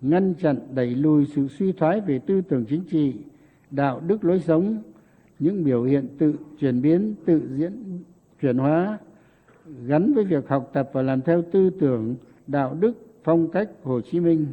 ngăn 0.00 0.34
chặn 0.34 0.56
đẩy 0.74 0.94
lùi 0.94 1.26
sự 1.26 1.48
suy 1.48 1.72
thoái 1.72 2.00
về 2.00 2.18
tư 2.18 2.40
tưởng 2.40 2.64
chính 2.64 2.84
trị, 2.90 3.14
đạo 3.70 4.00
đức 4.06 4.24
lối 4.24 4.40
sống, 4.40 4.82
những 5.38 5.64
biểu 5.64 5.82
hiện 5.82 6.08
tự 6.18 6.34
chuyển 6.60 6.82
biến, 6.82 7.14
tự 7.24 7.42
diễn 7.56 7.72
chuyển 8.40 8.58
hóa 8.58 8.98
gắn 9.86 10.14
với 10.14 10.24
việc 10.24 10.48
học 10.48 10.70
tập 10.72 10.90
và 10.92 11.02
làm 11.02 11.20
theo 11.20 11.42
tư 11.52 11.70
tưởng, 11.80 12.14
đạo 12.46 12.76
đức, 12.80 12.92
phong 13.24 13.48
cách 13.48 13.68
Hồ 13.82 14.00
Chí 14.00 14.20
Minh, 14.20 14.46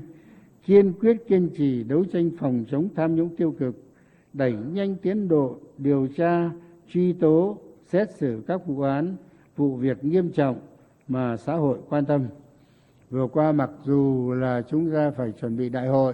kiên 0.65 0.93
quyết 0.99 1.27
kiên 1.27 1.49
trì 1.57 1.83
đấu 1.83 2.05
tranh 2.05 2.31
phòng 2.39 2.65
chống 2.71 2.89
tham 2.95 3.15
nhũng 3.15 3.35
tiêu 3.35 3.51
cực, 3.59 3.75
đẩy 4.33 4.53
nhanh 4.73 4.95
tiến 4.95 5.27
độ 5.27 5.57
điều 5.77 6.07
tra, 6.17 6.51
truy 6.87 7.13
tố, 7.13 7.57
xét 7.85 8.11
xử 8.11 8.41
các 8.47 8.67
vụ 8.67 8.81
án, 8.81 9.15
vụ 9.55 9.75
việc 9.75 10.03
nghiêm 10.03 10.31
trọng 10.31 10.59
mà 11.07 11.37
xã 11.37 11.53
hội 11.53 11.77
quan 11.89 12.05
tâm. 12.05 12.25
Vừa 13.09 13.27
qua 13.27 13.51
mặc 13.51 13.69
dù 13.83 14.33
là 14.33 14.61
chúng 14.61 14.91
ta 14.91 15.11
phải 15.11 15.31
chuẩn 15.31 15.57
bị 15.57 15.69
đại 15.69 15.87
hội, 15.87 16.13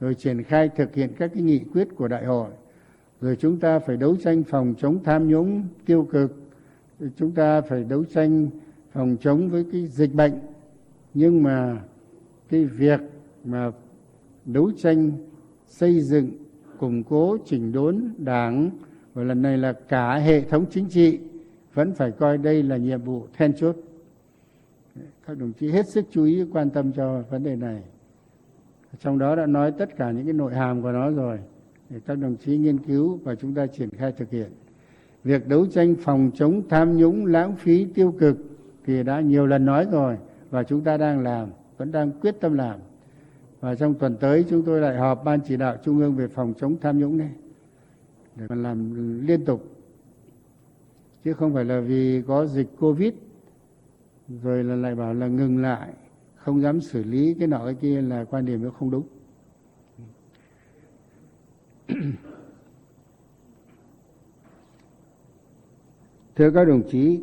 rồi 0.00 0.14
triển 0.14 0.42
khai 0.42 0.68
thực 0.68 0.94
hiện 0.94 1.10
các 1.18 1.30
cái 1.34 1.42
nghị 1.42 1.58
quyết 1.58 1.88
của 1.96 2.08
đại 2.08 2.24
hội, 2.24 2.50
rồi 3.20 3.36
chúng 3.36 3.58
ta 3.58 3.78
phải 3.78 3.96
đấu 3.96 4.16
tranh 4.16 4.42
phòng 4.42 4.74
chống 4.78 4.98
tham 5.04 5.28
nhũng 5.28 5.62
tiêu 5.86 6.08
cực, 6.10 6.34
chúng 7.16 7.30
ta 7.30 7.60
phải 7.60 7.84
đấu 7.84 8.04
tranh 8.04 8.48
phòng 8.92 9.16
chống 9.20 9.48
với 9.48 9.64
cái 9.72 9.86
dịch 9.86 10.14
bệnh, 10.14 10.32
nhưng 11.14 11.42
mà 11.42 11.80
cái 12.48 12.64
việc 12.64 13.00
mà 13.44 13.70
đấu 14.46 14.70
tranh, 14.76 15.12
xây 15.66 16.00
dựng, 16.00 16.30
củng 16.78 17.02
cố, 17.02 17.36
chỉnh 17.44 17.72
đốn 17.72 18.10
đảng. 18.18 18.70
Và 19.14 19.22
lần 19.22 19.42
này 19.42 19.58
là 19.58 19.72
cả 19.72 20.14
hệ 20.14 20.40
thống 20.40 20.64
chính 20.70 20.86
trị 20.86 21.18
vẫn 21.74 21.92
phải 21.92 22.10
coi 22.10 22.38
đây 22.38 22.62
là 22.62 22.76
nhiệm 22.76 23.02
vụ 23.02 23.26
then 23.36 23.52
chốt. 23.56 23.76
Các 25.26 25.38
đồng 25.38 25.52
chí 25.52 25.68
hết 25.68 25.88
sức 25.88 26.04
chú 26.10 26.24
ý, 26.24 26.44
quan 26.52 26.70
tâm 26.70 26.92
cho 26.92 27.22
vấn 27.30 27.42
đề 27.42 27.56
này. 27.56 27.82
Trong 29.00 29.18
đó 29.18 29.36
đã 29.36 29.46
nói 29.46 29.72
tất 29.78 29.96
cả 29.96 30.10
những 30.10 30.24
cái 30.24 30.32
nội 30.32 30.54
hàm 30.54 30.82
của 30.82 30.92
nó 30.92 31.10
rồi, 31.10 31.38
để 31.90 32.00
các 32.06 32.18
đồng 32.18 32.36
chí 32.36 32.56
nghiên 32.56 32.78
cứu 32.78 33.18
và 33.24 33.34
chúng 33.34 33.54
ta 33.54 33.66
triển 33.66 33.90
khai 33.90 34.12
thực 34.12 34.30
hiện. 34.30 34.50
Việc 35.24 35.48
đấu 35.48 35.66
tranh 35.66 35.94
phòng 36.00 36.30
chống 36.34 36.62
tham 36.68 36.96
nhũng, 36.96 37.26
lãng 37.26 37.56
phí, 37.56 37.86
tiêu 37.94 38.14
cực 38.18 38.36
thì 38.84 39.02
đã 39.02 39.20
nhiều 39.20 39.46
lần 39.46 39.64
nói 39.64 39.86
rồi 39.90 40.16
và 40.50 40.62
chúng 40.62 40.80
ta 40.80 40.96
đang 40.96 41.20
làm, 41.22 41.48
vẫn 41.78 41.92
đang 41.92 42.10
quyết 42.20 42.40
tâm 42.40 42.54
làm 42.54 42.80
và 43.66 43.74
trong 43.74 43.94
tuần 43.94 44.16
tới 44.20 44.44
chúng 44.50 44.62
tôi 44.62 44.80
lại 44.80 44.96
họp 44.96 45.24
ban 45.24 45.40
chỉ 45.40 45.56
đạo 45.56 45.76
trung 45.84 46.00
ương 46.00 46.16
về 46.16 46.28
phòng 46.28 46.54
chống 46.58 46.76
tham 46.80 46.98
nhũng 46.98 47.16
này. 47.16 47.30
Để 48.36 48.46
mà 48.48 48.56
làm 48.56 48.94
liên 49.26 49.44
tục. 49.44 49.64
Chứ 51.24 51.32
không 51.32 51.54
phải 51.54 51.64
là 51.64 51.80
vì 51.80 52.22
có 52.26 52.46
dịch 52.46 52.68
covid, 52.78 53.12
rồi 54.42 54.64
là 54.64 54.76
lại 54.76 54.94
bảo 54.94 55.14
là 55.14 55.26
ngừng 55.26 55.62
lại, 55.62 55.92
không 56.36 56.62
dám 56.62 56.80
xử 56.80 57.04
lý 57.04 57.34
cái 57.38 57.48
nọ 57.48 57.64
cái 57.64 57.74
kia 57.74 58.02
là 58.02 58.24
quan 58.24 58.46
điểm 58.46 58.64
nó 58.64 58.70
không 58.70 58.90
đúng. 58.90 59.06
Thưa 66.36 66.50
các 66.50 66.64
đồng 66.64 66.82
chí, 66.90 67.20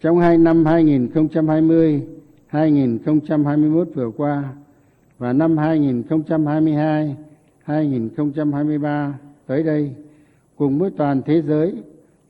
trong 0.00 0.18
hai 0.18 0.38
năm 0.38 0.64
2020 0.64 2.06
2021 2.46 3.88
vừa 3.94 4.10
qua 4.10 4.54
và 5.18 5.32
năm 5.32 5.56
2022 5.56 7.16
2023 7.62 9.18
tới 9.46 9.62
đây, 9.62 9.94
cùng 10.56 10.78
với 10.78 10.90
toàn 10.90 11.22
thế 11.22 11.42
giới, 11.42 11.82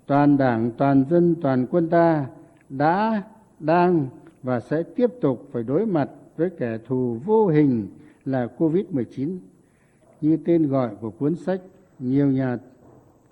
toàn 0.06 0.36
đảng, 0.36 0.70
toàn 0.70 1.04
dân, 1.10 1.34
toàn 1.42 1.66
quân 1.70 1.88
ta 1.88 2.26
đã, 2.68 3.22
đang 3.60 4.06
và 4.42 4.60
sẽ 4.60 4.82
tiếp 4.82 5.10
tục 5.20 5.48
phải 5.52 5.62
đối 5.62 5.86
mặt 5.86 6.10
với 6.36 6.50
kẻ 6.58 6.78
thù 6.86 7.18
vô 7.24 7.46
hình 7.46 7.88
là 8.24 8.46
covid 8.46 8.84
19 8.90 9.38
như 10.20 10.38
tên 10.44 10.68
gọi 10.68 10.90
của 11.00 11.10
cuốn 11.10 11.34
sách 11.34 11.60
nhiều 11.98 12.30
nhà, 12.30 12.58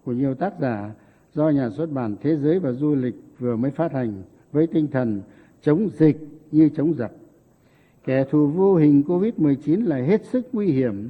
của 0.05 0.13
nhiều 0.13 0.35
tác 0.35 0.61
giả 0.61 0.91
do 1.33 1.49
nhà 1.49 1.71
xuất 1.71 1.93
bản 1.93 2.17
thế 2.21 2.37
giới 2.37 2.59
và 2.59 2.73
du 2.73 2.95
lịch 2.95 3.15
vừa 3.39 3.57
mới 3.57 3.71
phát 3.71 3.93
hành 3.93 4.23
với 4.53 4.67
tinh 4.67 4.87
thần 4.87 5.23
chống 5.63 5.89
dịch 5.99 6.17
như 6.53 6.69
chống 6.69 6.95
giặc 6.95 7.13
kẻ 8.07 8.25
thù 8.31 8.47
vô 8.47 8.75
hình 8.75 9.03
covid 9.03 9.35
19 9.37 9.81
là 9.81 9.97
hết 9.97 10.25
sức 10.25 10.49
nguy 10.53 10.67
hiểm. 10.67 11.09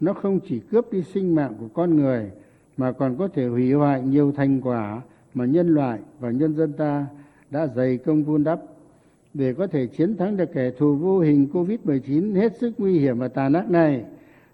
Nó 0.00 0.12
không 0.12 0.40
chỉ 0.48 0.60
cướp 0.60 0.92
đi 0.92 1.02
sinh 1.02 1.34
mạng 1.34 1.54
của 1.60 1.68
con 1.74 1.96
người, 1.96 2.30
mà 2.76 2.92
còn 2.92 3.16
có 3.16 3.28
thể 3.28 3.46
hủy 3.46 3.72
hoại 3.72 4.02
nhiều 4.02 4.32
thành 4.36 4.60
quả 4.60 5.02
mà 5.34 5.44
nhân 5.44 5.74
loại 5.74 5.98
và 6.20 6.30
nhân 6.30 6.54
dân 6.54 6.72
ta 6.72 7.06
đã 7.50 7.66
dày 7.66 7.96
công 7.96 8.24
vun 8.24 8.44
đắp. 8.44 8.60
Để 9.34 9.54
có 9.54 9.66
thể 9.66 9.86
chiến 9.86 10.16
thắng 10.16 10.36
được 10.36 10.52
kẻ 10.54 10.70
thù 10.70 10.96
vô 10.96 11.20
hình 11.20 11.48
covid 11.52 11.80
19 11.84 12.34
hết 12.34 12.56
sức 12.56 12.72
nguy 12.78 12.98
hiểm 12.98 13.18
và 13.18 13.28
tàn 13.28 13.52
ác 13.52 13.70
này, 13.70 14.04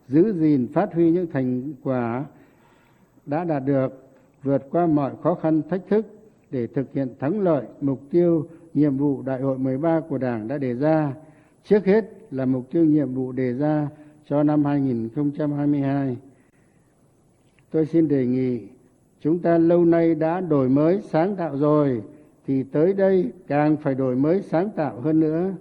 giữ 0.09 0.33
gìn, 0.33 0.69
phát 0.73 0.95
huy 0.95 1.11
những 1.11 1.27
thành 1.33 1.73
quả 1.83 2.25
đã 3.27 3.45
đạt 3.45 3.65
được, 3.65 4.07
vượt 4.43 4.63
qua 4.71 4.87
mọi 4.87 5.13
khó 5.23 5.35
khăn, 5.35 5.63
thách 5.71 5.83
thức 5.89 6.07
để 6.51 6.67
thực 6.67 6.93
hiện 6.93 7.09
thắng 7.21 7.41
lợi 7.41 7.65
mục 7.81 8.01
tiêu 8.11 8.47
nhiệm 8.75 8.97
vụ 8.97 9.23
đại 9.23 9.41
hội 9.41 9.59
13 9.59 10.01
của 10.01 10.19
Đảng 10.19 10.49
đã 10.49 10.59
đề 10.59 10.75
ra 10.75 11.13
trước 11.65 11.87
hết 11.87 12.05
là 12.31 12.47
mục 12.47 12.71
tiêu 12.71 12.85
nhiệm 12.85 13.15
vụ 13.15 13.33
đề 13.33 13.53
ra 13.53 13.89
cho 14.29 14.43
năm 14.43 14.65
2022 14.65 16.17
tôi 17.71 17.87
xin 17.87 18.09
đề 18.09 18.27
nghị 18.27 18.61
chúng 19.23 19.39
ta 19.39 19.59
lâu 19.59 19.85
nay 19.85 20.15
đã 20.15 20.41
đổi 20.41 20.69
mới, 20.69 21.01
sáng 21.03 21.37
tạo 21.37 21.57
rồi, 21.57 22.03
thì 22.47 22.63
tới 22.63 22.93
đây 22.93 23.33
càng 23.47 23.77
phải 23.77 23.95
đổi 23.95 24.17
mới, 24.17 24.43
sáng 24.43 24.71
tạo 24.77 25.01
hơn 25.01 25.21
nữa. 25.21 25.53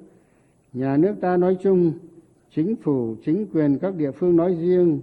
Nhà 0.73 0.97
nước 0.97 1.15
ta 1.21 1.37
nói 1.37 1.57
chung, 1.61 1.91
chính 2.55 2.75
phủ, 2.75 3.15
chính 3.25 3.45
quyền 3.53 3.77
các 3.77 3.95
địa 3.95 4.11
phương 4.11 4.35
nói 4.35 4.57
riêng, 4.61 4.99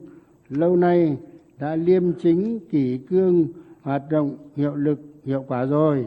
lâu 0.48 0.76
nay 0.76 1.16
đã 1.58 1.76
liêm 1.76 2.12
chính, 2.12 2.58
kỷ 2.70 2.98
cương, 2.98 3.46
hoạt 3.82 4.02
động 4.10 4.36
hiệu 4.56 4.74
lực, 4.74 5.00
hiệu 5.24 5.44
quả 5.48 5.64
rồi, 5.64 6.06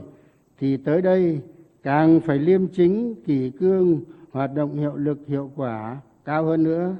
thì 0.59 0.77
tới 0.77 1.01
đây 1.01 1.39
càng 1.83 2.19
phải 2.19 2.39
liêm 2.39 2.67
chính, 2.67 3.15
kỷ 3.25 3.49
cương 3.49 4.01
hoạt 4.31 4.53
động 4.55 4.77
hiệu 4.77 4.95
lực 4.95 5.19
hiệu 5.27 5.51
quả 5.55 5.97
cao 6.25 6.45
hơn 6.45 6.63
nữa. 6.63 6.95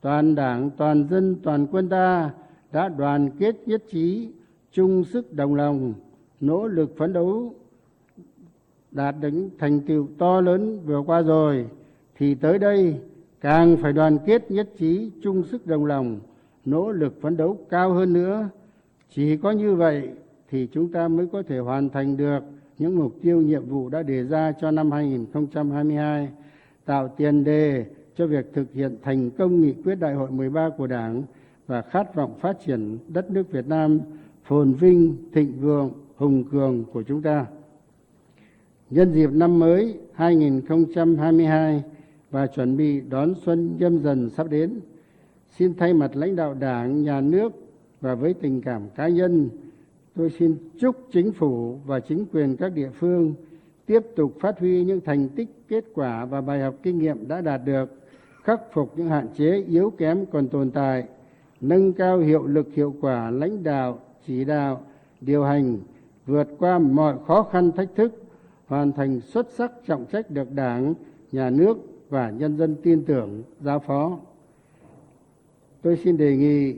Toàn 0.00 0.34
đảng, 0.34 0.70
toàn 0.70 1.08
dân, 1.08 1.36
toàn 1.42 1.66
quân 1.66 1.88
ta 1.88 2.30
đã 2.72 2.88
đoàn 2.88 3.30
kết 3.38 3.56
nhất 3.66 3.82
trí, 3.90 4.32
chung 4.72 5.04
sức 5.04 5.32
đồng 5.32 5.54
lòng, 5.54 5.94
nỗ 6.40 6.66
lực 6.66 6.96
phấn 6.96 7.12
đấu, 7.12 7.54
đạt 8.90 9.14
được 9.20 9.28
những 9.28 9.50
thành 9.58 9.80
tựu 9.80 10.08
to 10.18 10.40
lớn 10.40 10.80
vừa 10.86 11.02
qua 11.06 11.22
rồi, 11.22 11.66
thì 12.16 12.34
tới 12.34 12.58
đây 12.58 13.00
càng 13.40 13.76
phải 13.76 13.92
đoàn 13.92 14.18
kết 14.26 14.50
nhất 14.50 14.68
trí, 14.78 15.10
chung 15.22 15.42
sức 15.44 15.66
đồng 15.66 15.84
lòng, 15.84 16.20
nỗ 16.64 16.92
lực 16.92 17.20
phấn 17.20 17.36
đấu 17.36 17.58
cao 17.70 17.92
hơn 17.92 18.12
nữa. 18.12 18.48
Chỉ 19.10 19.36
có 19.36 19.50
như 19.50 19.74
vậy 19.74 20.08
thì 20.50 20.68
chúng 20.72 20.92
ta 20.92 21.08
mới 21.08 21.26
có 21.26 21.42
thể 21.42 21.58
hoàn 21.58 21.88
thành 21.88 22.16
được 22.16 22.40
những 22.78 22.98
mục 22.98 23.14
tiêu, 23.22 23.40
nhiệm 23.40 23.68
vụ 23.68 23.88
đã 23.88 24.02
đề 24.02 24.24
ra 24.24 24.52
cho 24.60 24.70
năm 24.70 24.90
2022 24.90 26.28
tạo 26.92 27.08
tiền 27.08 27.44
đề 27.44 27.84
cho 28.16 28.26
việc 28.26 28.46
thực 28.52 28.72
hiện 28.72 28.96
thành 29.02 29.30
công 29.30 29.60
nghị 29.60 29.72
quyết 29.84 29.94
đại 29.94 30.14
hội 30.14 30.30
13 30.30 30.70
của 30.76 30.86
Đảng 30.86 31.22
và 31.66 31.82
khát 31.82 32.14
vọng 32.14 32.38
phát 32.40 32.56
triển 32.66 32.98
đất 33.08 33.30
nước 33.30 33.52
Việt 33.52 33.66
Nam 33.66 34.00
phồn 34.44 34.72
vinh, 34.72 35.16
thịnh 35.32 35.60
vượng, 35.60 35.92
hùng 36.16 36.44
cường 36.44 36.84
của 36.92 37.02
chúng 37.02 37.22
ta. 37.22 37.46
Nhân 38.90 39.12
dịp 39.12 39.30
năm 39.32 39.58
mới 39.58 39.98
2022 40.14 41.82
và 42.30 42.46
chuẩn 42.46 42.76
bị 42.76 43.00
đón 43.00 43.34
xuân 43.44 43.76
nhâm 43.78 43.98
dần 44.02 44.30
sắp 44.30 44.50
đến, 44.50 44.80
xin 45.50 45.74
thay 45.74 45.94
mặt 45.94 46.16
lãnh 46.16 46.36
đạo 46.36 46.54
Đảng, 46.54 47.02
Nhà 47.02 47.20
nước 47.20 47.52
và 48.00 48.14
với 48.14 48.34
tình 48.34 48.62
cảm 48.62 48.82
cá 48.96 49.08
nhân, 49.08 49.48
tôi 50.16 50.30
xin 50.30 50.56
chúc 50.78 50.96
chính 51.12 51.32
phủ 51.32 51.78
và 51.86 52.00
chính 52.00 52.26
quyền 52.32 52.56
các 52.56 52.72
địa 52.74 52.90
phương 52.94 53.34
tiếp 53.92 54.02
tục 54.16 54.32
phát 54.40 54.58
huy 54.58 54.84
những 54.84 55.00
thành 55.00 55.28
tích, 55.28 55.48
kết 55.68 55.84
quả 55.94 56.24
và 56.24 56.40
bài 56.40 56.60
học 56.60 56.74
kinh 56.82 56.98
nghiệm 56.98 57.28
đã 57.28 57.40
đạt 57.40 57.60
được, 57.64 57.90
khắc 58.42 58.60
phục 58.72 58.98
những 58.98 59.08
hạn 59.08 59.26
chế 59.36 59.64
yếu 59.68 59.90
kém 59.90 60.26
còn 60.26 60.48
tồn 60.48 60.70
tại, 60.70 61.04
nâng 61.60 61.92
cao 61.92 62.18
hiệu 62.18 62.46
lực 62.46 62.68
hiệu 62.74 62.94
quả 63.00 63.30
lãnh 63.30 63.62
đạo 63.62 63.98
chỉ 64.26 64.44
đạo 64.44 64.80
điều 65.20 65.44
hành 65.44 65.78
vượt 66.26 66.48
qua 66.58 66.78
mọi 66.78 67.16
khó 67.26 67.42
khăn 67.42 67.72
thách 67.72 67.88
thức 67.94 68.22
hoàn 68.66 68.92
thành 68.92 69.20
xuất 69.20 69.46
sắc 69.50 69.72
trọng 69.86 70.04
trách 70.04 70.30
được 70.30 70.52
đảng 70.52 70.94
nhà 71.32 71.50
nước 71.50 71.78
và 72.08 72.30
nhân 72.30 72.56
dân 72.56 72.76
tin 72.82 73.04
tưởng 73.04 73.42
giao 73.60 73.78
phó. 73.78 74.18
Tôi 75.82 75.96
xin 75.96 76.16
đề 76.16 76.36
nghị 76.36 76.74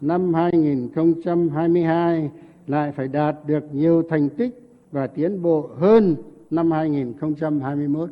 năm 0.00 0.34
2022 0.34 2.30
lại 2.66 2.92
phải 2.92 3.08
đạt 3.08 3.36
được 3.46 3.64
nhiều 3.74 4.02
thành 4.08 4.28
tích 4.28 4.60
và 4.92 5.06
tiến 5.06 5.42
bộ 5.42 5.70
hơn 5.78 6.16
năm 6.50 6.70
2021. 6.70 8.10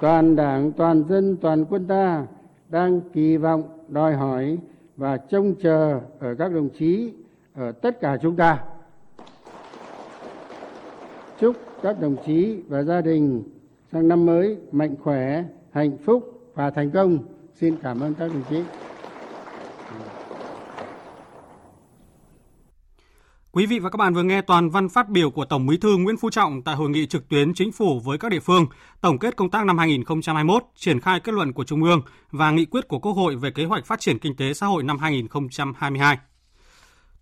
Toàn 0.00 0.36
đảng, 0.36 0.72
toàn 0.72 1.04
dân, 1.08 1.36
toàn 1.36 1.64
quân 1.64 1.86
ta 1.86 2.26
đang 2.68 3.00
kỳ 3.12 3.36
vọng 3.36 3.62
đòi 3.88 4.14
hỏi 4.14 4.58
và 4.96 5.16
trông 5.16 5.54
chờ 5.54 6.00
ở 6.18 6.34
các 6.34 6.52
đồng 6.52 6.68
chí 6.68 7.12
ở 7.54 7.72
tất 7.72 8.00
cả 8.00 8.16
chúng 8.22 8.36
ta. 8.36 8.64
Chúc 11.40 11.56
các 11.82 12.00
đồng 12.00 12.16
chí 12.26 12.62
và 12.68 12.82
gia 12.82 13.00
đình 13.00 13.42
sang 13.92 14.08
năm 14.08 14.26
mới 14.26 14.56
mạnh 14.72 14.94
khỏe 15.02 15.44
hạnh 15.70 15.96
phúc 16.04 16.50
và 16.54 16.70
thành 16.70 16.90
công. 16.90 17.18
Xin 17.54 17.76
cảm 17.82 18.00
ơn 18.00 18.14
các 18.14 18.28
đồng 18.28 18.42
chí. 18.50 18.62
Quý 23.52 23.66
vị 23.66 23.78
và 23.78 23.90
các 23.90 23.96
bạn 23.96 24.14
vừa 24.14 24.22
nghe 24.22 24.42
toàn 24.42 24.70
văn 24.70 24.88
phát 24.88 25.08
biểu 25.08 25.30
của 25.30 25.44
Tổng 25.44 25.66
Bí 25.66 25.76
thư 25.76 25.96
Nguyễn 25.96 26.16
Phú 26.16 26.30
Trọng 26.30 26.62
tại 26.62 26.74
hội 26.76 26.90
nghị 26.90 27.06
trực 27.06 27.28
tuyến 27.28 27.54
chính 27.54 27.72
phủ 27.72 28.00
với 28.00 28.18
các 28.18 28.30
địa 28.30 28.40
phương, 28.40 28.66
tổng 29.00 29.18
kết 29.18 29.36
công 29.36 29.50
tác 29.50 29.66
năm 29.66 29.78
2021, 29.78 30.62
triển 30.76 31.00
khai 31.00 31.20
kết 31.20 31.34
luận 31.34 31.52
của 31.52 31.64
Trung 31.64 31.84
ương 31.84 32.02
và 32.30 32.50
nghị 32.50 32.64
quyết 32.64 32.88
của 32.88 32.98
Quốc 32.98 33.12
hội 33.12 33.36
về 33.36 33.50
kế 33.50 33.64
hoạch 33.64 33.86
phát 33.86 34.00
triển 34.00 34.18
kinh 34.18 34.36
tế 34.36 34.54
xã 34.54 34.66
hội 34.66 34.82
năm 34.82 34.98
2022. 34.98 36.18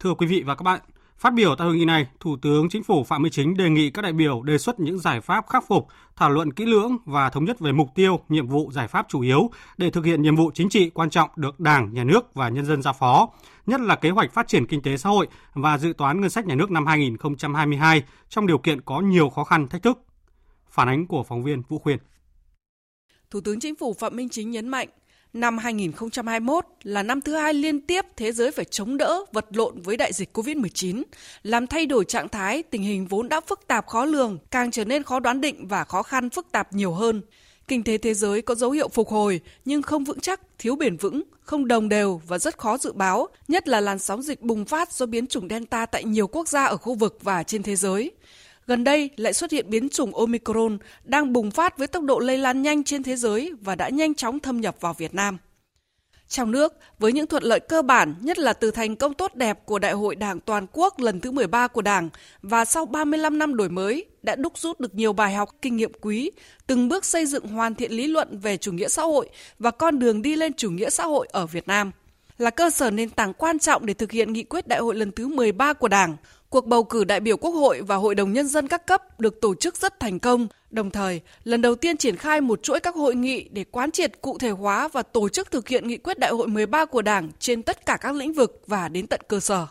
Thưa 0.01 0.15
quý 0.15 0.27
vị 0.27 0.43
và 0.47 0.55
các 0.55 0.63
bạn, 0.63 0.81
Phát 1.19 1.35
biểu 1.35 1.55
tại 1.55 1.67
hội 1.67 1.77
nghị 1.77 1.85
này, 1.85 2.07
Thủ 2.21 2.37
tướng 2.43 2.69
Chính 2.69 2.83
phủ 2.83 3.05
Phạm 3.05 3.23
Minh 3.23 3.33
Chính 3.33 3.57
đề 3.57 3.71
nghị 3.71 3.91
các 3.91 4.03
đại 4.03 4.13
biểu 4.13 4.43
đề 4.43 4.59
xuất 4.59 4.81
những 4.81 4.99
giải 4.99 5.21
pháp 5.21 5.47
khắc 5.49 5.65
phục, 5.69 5.87
thảo 6.17 6.31
luận 6.31 6.53
kỹ 6.53 6.65
lưỡng 6.67 6.97
và 7.05 7.31
thống 7.31 7.45
nhất 7.45 7.61
về 7.61 7.73
mục 7.73 7.89
tiêu, 7.95 8.21
nhiệm 8.29 8.47
vụ, 8.47 8.71
giải 8.73 8.89
pháp 8.89 9.07
chủ 9.09 9.21
yếu 9.21 9.51
để 9.77 9.91
thực 9.91 10.05
hiện 10.05 10.23
nhiệm 10.23 10.37
vụ 10.37 10.51
chính 10.55 10.69
trị 10.69 10.91
quan 10.91 11.11
trọng 11.11 11.31
được 11.37 11.61
Đảng, 11.61 11.95
Nhà 11.95 12.05
nước 12.05 12.35
và 12.35 12.49
nhân 12.49 12.65
dân 12.65 12.83
giao 12.83 12.93
phó, 12.93 13.29
nhất 13.67 13.81
là 13.81 13.97
kế 13.97 14.11
hoạch 14.11 14.33
phát 14.33 14.49
triển 14.49 14.67
kinh 14.67 14.83
tế 14.83 14.97
xã 14.97 15.09
hội 15.09 15.29
và 15.55 15.79
dự 15.79 15.93
toán 15.99 16.21
ngân 16.21 16.31
sách 16.31 16.47
nhà 16.47 16.55
nước 16.55 16.71
năm 16.71 16.87
2022 16.87 18.03
trong 18.29 18.47
điều 18.47 18.59
kiện 18.59 18.81
có 18.81 19.01
nhiều 19.01 19.31
khó 19.31 19.45
khăn 19.45 19.69
thách 19.69 19.83
thức. 19.83 19.99
Phản 20.71 20.89
ánh 20.89 21.07
của 21.07 21.23
phóng 21.23 21.43
viên 21.43 21.63
Vũ 21.69 21.79
Khuyên. 21.79 21.99
Thủ 23.31 23.41
tướng 23.41 23.61
Chính 23.61 23.77
phủ 23.77 23.95
Phạm 23.95 24.17
Minh 24.17 24.29
Chính 24.29 24.51
nhấn 24.51 24.69
mạnh, 24.69 24.89
Năm 25.37 25.59
2021 25.59 26.67
là 26.83 27.03
năm 27.03 27.21
thứ 27.21 27.35
hai 27.35 27.55
liên 27.55 27.81
tiếp 27.81 28.05
thế 28.17 28.33
giới 28.33 28.51
phải 28.51 28.65
chống 28.65 28.97
đỡ, 28.97 29.25
vật 29.33 29.47
lộn 29.57 29.83
với 29.83 29.97
đại 29.97 30.13
dịch 30.13 30.39
COVID-19, 30.39 31.03
làm 31.43 31.67
thay 31.67 31.87
đổi 31.87 32.05
trạng 32.05 32.29
thái, 32.29 32.63
tình 32.63 32.83
hình 32.83 33.07
vốn 33.07 33.29
đã 33.29 33.41
phức 33.41 33.67
tạp 33.67 33.87
khó 33.87 34.05
lường, 34.05 34.39
càng 34.51 34.71
trở 34.71 34.85
nên 34.85 35.03
khó 35.03 35.21
đoán 35.21 35.41
định 35.41 35.69
và 35.69 35.85
khó 35.85 36.03
khăn 36.03 36.31
phức 36.31 36.53
tạp 36.53 36.73
nhiều 36.73 36.93
hơn. 36.93 37.23
Kinh 37.69 37.85
tế 37.85 37.99
thế 37.99 38.15
giới 38.15 38.43
có 38.43 38.55
dấu 38.55 38.71
hiệu 38.71 38.89
phục 38.89 39.09
hồi 39.09 39.41
nhưng 39.65 39.83
không 39.83 40.05
vững 40.05 40.21
chắc, 40.21 40.41
thiếu 40.59 40.77
bền 40.77 40.97
vững, 40.97 41.23
không 41.41 41.69
đồng 41.69 41.89
đều 41.89 42.21
và 42.27 42.39
rất 42.39 42.59
khó 42.59 42.79
dự 42.79 42.93
báo, 42.93 43.29
nhất 43.49 43.69
là 43.69 43.81
làn 43.81 43.99
sóng 43.99 44.23
dịch 44.23 44.43
bùng 44.43 44.65
phát 44.65 44.93
do 44.93 45.07
biến 45.07 45.27
chủng 45.27 45.49
Delta 45.49 45.87
tại 45.87 46.05
nhiều 46.05 46.27
quốc 46.27 46.49
gia 46.49 46.65
ở 46.65 46.77
khu 46.77 46.95
vực 46.95 47.19
và 47.23 47.43
trên 47.43 47.63
thế 47.63 47.77
giới. 47.77 48.13
Gần 48.67 48.85
đây 48.85 49.11
lại 49.17 49.33
xuất 49.33 49.51
hiện 49.51 49.71
biến 49.71 49.89
chủng 49.89 50.15
Omicron 50.15 50.79
đang 51.05 51.33
bùng 51.33 51.51
phát 51.51 51.79
với 51.79 51.87
tốc 51.87 52.03
độ 52.03 52.19
lây 52.19 52.39
lan 52.39 52.63
nhanh 52.63 52.85
trên 52.85 53.03
thế 53.03 53.17
giới 53.17 53.53
và 53.61 53.75
đã 53.75 53.89
nhanh 53.89 54.15
chóng 54.15 54.41
thâm 54.41 54.61
nhập 54.61 54.77
vào 54.81 54.95
Việt 54.95 55.15
Nam. 55.15 55.39
Trong 56.29 56.51
nước, 56.51 56.73
với 56.99 57.13
những 57.13 57.27
thuận 57.27 57.43
lợi 57.43 57.61
cơ 57.61 57.83
bản, 57.83 58.15
nhất 58.21 58.39
là 58.39 58.53
từ 58.53 58.71
thành 58.71 58.97
công 58.97 59.15
tốt 59.15 59.35
đẹp 59.35 59.67
của 59.67 59.79
Đại 59.79 59.93
hội 59.93 60.17
Đảng 60.17 60.41
toàn 60.41 60.67
quốc 60.73 61.01
lần 61.01 61.21
thứ 61.21 61.31
13 61.31 61.69
của 61.69 61.83
Đảng 61.83 62.09
và 62.43 62.65
sau 62.65 62.87
35 62.87 63.39
năm 63.39 63.57
đổi 63.57 63.69
mới, 63.69 64.05
đã 64.23 64.37
đúc 64.37 64.59
rút 64.59 64.81
được 64.81 64.95
nhiều 64.95 65.13
bài 65.13 65.35
học 65.35 65.51
kinh 65.63 65.77
nghiệm 65.77 65.93
quý, 66.01 66.31
từng 66.67 66.89
bước 66.89 67.05
xây 67.05 67.27
dựng 67.27 67.49
hoàn 67.49 67.75
thiện 67.75 67.93
lý 67.93 68.07
luận 68.07 68.39
về 68.39 68.57
chủ 68.57 68.73
nghĩa 68.73 68.89
xã 68.89 69.03
hội 69.03 69.29
và 69.59 69.71
con 69.71 69.99
đường 69.99 70.23
đi 70.23 70.37
lên 70.37 70.53
chủ 70.55 70.71
nghĩa 70.71 70.91
xã 70.91 71.05
hội 71.05 71.29
ở 71.33 71.47
Việt 71.47 71.69
Nam 71.69 71.93
là 72.39 72.51
cơ 72.51 72.71
sở 72.71 72.91
nền 72.91 73.11
tảng 73.11 73.33
quan 73.33 73.59
trọng 73.59 73.87
để 73.87 73.95
thực 73.95 74.13
hiện 74.13 74.33
nghị 74.33 74.43
quyết 74.43 74.69
đại 74.69 74.81
hội 74.81 74.95
lần 74.95 75.13
thứ 75.13 75.29
13 75.29 75.73
của 75.73 75.89
Đảng, 75.89 76.17
Cuộc 76.57 76.67
bầu 76.67 76.85
cử 76.85 77.05
đại 77.05 77.21
biểu 77.21 77.37
Quốc 77.37 77.51
hội 77.51 77.81
và 77.81 77.97
Hội 77.97 78.15
đồng 78.15 78.33
Nhân 78.33 78.49
dân 78.49 78.69
các 78.69 78.87
cấp 78.87 79.21
được 79.21 79.41
tổ 79.41 79.55
chức 79.55 79.77
rất 79.77 80.01
thành 80.01 80.19
công, 80.19 80.49
đồng 80.71 80.91
thời 80.91 81.21
lần 81.45 81.63
đầu 81.63 81.75
tiên 81.75 81.97
triển 81.97 82.17
khai 82.17 82.41
một 82.41 82.63
chuỗi 82.63 82.81
các 82.81 82.95
hội 82.95 83.15
nghị 83.15 83.49
để 83.49 83.65
quán 83.65 83.91
triệt 83.91 84.21
cụ 84.21 84.39
thể 84.39 84.51
hóa 84.51 84.89
và 84.89 85.03
tổ 85.03 85.29
chức 85.29 85.51
thực 85.51 85.69
hiện 85.69 85.89
nghị 85.89 85.97
quyết 85.97 86.19
đại 86.19 86.31
hội 86.31 86.49
13 86.49 86.85
của 86.85 87.03
Đảng 87.03 87.31
trên 87.39 87.63
tất 87.63 87.87
cả 87.87 87.97
các 88.01 88.15
lĩnh 88.15 88.33
vực 88.33 88.63
và 88.67 88.89
đến 88.89 89.07
tận 89.07 89.21
cơ 89.29 89.41
sở. 89.41 89.67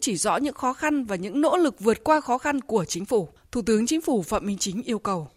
Chỉ 0.00 0.16
rõ 0.16 0.36
những 0.36 0.54
khó 0.54 0.72
khăn 0.72 1.04
và 1.04 1.16
những 1.16 1.40
nỗ 1.40 1.56
lực 1.56 1.80
vượt 1.80 2.04
qua 2.04 2.20
khó 2.20 2.38
khăn 2.38 2.60
của 2.60 2.84
chính 2.84 3.04
phủ, 3.04 3.28
Thủ 3.52 3.62
tướng 3.62 3.86
Chính 3.86 4.00
phủ 4.00 4.22
Phạm 4.22 4.46
Minh 4.46 4.58
Chính 4.58 4.82
yêu 4.82 4.98
cầu. 4.98 5.28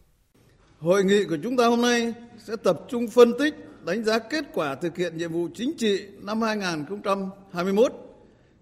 Hội 0.79 1.03
nghị 1.03 1.23
của 1.23 1.37
chúng 1.43 1.57
ta 1.57 1.67
hôm 1.67 1.81
nay 1.81 2.13
sẽ 2.47 2.55
tập 2.63 2.79
trung 2.89 3.07
phân 3.07 3.33
tích, 3.39 3.55
đánh 3.85 4.03
giá 4.03 4.19
kết 4.19 4.45
quả 4.53 4.75
thực 4.75 4.97
hiện 4.97 5.17
nhiệm 5.17 5.31
vụ 5.31 5.47
chính 5.55 5.73
trị 5.77 6.05
năm 6.21 6.41
2021, 6.41 7.93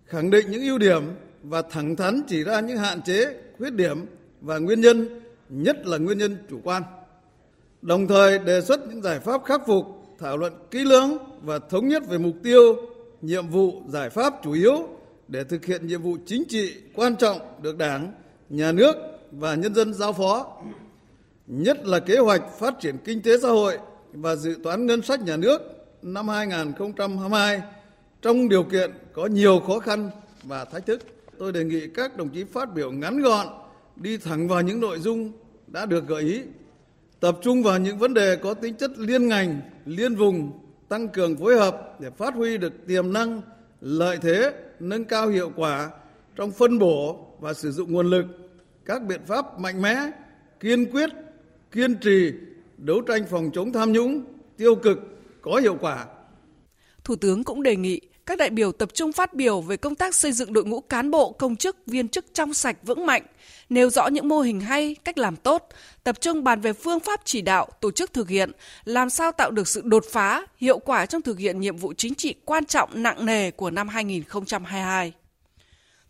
khẳng 0.05 0.31
định 0.31 0.51
những 0.51 0.61
ưu 0.61 0.77
điểm 0.77 1.03
và 1.43 1.61
thẳng 1.61 1.95
thắn 1.95 2.21
chỉ 2.27 2.43
ra 2.43 2.59
những 2.59 2.77
hạn 2.77 3.01
chế, 3.01 3.33
khuyết 3.57 3.73
điểm 3.73 4.05
và 4.41 4.57
nguyên 4.57 4.81
nhân, 4.81 5.21
nhất 5.49 5.87
là 5.87 5.97
nguyên 5.97 6.17
nhân 6.17 6.37
chủ 6.49 6.59
quan. 6.63 6.83
Đồng 7.81 8.07
thời 8.07 8.39
đề 8.39 8.61
xuất 8.61 8.87
những 8.87 9.01
giải 9.01 9.19
pháp 9.19 9.45
khắc 9.45 9.61
phục, 9.67 9.85
thảo 10.19 10.37
luận 10.37 10.53
kỹ 10.71 10.79
lưỡng 10.79 11.17
và 11.41 11.59
thống 11.59 11.87
nhất 11.87 12.03
về 12.09 12.17
mục 12.17 12.35
tiêu, 12.43 12.75
nhiệm 13.21 13.47
vụ, 13.47 13.81
giải 13.87 14.09
pháp 14.09 14.33
chủ 14.43 14.51
yếu 14.51 14.87
để 15.27 15.43
thực 15.43 15.65
hiện 15.65 15.87
nhiệm 15.87 16.01
vụ 16.01 16.17
chính 16.25 16.43
trị 16.49 16.75
quan 16.95 17.15
trọng 17.15 17.39
được 17.61 17.77
Đảng, 17.77 18.13
Nhà 18.49 18.71
nước 18.71 18.95
và 19.31 19.55
nhân 19.55 19.75
dân 19.75 19.93
giao 19.93 20.13
phó. 20.13 20.61
Nhất 21.47 21.85
là 21.85 21.99
kế 21.99 22.17
hoạch 22.17 22.41
phát 22.59 22.73
triển 22.79 22.97
kinh 23.05 23.21
tế 23.21 23.37
xã 23.41 23.49
hội 23.49 23.77
và 24.13 24.35
dự 24.35 24.55
toán 24.63 24.85
ngân 24.85 25.01
sách 25.01 25.21
nhà 25.21 25.37
nước 25.37 25.61
năm 26.01 26.27
2022 26.27 27.61
trong 28.21 28.49
điều 28.49 28.63
kiện 28.63 28.91
có 29.13 29.25
nhiều 29.25 29.59
khó 29.59 29.79
khăn 29.79 30.09
và 30.43 30.65
thách 30.65 30.85
thức 30.85 31.01
tôi 31.39 31.51
đề 31.51 31.63
nghị 31.63 31.87
các 31.87 32.17
đồng 32.17 32.29
chí 32.29 32.43
phát 32.43 32.73
biểu 32.73 32.91
ngắn 32.91 33.21
gọn, 33.21 33.47
đi 33.95 34.17
thẳng 34.17 34.47
vào 34.47 34.61
những 34.61 34.79
nội 34.79 34.99
dung 34.99 35.31
đã 35.67 35.85
được 35.85 36.07
gợi 36.07 36.23
ý, 36.23 36.41
tập 37.19 37.37
trung 37.41 37.63
vào 37.63 37.79
những 37.79 37.97
vấn 37.97 38.13
đề 38.13 38.35
có 38.35 38.53
tính 38.53 38.75
chất 38.75 38.91
liên 38.97 39.27
ngành, 39.27 39.61
liên 39.85 40.15
vùng, 40.15 40.51
tăng 40.89 41.07
cường 41.07 41.37
phối 41.37 41.57
hợp 41.57 41.95
để 41.99 42.09
phát 42.09 42.33
huy 42.33 42.57
được 42.57 42.73
tiềm 42.87 43.13
năng, 43.13 43.41
lợi 43.81 44.17
thế, 44.21 44.53
nâng 44.79 45.05
cao 45.05 45.27
hiệu 45.27 45.51
quả 45.55 45.89
trong 46.35 46.51
phân 46.51 46.79
bổ 46.79 47.27
và 47.39 47.53
sử 47.53 47.71
dụng 47.71 47.91
nguồn 47.91 48.09
lực, 48.09 48.25
các 48.85 49.03
biện 49.03 49.21
pháp 49.25 49.59
mạnh 49.59 49.81
mẽ, 49.81 50.11
kiên 50.59 50.91
quyết, 50.91 51.09
kiên 51.71 51.95
trì 51.95 52.31
đấu 52.77 53.01
tranh 53.01 53.21
phòng 53.29 53.51
chống 53.53 53.73
tham 53.73 53.91
nhũng, 53.91 54.23
tiêu 54.57 54.75
cực 54.75 54.99
có 55.41 55.55
hiệu 55.55 55.77
quả. 55.81 56.05
Thủ 57.03 57.15
tướng 57.15 57.43
cũng 57.43 57.63
đề 57.63 57.75
nghị 57.75 58.01
các 58.29 58.37
đại 58.37 58.49
biểu 58.49 58.71
tập 58.71 58.89
trung 58.93 59.11
phát 59.11 59.33
biểu 59.33 59.61
về 59.61 59.77
công 59.77 59.95
tác 59.95 60.15
xây 60.15 60.31
dựng 60.31 60.53
đội 60.53 60.65
ngũ 60.65 60.81
cán 60.81 61.11
bộ, 61.11 61.31
công 61.31 61.55
chức, 61.55 61.77
viên 61.85 62.07
chức 62.07 62.25
trong 62.33 62.53
sạch 62.53 62.77
vững 62.83 63.05
mạnh, 63.05 63.23
nêu 63.69 63.89
rõ 63.89 64.07
những 64.07 64.27
mô 64.27 64.39
hình 64.39 64.61
hay, 64.61 64.95
cách 65.03 65.17
làm 65.17 65.35
tốt, 65.35 65.67
tập 66.03 66.21
trung 66.21 66.43
bàn 66.43 66.61
về 66.61 66.73
phương 66.73 66.99
pháp 66.99 67.21
chỉ 67.23 67.41
đạo, 67.41 67.67
tổ 67.81 67.91
chức 67.91 68.13
thực 68.13 68.29
hiện, 68.29 68.51
làm 68.85 69.09
sao 69.09 69.31
tạo 69.31 69.51
được 69.51 69.67
sự 69.67 69.81
đột 69.85 70.05
phá, 70.11 70.45
hiệu 70.57 70.79
quả 70.79 71.05
trong 71.05 71.21
thực 71.21 71.39
hiện 71.39 71.59
nhiệm 71.59 71.77
vụ 71.77 71.93
chính 71.97 72.15
trị 72.15 72.35
quan 72.45 72.65
trọng 72.65 73.03
nặng 73.03 73.25
nề 73.25 73.51
của 73.51 73.71
năm 73.71 73.87
2022. 73.87 75.13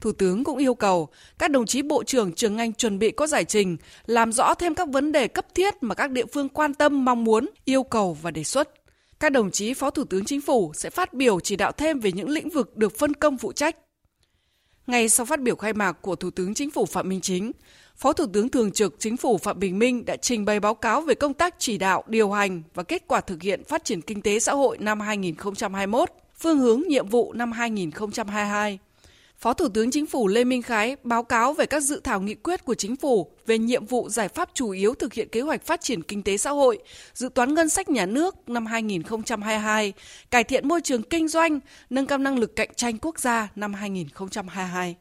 Thủ 0.02 0.12
tướng 0.12 0.44
cũng 0.44 0.58
yêu 0.58 0.74
cầu 0.74 1.08
các 1.38 1.52
đồng 1.52 1.66
chí 1.66 1.82
bộ 1.82 2.04
trưởng 2.04 2.34
trường 2.34 2.56
ngành 2.56 2.74
chuẩn 2.74 3.00
bị 3.00 3.12
có 3.12 3.28
giải 3.28 3.46
trình, 3.46 3.78
làm 4.06 4.32
rõ 4.32 4.54
thêm 4.54 4.76
các 4.76 4.90
vấn 4.90 5.12
đề 5.12 5.28
cấp 5.28 5.46
thiết 5.56 5.84
mà 5.84 5.96
các 5.96 6.12
địa 6.12 6.26
phương 6.34 6.50
quan 6.50 6.74
tâm 6.74 7.06
mong 7.06 7.24
muốn, 7.24 7.50
yêu 7.66 7.84
cầu 7.84 8.18
và 8.22 8.32
đề 8.32 8.44
xuất 8.44 8.79
các 9.20 9.32
đồng 9.32 9.52
chí 9.52 9.74
Phó 9.74 9.90
Thủ 9.90 10.04
tướng 10.04 10.26
Chính 10.26 10.42
phủ 10.42 10.72
sẽ 10.76 10.90
phát 10.90 11.14
biểu 11.14 11.40
chỉ 11.40 11.56
đạo 11.56 11.72
thêm 11.72 12.00
về 12.00 12.12
những 12.12 12.30
lĩnh 12.30 12.50
vực 12.50 12.78
được 12.78 12.98
phân 12.98 13.14
công 13.14 13.38
phụ 13.38 13.52
trách. 13.52 13.76
Ngay 14.88 15.10
sau 15.10 15.26
phát 15.26 15.42
biểu 15.42 15.56
khai 15.56 15.74
mạc 15.74 15.94
của 16.02 16.16
Thủ 16.16 16.30
tướng 16.30 16.54
Chính 16.54 16.72
phủ 16.72 16.86
Phạm 16.86 17.10
Minh 17.10 17.22
Chính, 17.22 17.52
Phó 17.98 18.14
Thủ 18.14 18.26
tướng 18.34 18.50
Thường 18.50 18.72
trực 18.72 18.96
Chính 19.00 19.18
phủ 19.18 19.38
Phạm 19.38 19.60
Bình 19.60 19.80
Minh 19.80 20.06
đã 20.06 20.16
trình 20.16 20.46
bày 20.46 20.60
báo 20.60 20.76
cáo 20.76 21.02
về 21.02 21.16
công 21.16 21.34
tác 21.34 21.56
chỉ 21.58 21.78
đạo, 21.78 22.04
điều 22.08 22.32
hành 22.32 22.62
và 22.74 22.84
kết 22.84 23.04
quả 23.08 23.22
thực 23.22 23.42
hiện 23.42 23.64
phát 23.64 23.84
triển 23.84 24.02
kinh 24.02 24.22
tế 24.22 24.40
xã 24.40 24.54
hội 24.54 24.78
năm 24.78 25.00
2021, 25.00 26.10
phương 26.38 26.60
hướng 26.60 26.82
nhiệm 26.88 27.08
vụ 27.08 27.34
năm 27.34 27.52
2022. 27.52 28.80
Phó 29.40 29.54
Thủ 29.54 29.70
tướng 29.70 29.92
Chính 29.92 30.06
phủ 30.06 30.28
Lê 30.28 30.44
Minh 30.44 30.62
Khái 30.62 30.96
báo 31.04 31.24
cáo 31.24 31.54
về 31.54 31.66
các 31.66 31.80
dự 31.84 32.02
thảo 32.04 32.22
nghị 32.22 32.36
quyết 32.36 32.66
của 32.66 32.74
Chính 32.74 32.96
phủ 32.96 33.32
về 33.46 33.58
nhiệm 33.58 33.86
vụ 33.86 34.10
giải 34.10 34.28
pháp 34.28 34.50
chủ 34.54 34.70
yếu 34.70 34.94
thực 34.94 35.14
hiện 35.14 35.30
kế 35.30 35.42
hoạch 35.42 35.66
phát 35.66 35.82
triển 35.82 36.04
kinh 36.04 36.24
tế 36.24 36.38
xã 36.38 36.50
hội, 36.50 36.80
dự 37.14 37.30
toán 37.36 37.54
ngân 37.54 37.70
sách 37.70 37.90
nhà 37.90 38.06
nước 38.06 38.50
năm 38.50 38.66
2022, 38.66 39.94
cải 40.32 40.44
thiện 40.44 40.68
môi 40.68 40.82
trường 40.82 41.04
kinh 41.04 41.28
doanh, 41.28 41.60
nâng 41.90 42.06
cao 42.06 42.18
năng 42.18 42.40
lực 42.40 42.56
cạnh 42.56 42.70
tranh 42.76 42.98
quốc 42.98 43.20
gia 43.20 43.48
năm 43.56 43.74
2022. 43.74 44.96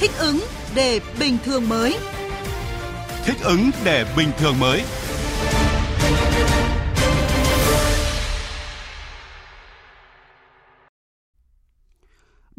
Thích 0.00 0.10
ứng 0.18 0.40
để 0.74 1.00
bình 1.20 1.38
thường 1.44 1.68
mới. 1.68 1.96
Thích 3.24 3.36
ứng 3.44 3.70
để 3.84 4.04
bình 4.16 4.28
thường 4.38 4.54
mới. 4.60 4.82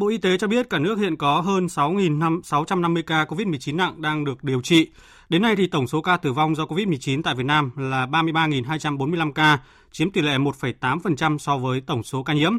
Bộ 0.01 0.07
Y 0.07 0.17
tế 0.17 0.37
cho 0.37 0.47
biết 0.47 0.69
cả 0.69 0.79
nước 0.79 0.99
hiện 0.99 1.15
có 1.15 1.41
hơn 1.41 1.65
6.650 1.65 3.03
ca 3.07 3.25
COVID-19 3.25 3.75
nặng 3.75 4.01
đang 4.01 4.25
được 4.25 4.43
điều 4.43 4.61
trị. 4.61 4.89
Đến 5.29 5.41
nay 5.41 5.55
thì 5.55 5.67
tổng 5.67 5.87
số 5.87 6.01
ca 6.01 6.17
tử 6.17 6.33
vong 6.33 6.55
do 6.55 6.65
COVID-19 6.65 7.21
tại 7.23 7.35
Việt 7.35 7.45
Nam 7.45 7.71
là 7.75 8.05
33.245 8.05 9.31
ca, 9.31 9.59
chiếm 9.91 10.11
tỷ 10.11 10.21
lệ 10.21 10.37
1,8% 10.37 11.37
so 11.37 11.57
với 11.57 11.81
tổng 11.81 12.03
số 12.03 12.23
ca 12.23 12.33
nhiễm. 12.33 12.57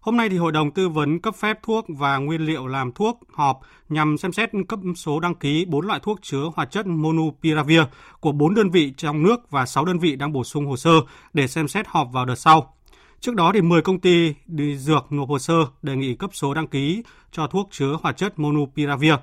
Hôm 0.00 0.16
nay 0.16 0.28
thì 0.28 0.36
Hội 0.36 0.52
đồng 0.52 0.70
tư 0.70 0.88
vấn 0.88 1.18
cấp 1.18 1.34
phép 1.36 1.58
thuốc 1.62 1.84
và 1.88 2.16
nguyên 2.16 2.46
liệu 2.46 2.66
làm 2.66 2.92
thuốc 2.92 3.20
họp 3.32 3.60
nhằm 3.88 4.18
xem 4.18 4.32
xét 4.32 4.50
cấp 4.68 4.80
số 4.96 5.20
đăng 5.20 5.34
ký 5.34 5.64
4 5.64 5.86
loại 5.86 6.00
thuốc 6.02 6.18
chứa 6.22 6.50
hoạt 6.54 6.70
chất 6.70 6.86
Monupiravir 6.86 7.82
của 8.20 8.32
4 8.32 8.54
đơn 8.54 8.70
vị 8.70 8.92
trong 8.96 9.22
nước 9.22 9.50
và 9.50 9.66
6 9.66 9.84
đơn 9.84 9.98
vị 9.98 10.16
đang 10.16 10.32
bổ 10.32 10.44
sung 10.44 10.66
hồ 10.66 10.76
sơ 10.76 11.00
để 11.32 11.46
xem 11.46 11.68
xét 11.68 11.86
họp 11.88 12.08
vào 12.12 12.24
đợt 12.24 12.34
sau. 12.34 12.74
Trước 13.24 13.34
đó 13.34 13.50
thì 13.54 13.60
10 13.60 13.82
công 13.82 14.00
ty 14.00 14.34
đi 14.46 14.76
dược 14.76 15.12
nộp 15.12 15.28
hồ 15.28 15.38
sơ 15.38 15.54
đề 15.82 15.96
nghị 15.96 16.14
cấp 16.14 16.30
số 16.32 16.54
đăng 16.54 16.66
ký 16.66 17.02
cho 17.32 17.46
thuốc 17.46 17.68
chứa 17.70 17.98
hoạt 18.02 18.16
chất 18.16 18.38
Monupiravir. 18.38 19.14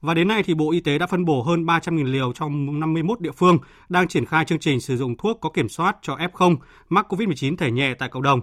Và 0.00 0.14
đến 0.14 0.28
nay 0.28 0.42
thì 0.42 0.54
Bộ 0.54 0.70
Y 0.70 0.80
tế 0.80 0.98
đã 0.98 1.06
phân 1.06 1.24
bổ 1.24 1.42
hơn 1.42 1.66
300.000 1.66 2.04
liều 2.04 2.32
trong 2.32 2.80
51 2.80 3.20
địa 3.20 3.32
phương 3.32 3.58
đang 3.88 4.08
triển 4.08 4.26
khai 4.26 4.44
chương 4.44 4.58
trình 4.58 4.80
sử 4.80 4.96
dụng 4.96 5.16
thuốc 5.16 5.38
có 5.40 5.50
kiểm 5.50 5.68
soát 5.68 5.96
cho 6.02 6.16
F0 6.16 6.56
mắc 6.88 7.06
COVID-19 7.12 7.56
thể 7.56 7.70
nhẹ 7.70 7.94
tại 7.94 8.08
cộng 8.08 8.22
đồng. 8.22 8.40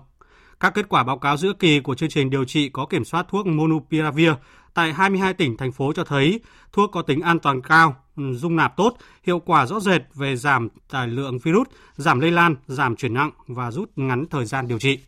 Các 0.60 0.74
kết 0.74 0.89
quả 0.89 1.03
báo 1.03 1.18
cáo 1.18 1.38
giữa 1.38 1.53
kỳ 1.53 1.80
của 1.80 1.95
chương 1.95 2.10
trình 2.10 2.30
điều 2.30 2.45
trị 2.45 2.70
có 2.70 2.86
kiểm 2.86 3.06
soát 3.06 3.26
thuốc 3.30 3.45
Monupiravir 3.45 4.32
tại 4.74 4.93
22 4.93 5.34
tỉnh, 5.34 5.58
thành 5.58 5.72
phố 5.72 5.93
cho 5.93 6.03
thấy 6.03 6.39
thuốc 6.74 6.91
có 6.91 7.01
tính 7.01 7.22
an 7.22 7.39
toàn 7.39 7.62
cao, 7.62 7.95
dung 8.16 8.56
nạp 8.56 8.78
tốt, 8.78 8.97
hiệu 9.24 9.39
quả 9.39 9.66
rõ 9.66 9.80
rệt 9.80 10.01
về 10.14 10.36
giảm 10.36 10.70
tải 10.91 11.08
lượng 11.08 11.39
virus, 11.39 11.68
giảm 11.95 12.20
lây 12.20 12.32
lan, 12.32 12.56
giảm 12.68 12.95
chuyển 12.95 13.14
nặng 13.14 13.32
và 13.47 13.72
rút 13.72 13.91
ngắn 13.95 14.26
thời 14.32 14.45
gian 14.45 14.68
điều 14.68 14.80
trị. 14.80 14.99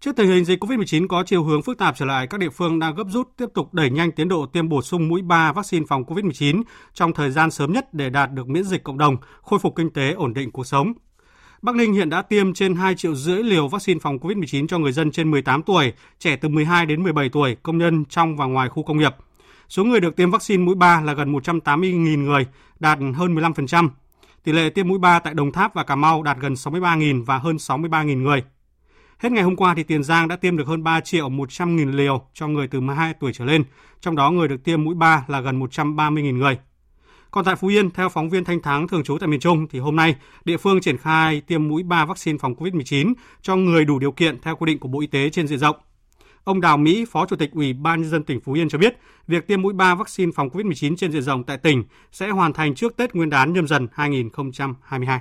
Trước 0.00 0.16
tình 0.16 0.28
hình 0.28 0.44
dịch 0.44 0.64
COVID-19 0.64 1.08
có 1.08 1.22
chiều 1.26 1.44
hướng 1.44 1.62
phức 1.62 1.78
tạp 1.78 1.96
trở 1.96 2.04
lại, 2.04 2.26
các 2.26 2.40
địa 2.40 2.50
phương 2.50 2.78
đang 2.78 2.94
gấp 2.94 3.06
rút 3.10 3.28
tiếp 3.36 3.46
tục 3.54 3.74
đẩy 3.74 3.90
nhanh 3.90 4.12
tiến 4.12 4.28
độ 4.28 4.46
tiêm 4.46 4.68
bổ 4.68 4.82
sung 4.82 5.08
mũi 5.08 5.22
3 5.22 5.52
vaccine 5.52 5.86
phòng 5.88 6.04
COVID-19 6.04 6.62
trong 6.94 7.12
thời 7.12 7.30
gian 7.30 7.50
sớm 7.50 7.72
nhất 7.72 7.94
để 7.94 8.10
đạt 8.10 8.32
được 8.32 8.48
miễn 8.48 8.64
dịch 8.64 8.84
cộng 8.84 8.98
đồng, 8.98 9.16
khôi 9.42 9.58
phục 9.58 9.76
kinh 9.76 9.90
tế, 9.90 10.12
ổn 10.12 10.34
định 10.34 10.50
cuộc 10.50 10.66
sống. 10.66 10.92
Bắc 11.66 11.76
Ninh 11.76 11.92
hiện 11.92 12.10
đã 12.10 12.22
tiêm 12.22 12.54
trên 12.54 12.74
2 12.74 12.94
triệu 12.94 13.14
rưỡi 13.14 13.42
liều 13.42 13.68
vaccine 13.68 14.00
phòng 14.00 14.18
COVID-19 14.18 14.66
cho 14.66 14.78
người 14.78 14.92
dân 14.92 15.10
trên 15.10 15.30
18 15.30 15.62
tuổi, 15.62 15.92
trẻ 16.18 16.36
từ 16.36 16.48
12 16.48 16.86
đến 16.86 17.02
17 17.02 17.28
tuổi, 17.28 17.56
công 17.62 17.78
nhân 17.78 18.04
trong 18.04 18.36
và 18.36 18.46
ngoài 18.46 18.68
khu 18.68 18.82
công 18.82 18.98
nghiệp. 18.98 19.14
Số 19.68 19.84
người 19.84 20.00
được 20.00 20.16
tiêm 20.16 20.30
vaccine 20.30 20.64
mũi 20.64 20.74
3 20.74 21.00
là 21.00 21.12
gần 21.12 21.32
180.000 21.32 22.24
người, 22.24 22.46
đạt 22.80 22.98
hơn 23.14 23.34
15%. 23.34 23.88
Tỷ 24.44 24.52
lệ 24.52 24.70
tiêm 24.70 24.88
mũi 24.88 24.98
3 24.98 25.18
tại 25.18 25.34
Đồng 25.34 25.52
Tháp 25.52 25.74
và 25.74 25.84
Cà 25.84 25.96
Mau 25.96 26.22
đạt 26.22 26.38
gần 26.40 26.52
63.000 26.52 27.24
và 27.24 27.38
hơn 27.38 27.56
63.000 27.56 28.22
người. 28.22 28.42
Hết 29.18 29.32
ngày 29.32 29.44
hôm 29.44 29.56
qua 29.56 29.74
thì 29.74 29.82
Tiền 29.82 30.02
Giang 30.02 30.28
đã 30.28 30.36
tiêm 30.36 30.56
được 30.56 30.66
hơn 30.66 30.84
3 30.84 31.00
triệu 31.00 31.28
100 31.28 31.76
nghìn 31.76 31.92
liều 31.92 32.22
cho 32.34 32.48
người 32.48 32.68
từ 32.68 32.80
12 32.80 33.14
tuổi 33.20 33.32
trở 33.32 33.44
lên, 33.44 33.64
trong 34.00 34.16
đó 34.16 34.30
người 34.30 34.48
được 34.48 34.64
tiêm 34.64 34.84
mũi 34.84 34.94
3 34.94 35.24
là 35.28 35.40
gần 35.40 35.60
130.000 35.60 36.36
người. 36.36 36.58
Còn 37.30 37.44
tại 37.44 37.56
Phú 37.56 37.68
Yên, 37.68 37.90
theo 37.90 38.08
phóng 38.08 38.30
viên 38.30 38.44
Thanh 38.44 38.62
Thắng 38.62 38.88
thường 38.88 39.04
trú 39.04 39.18
tại 39.18 39.28
miền 39.28 39.40
Trung, 39.40 39.66
thì 39.70 39.78
hôm 39.78 39.96
nay 39.96 40.16
địa 40.44 40.56
phương 40.56 40.80
triển 40.80 40.98
khai 40.98 41.40
tiêm 41.40 41.68
mũi 41.68 41.82
3 41.82 42.04
vaccine 42.04 42.38
phòng 42.38 42.54
COVID-19 42.54 43.14
cho 43.42 43.56
người 43.56 43.84
đủ 43.84 43.98
điều 43.98 44.12
kiện 44.12 44.40
theo 44.40 44.56
quy 44.56 44.66
định 44.66 44.78
của 44.78 44.88
Bộ 44.88 45.00
Y 45.00 45.06
tế 45.06 45.30
trên 45.30 45.46
diện 45.46 45.58
rộng. 45.58 45.76
Ông 46.44 46.60
Đào 46.60 46.76
Mỹ, 46.76 47.04
Phó 47.10 47.26
Chủ 47.26 47.36
tịch 47.36 47.50
Ủy 47.52 47.72
ban 47.72 48.00
nhân 48.00 48.10
dân 48.10 48.22
tỉnh 48.22 48.40
Phú 48.40 48.52
Yên 48.52 48.68
cho 48.68 48.78
biết, 48.78 48.96
việc 49.26 49.46
tiêm 49.46 49.62
mũi 49.62 49.72
3 49.72 49.94
vaccine 49.94 50.32
phòng 50.34 50.48
COVID-19 50.48 50.96
trên 50.96 51.12
diện 51.12 51.22
rộng 51.22 51.44
tại 51.44 51.58
tỉnh 51.58 51.84
sẽ 52.12 52.28
hoàn 52.28 52.52
thành 52.52 52.74
trước 52.74 52.96
Tết 52.96 53.14
Nguyên 53.14 53.30
đán 53.30 53.52
nhâm 53.52 53.66
dần 53.66 53.88
2022 53.92 55.20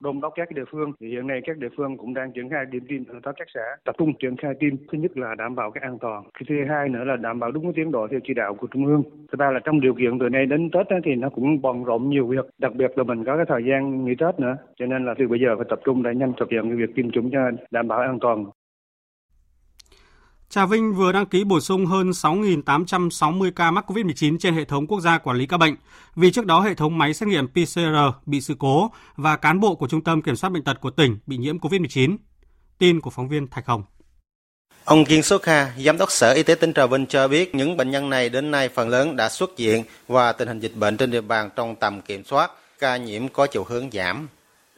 đôn 0.00 0.20
đốc 0.20 0.32
các 0.36 0.48
địa 0.54 0.64
phương. 0.70 0.92
Thì 1.00 1.08
hiện 1.08 1.26
nay 1.26 1.40
các 1.46 1.58
địa 1.58 1.68
phương 1.76 1.96
cũng 1.96 2.14
đang 2.14 2.32
triển 2.32 2.50
khai 2.50 2.64
điểm 2.70 2.84
tiêm 2.88 3.04
ở 3.04 3.32
các 3.36 3.46
xã, 3.54 3.60
tập 3.84 3.94
trung 3.98 4.12
triển 4.18 4.36
khai 4.36 4.54
tiêm. 4.60 4.76
Thứ 4.76 4.98
nhất 4.98 5.18
là 5.18 5.34
đảm 5.34 5.54
bảo 5.54 5.70
cái 5.70 5.82
an 5.82 5.98
toàn. 6.00 6.24
Cái 6.34 6.42
thứ 6.48 6.54
hai 6.68 6.88
nữa 6.88 7.04
là 7.04 7.16
đảm 7.16 7.40
bảo 7.40 7.50
đúng 7.50 7.64
cái 7.64 7.72
tiến 7.76 7.92
độ 7.92 8.08
theo 8.10 8.20
chỉ 8.24 8.34
đạo 8.34 8.54
của 8.54 8.66
trung 8.66 8.86
ương. 8.86 9.02
Thứ 9.32 9.36
ba 9.38 9.50
là 9.50 9.60
trong 9.64 9.80
điều 9.80 9.94
kiện 9.94 10.18
từ 10.18 10.28
nay 10.28 10.46
đến 10.46 10.70
tết 10.70 10.86
thì 11.04 11.14
nó 11.14 11.28
cũng 11.28 11.62
bận 11.62 11.84
rộn 11.84 12.08
nhiều 12.08 12.26
việc. 12.26 12.46
Đặc 12.58 12.74
biệt 12.74 12.90
là 12.98 13.04
mình 13.04 13.24
có 13.24 13.36
cái 13.36 13.46
thời 13.48 13.64
gian 13.64 14.04
nghỉ 14.04 14.14
tết 14.14 14.40
nữa. 14.40 14.56
Cho 14.76 14.86
nên 14.86 15.04
là 15.04 15.14
từ 15.18 15.28
bây 15.28 15.40
giờ 15.40 15.56
phải 15.56 15.66
tập 15.68 15.80
trung 15.84 16.02
để 16.02 16.14
nhanh 16.14 16.32
thực 16.40 16.50
hiện 16.50 16.62
cái 16.62 16.76
việc 16.76 16.94
tiêm 16.94 17.10
chủng 17.10 17.30
cho 17.30 17.50
đảm 17.70 17.88
bảo 17.88 17.98
an 17.98 18.18
toàn. 18.20 18.44
Trà 20.50 20.66
Vinh 20.66 20.94
vừa 20.94 21.12
đăng 21.12 21.26
ký 21.26 21.44
bổ 21.44 21.60
sung 21.60 21.86
hơn 21.86 22.10
6.860 22.10 23.50
ca 23.56 23.70
mắc 23.70 23.90
COVID-19 23.90 24.38
trên 24.38 24.54
hệ 24.54 24.64
thống 24.64 24.86
quốc 24.86 25.00
gia 25.00 25.18
quản 25.18 25.36
lý 25.36 25.46
ca 25.46 25.56
bệnh, 25.56 25.76
vì 26.16 26.30
trước 26.30 26.46
đó 26.46 26.60
hệ 26.60 26.74
thống 26.74 26.98
máy 26.98 27.14
xét 27.14 27.28
nghiệm 27.28 27.48
PCR 27.48 28.26
bị 28.26 28.40
sự 28.40 28.54
cố 28.58 28.90
và 29.16 29.36
cán 29.36 29.60
bộ 29.60 29.74
của 29.74 29.88
Trung 29.88 30.04
tâm 30.04 30.22
Kiểm 30.22 30.36
soát 30.36 30.50
Bệnh 30.50 30.64
tật 30.64 30.80
của 30.80 30.90
tỉnh 30.90 31.18
bị 31.26 31.36
nhiễm 31.36 31.58
COVID-19. 31.58 32.16
Tin 32.78 33.00
của 33.00 33.10
phóng 33.10 33.28
viên 33.28 33.48
Thạch 33.48 33.66
Hồng. 33.66 33.82
Ông 34.84 35.04
Kiên 35.04 35.22
Số 35.22 35.38
Kha, 35.38 35.70
Giám 35.84 35.98
đốc 35.98 36.10
Sở 36.10 36.32
Y 36.32 36.42
tế 36.42 36.54
tỉnh 36.54 36.72
Trà 36.72 36.86
Vinh 36.86 37.06
cho 37.06 37.28
biết 37.28 37.54
những 37.54 37.76
bệnh 37.76 37.90
nhân 37.90 38.10
này 38.10 38.28
đến 38.28 38.50
nay 38.50 38.68
phần 38.68 38.88
lớn 38.88 39.16
đã 39.16 39.28
xuất 39.28 39.58
viện 39.58 39.84
và 40.08 40.32
tình 40.32 40.48
hình 40.48 40.60
dịch 40.60 40.76
bệnh 40.76 40.96
trên 40.96 41.10
địa 41.10 41.20
bàn 41.20 41.50
trong 41.56 41.76
tầm 41.76 42.00
kiểm 42.00 42.24
soát, 42.24 42.50
ca 42.78 42.96
nhiễm 42.96 43.28
có 43.28 43.46
chiều 43.46 43.64
hướng 43.64 43.90
giảm. 43.92 44.28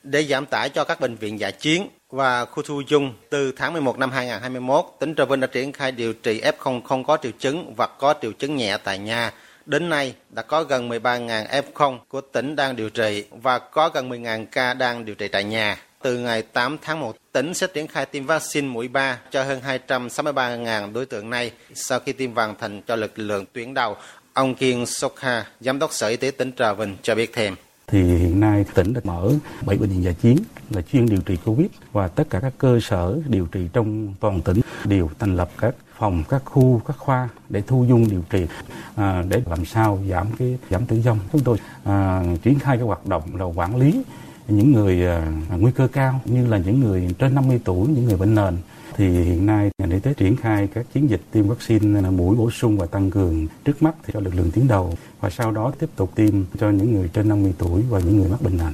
Để 0.02 0.24
giảm 0.24 0.46
tải 0.46 0.68
cho 0.68 0.84
các 0.84 1.00
bệnh 1.00 1.16
viện 1.16 1.40
giả 1.40 1.50
chiến 1.50 1.88
và 2.12 2.44
khu 2.44 2.62
thu 2.62 2.80
dung, 2.80 3.14
từ 3.30 3.52
tháng 3.52 3.72
11 3.72 3.98
năm 3.98 4.10
2021, 4.10 4.84
tỉnh 4.98 5.14
Trà 5.14 5.24
Vinh 5.24 5.40
đã 5.40 5.46
triển 5.46 5.72
khai 5.72 5.92
điều 5.92 6.12
trị 6.12 6.40
F0 6.40 6.82
không 6.82 7.04
có 7.04 7.18
triệu 7.22 7.32
chứng 7.38 7.74
và 7.76 7.86
có 7.86 8.14
triệu 8.22 8.32
chứng 8.32 8.56
nhẹ 8.56 8.78
tại 8.84 8.98
nhà. 8.98 9.32
Đến 9.66 9.88
nay, 9.88 10.14
đã 10.30 10.42
có 10.42 10.62
gần 10.62 10.88
13.000 10.88 11.46
F0 11.46 11.98
của 12.08 12.20
tỉnh 12.20 12.56
đang 12.56 12.76
điều 12.76 12.90
trị 12.90 13.24
và 13.30 13.58
có 13.58 13.88
gần 13.88 14.10
10.000 14.10 14.46
ca 14.52 14.74
đang 14.74 15.04
điều 15.04 15.14
trị 15.14 15.28
tại 15.28 15.44
nhà. 15.44 15.76
Từ 16.02 16.18
ngày 16.18 16.42
8 16.42 16.78
tháng 16.82 17.00
1, 17.00 17.16
tỉnh 17.32 17.54
sẽ 17.54 17.66
triển 17.66 17.86
khai 17.86 18.06
tiêm 18.06 18.26
vaccine 18.26 18.68
mũi 18.68 18.88
3 18.88 19.18
cho 19.30 19.42
hơn 19.42 19.60
263.000 19.88 20.92
đối 20.92 21.06
tượng 21.06 21.30
này 21.30 21.50
sau 21.74 22.00
khi 22.00 22.12
tiêm 22.12 22.34
hoàn 22.34 22.54
thành 22.60 22.82
cho 22.82 22.96
lực 22.96 23.18
lượng 23.18 23.44
tuyến 23.52 23.74
đầu. 23.74 23.96
Ông 24.32 24.54
Kiên 24.54 24.86
Sokha, 24.86 25.46
Giám 25.60 25.78
đốc 25.78 25.92
Sở 25.92 26.08
Y 26.08 26.16
tế 26.16 26.30
tỉnh 26.30 26.52
Trà 26.52 26.72
Vinh 26.72 26.96
cho 27.02 27.14
biết 27.14 27.32
thêm 27.32 27.56
thì 27.86 28.16
hiện 28.16 28.40
nay 28.40 28.64
tỉnh 28.74 28.92
đã 28.92 29.00
mở 29.04 29.32
7 29.66 29.76
bệnh 29.76 29.90
viện 29.90 30.02
giải 30.02 30.14
chiến 30.14 30.36
là 30.70 30.82
chuyên 30.82 31.06
điều 31.06 31.20
trị 31.20 31.36
Covid 31.44 31.66
và 31.92 32.08
tất 32.08 32.30
cả 32.30 32.40
các 32.40 32.52
cơ 32.58 32.80
sở 32.80 33.20
điều 33.26 33.46
trị 33.46 33.68
trong 33.72 34.14
toàn 34.20 34.40
tỉnh 34.40 34.60
đều 34.84 35.10
thành 35.18 35.36
lập 35.36 35.50
các 35.58 35.74
phòng, 35.98 36.24
các 36.28 36.42
khu, 36.44 36.80
các 36.86 36.98
khoa 36.98 37.28
để 37.48 37.62
thu 37.66 37.84
dung 37.84 38.10
điều 38.10 38.22
trị 38.30 38.46
à, 38.94 39.24
để 39.28 39.42
làm 39.46 39.64
sao 39.64 39.98
giảm 40.10 40.26
cái 40.38 40.58
giảm 40.70 40.86
tử 40.86 41.00
vong. 41.04 41.18
Chúng 41.32 41.44
tôi 41.44 41.58
à, 41.84 42.24
triển 42.42 42.58
khai 42.58 42.76
cái 42.76 42.86
hoạt 42.86 43.06
động 43.06 43.36
là 43.36 43.44
quản 43.44 43.76
lý 43.76 44.02
những 44.48 44.72
người 44.72 45.06
à, 45.06 45.32
nguy 45.58 45.72
cơ 45.72 45.88
cao 45.92 46.20
như 46.24 46.46
là 46.46 46.58
những 46.58 46.80
người 46.80 47.14
trên 47.18 47.34
50 47.34 47.60
tuổi, 47.64 47.88
những 47.88 48.04
người 48.04 48.16
bệnh 48.16 48.34
nền 48.34 48.56
thì 48.96 49.08
hiện 49.08 49.46
nay 49.46 49.70
ngành 49.78 49.90
y 49.90 50.00
tế 50.00 50.14
triển 50.14 50.36
khai 50.36 50.68
các 50.74 50.86
chiến 50.94 51.10
dịch 51.10 51.20
tiêm 51.32 51.48
vaccine 51.48 52.10
mũi 52.10 52.36
bổ 52.36 52.50
sung 52.50 52.78
và 52.78 52.86
tăng 52.86 53.10
cường 53.10 53.46
trước 53.64 53.82
mắt 53.82 53.94
thì 54.02 54.12
cho 54.12 54.20
lực 54.20 54.34
lượng 54.34 54.50
tuyến 54.54 54.68
đầu 54.68 54.94
và 55.20 55.30
sau 55.30 55.52
đó 55.52 55.72
tiếp 55.78 55.90
tục 55.96 56.12
tiêm 56.14 56.34
cho 56.58 56.70
những 56.70 56.94
người 56.94 57.10
trên 57.12 57.28
50 57.28 57.54
tuổi 57.58 57.82
và 57.90 58.00
những 58.00 58.16
người 58.16 58.28
mắc 58.28 58.42
bệnh 58.42 58.56
nền. 58.56 58.72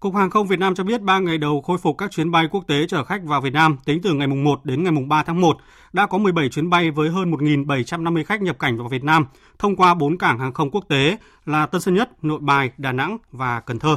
Cục 0.00 0.14
Hàng 0.14 0.30
không 0.30 0.46
Việt 0.46 0.58
Nam 0.58 0.74
cho 0.74 0.84
biết 0.84 1.02
3 1.02 1.18
ngày 1.18 1.38
đầu 1.38 1.60
khôi 1.60 1.78
phục 1.78 1.98
các 1.98 2.10
chuyến 2.10 2.30
bay 2.30 2.48
quốc 2.50 2.64
tế 2.66 2.86
chở 2.88 3.04
khách 3.04 3.24
vào 3.24 3.40
Việt 3.40 3.52
Nam 3.52 3.76
tính 3.84 4.00
từ 4.02 4.12
ngày 4.12 4.26
1 4.26 4.64
đến 4.64 4.84
ngày 4.84 4.92
3 5.08 5.22
tháng 5.22 5.40
1 5.40 5.56
đã 5.92 6.06
có 6.06 6.18
17 6.18 6.48
chuyến 6.48 6.70
bay 6.70 6.90
với 6.90 7.10
hơn 7.10 7.30
1.750 7.30 8.24
khách 8.24 8.42
nhập 8.42 8.58
cảnh 8.58 8.78
vào 8.78 8.88
Việt 8.88 9.04
Nam 9.04 9.26
thông 9.58 9.76
qua 9.76 9.94
4 9.94 10.18
cảng 10.18 10.38
hàng 10.38 10.52
không 10.52 10.70
quốc 10.70 10.84
tế 10.88 11.16
là 11.44 11.66
Tân 11.66 11.80
Sơn 11.80 11.94
Nhất, 11.94 12.24
Nội 12.24 12.38
Bài, 12.42 12.70
Đà 12.78 12.92
Nẵng 12.92 13.18
và 13.32 13.60
Cần 13.60 13.78
Thơ. 13.78 13.96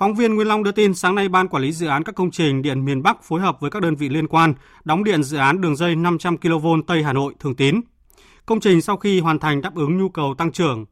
Phóng 0.00 0.14
viên 0.14 0.34
Nguyên 0.34 0.48
Long 0.48 0.62
đưa 0.62 0.72
tin 0.72 0.94
sáng 0.94 1.14
nay 1.14 1.28
Ban 1.28 1.48
Quản 1.48 1.62
lý 1.62 1.72
Dự 1.72 1.86
án 1.86 2.04
các 2.04 2.14
công 2.14 2.30
trình 2.30 2.62
điện 2.62 2.84
miền 2.84 3.02
Bắc 3.02 3.22
phối 3.22 3.40
hợp 3.40 3.60
với 3.60 3.70
các 3.70 3.82
đơn 3.82 3.96
vị 3.96 4.08
liên 4.08 4.28
quan 4.28 4.54
đóng 4.84 5.04
điện 5.04 5.22
dự 5.22 5.36
án 5.38 5.60
đường 5.60 5.76
dây 5.76 5.96
500 5.96 6.36
kV 6.36 6.66
Tây 6.86 7.02
Hà 7.02 7.12
Nội 7.12 7.34
Thường 7.40 7.54
Tín. 7.54 7.80
Công 8.46 8.60
trình 8.60 8.80
sau 8.80 8.96
khi 8.96 9.20
hoàn 9.20 9.38
thành 9.38 9.60
đáp 9.60 9.74
ứng 9.74 9.98
nhu 9.98 10.08
cầu 10.08 10.34
tăng 10.38 10.52
trưởng 10.52 10.86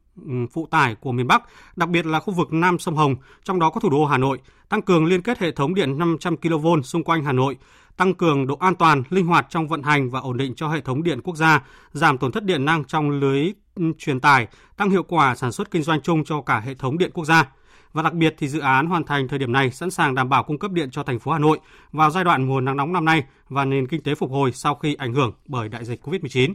phụ 0.51 0.67
tải 0.71 0.95
của 0.95 1.11
miền 1.11 1.27
Bắc, 1.27 1.43
đặc 1.75 1.89
biệt 1.89 2.05
là 2.05 2.19
khu 2.19 2.33
vực 2.33 2.53
Nam 2.53 2.79
sông 2.79 2.95
Hồng, 2.95 3.15
trong 3.43 3.59
đó 3.59 3.69
có 3.69 3.79
thủ 3.79 3.89
đô 3.89 4.05
Hà 4.05 4.17
Nội, 4.17 4.39
tăng 4.69 4.81
cường 4.81 5.05
liên 5.05 5.21
kết 5.21 5.39
hệ 5.39 5.51
thống 5.51 5.75
điện 5.75 5.97
500 5.97 6.37
kV 6.37 6.67
xung 6.83 7.03
quanh 7.03 7.23
Hà 7.23 7.31
Nội, 7.31 7.57
tăng 7.97 8.13
cường 8.13 8.47
độ 8.47 8.57
an 8.59 8.75
toàn, 8.75 9.03
linh 9.09 9.25
hoạt 9.25 9.47
trong 9.49 9.67
vận 9.67 9.83
hành 9.83 10.09
và 10.09 10.19
ổn 10.19 10.37
định 10.37 10.55
cho 10.55 10.67
hệ 10.69 10.81
thống 10.81 11.03
điện 11.03 11.21
quốc 11.23 11.35
gia, 11.35 11.63
giảm 11.91 12.17
tổn 12.17 12.31
thất 12.31 12.43
điện 12.43 12.65
năng 12.65 12.83
trong 12.83 13.09
lưới 13.09 13.53
truyền 13.97 14.19
tải, 14.19 14.47
tăng 14.77 14.89
hiệu 14.89 15.03
quả 15.03 15.35
sản 15.35 15.51
xuất 15.51 15.71
kinh 15.71 15.83
doanh 15.83 16.01
chung 16.01 16.23
cho 16.23 16.41
cả 16.41 16.59
hệ 16.59 16.73
thống 16.73 16.97
điện 16.97 17.11
quốc 17.13 17.25
gia 17.25 17.45
và 17.93 18.03
đặc 18.03 18.13
biệt 18.13 18.35
thì 18.37 18.47
dự 18.47 18.59
án 18.59 18.85
hoàn 18.85 19.03
thành 19.03 19.27
thời 19.27 19.39
điểm 19.39 19.51
này 19.51 19.71
sẵn 19.71 19.91
sàng 19.91 20.15
đảm 20.15 20.29
bảo 20.29 20.43
cung 20.43 20.59
cấp 20.59 20.71
điện 20.71 20.91
cho 20.91 21.03
thành 21.03 21.19
phố 21.19 21.31
Hà 21.31 21.39
Nội 21.39 21.59
vào 21.91 22.09
giai 22.09 22.23
đoạn 22.23 22.47
mùa 22.47 22.61
nắng 22.61 22.77
nóng 22.77 22.93
năm 22.93 23.05
nay 23.05 23.23
và 23.49 23.65
nền 23.65 23.87
kinh 23.87 24.03
tế 24.03 24.15
phục 24.15 24.31
hồi 24.31 24.51
sau 24.51 24.75
khi 24.75 24.95
ảnh 24.95 25.13
hưởng 25.13 25.33
bởi 25.45 25.69
đại 25.69 25.85
dịch 25.85 26.07
Covid-19. 26.07 26.53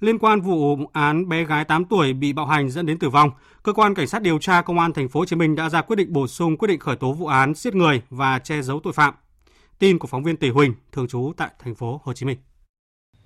Liên 0.00 0.18
quan 0.18 0.40
vụ 0.40 0.78
án 0.92 1.28
bé 1.28 1.44
gái 1.44 1.64
8 1.64 1.84
tuổi 1.84 2.12
bị 2.12 2.32
bạo 2.32 2.46
hành 2.46 2.70
dẫn 2.70 2.86
đến 2.86 2.98
tử 2.98 3.08
vong, 3.08 3.30
cơ 3.62 3.72
quan 3.72 3.94
cảnh 3.94 4.06
sát 4.06 4.22
điều 4.22 4.38
tra 4.38 4.62
công 4.62 4.78
an 4.78 4.92
thành 4.92 5.08
phố 5.08 5.20
Hồ 5.20 5.26
Chí 5.26 5.36
Minh 5.36 5.56
đã 5.56 5.68
ra 5.68 5.82
quyết 5.82 5.96
định 5.96 6.12
bổ 6.12 6.26
sung 6.26 6.56
quyết 6.56 6.68
định 6.68 6.80
khởi 6.80 6.96
tố 6.96 7.12
vụ 7.12 7.26
án 7.26 7.54
giết 7.54 7.74
người 7.74 8.02
và 8.10 8.38
che 8.38 8.62
giấu 8.62 8.80
tội 8.80 8.92
phạm. 8.92 9.14
Tin 9.78 9.98
của 9.98 10.08
phóng 10.08 10.22
viên 10.22 10.36
Tỷ 10.36 10.50
Huỳnh 10.50 10.74
thường 10.92 11.08
trú 11.08 11.32
tại 11.36 11.50
thành 11.58 11.74
phố 11.74 12.00
Hồ 12.04 12.12
Chí 12.12 12.26
Minh. 12.26 12.38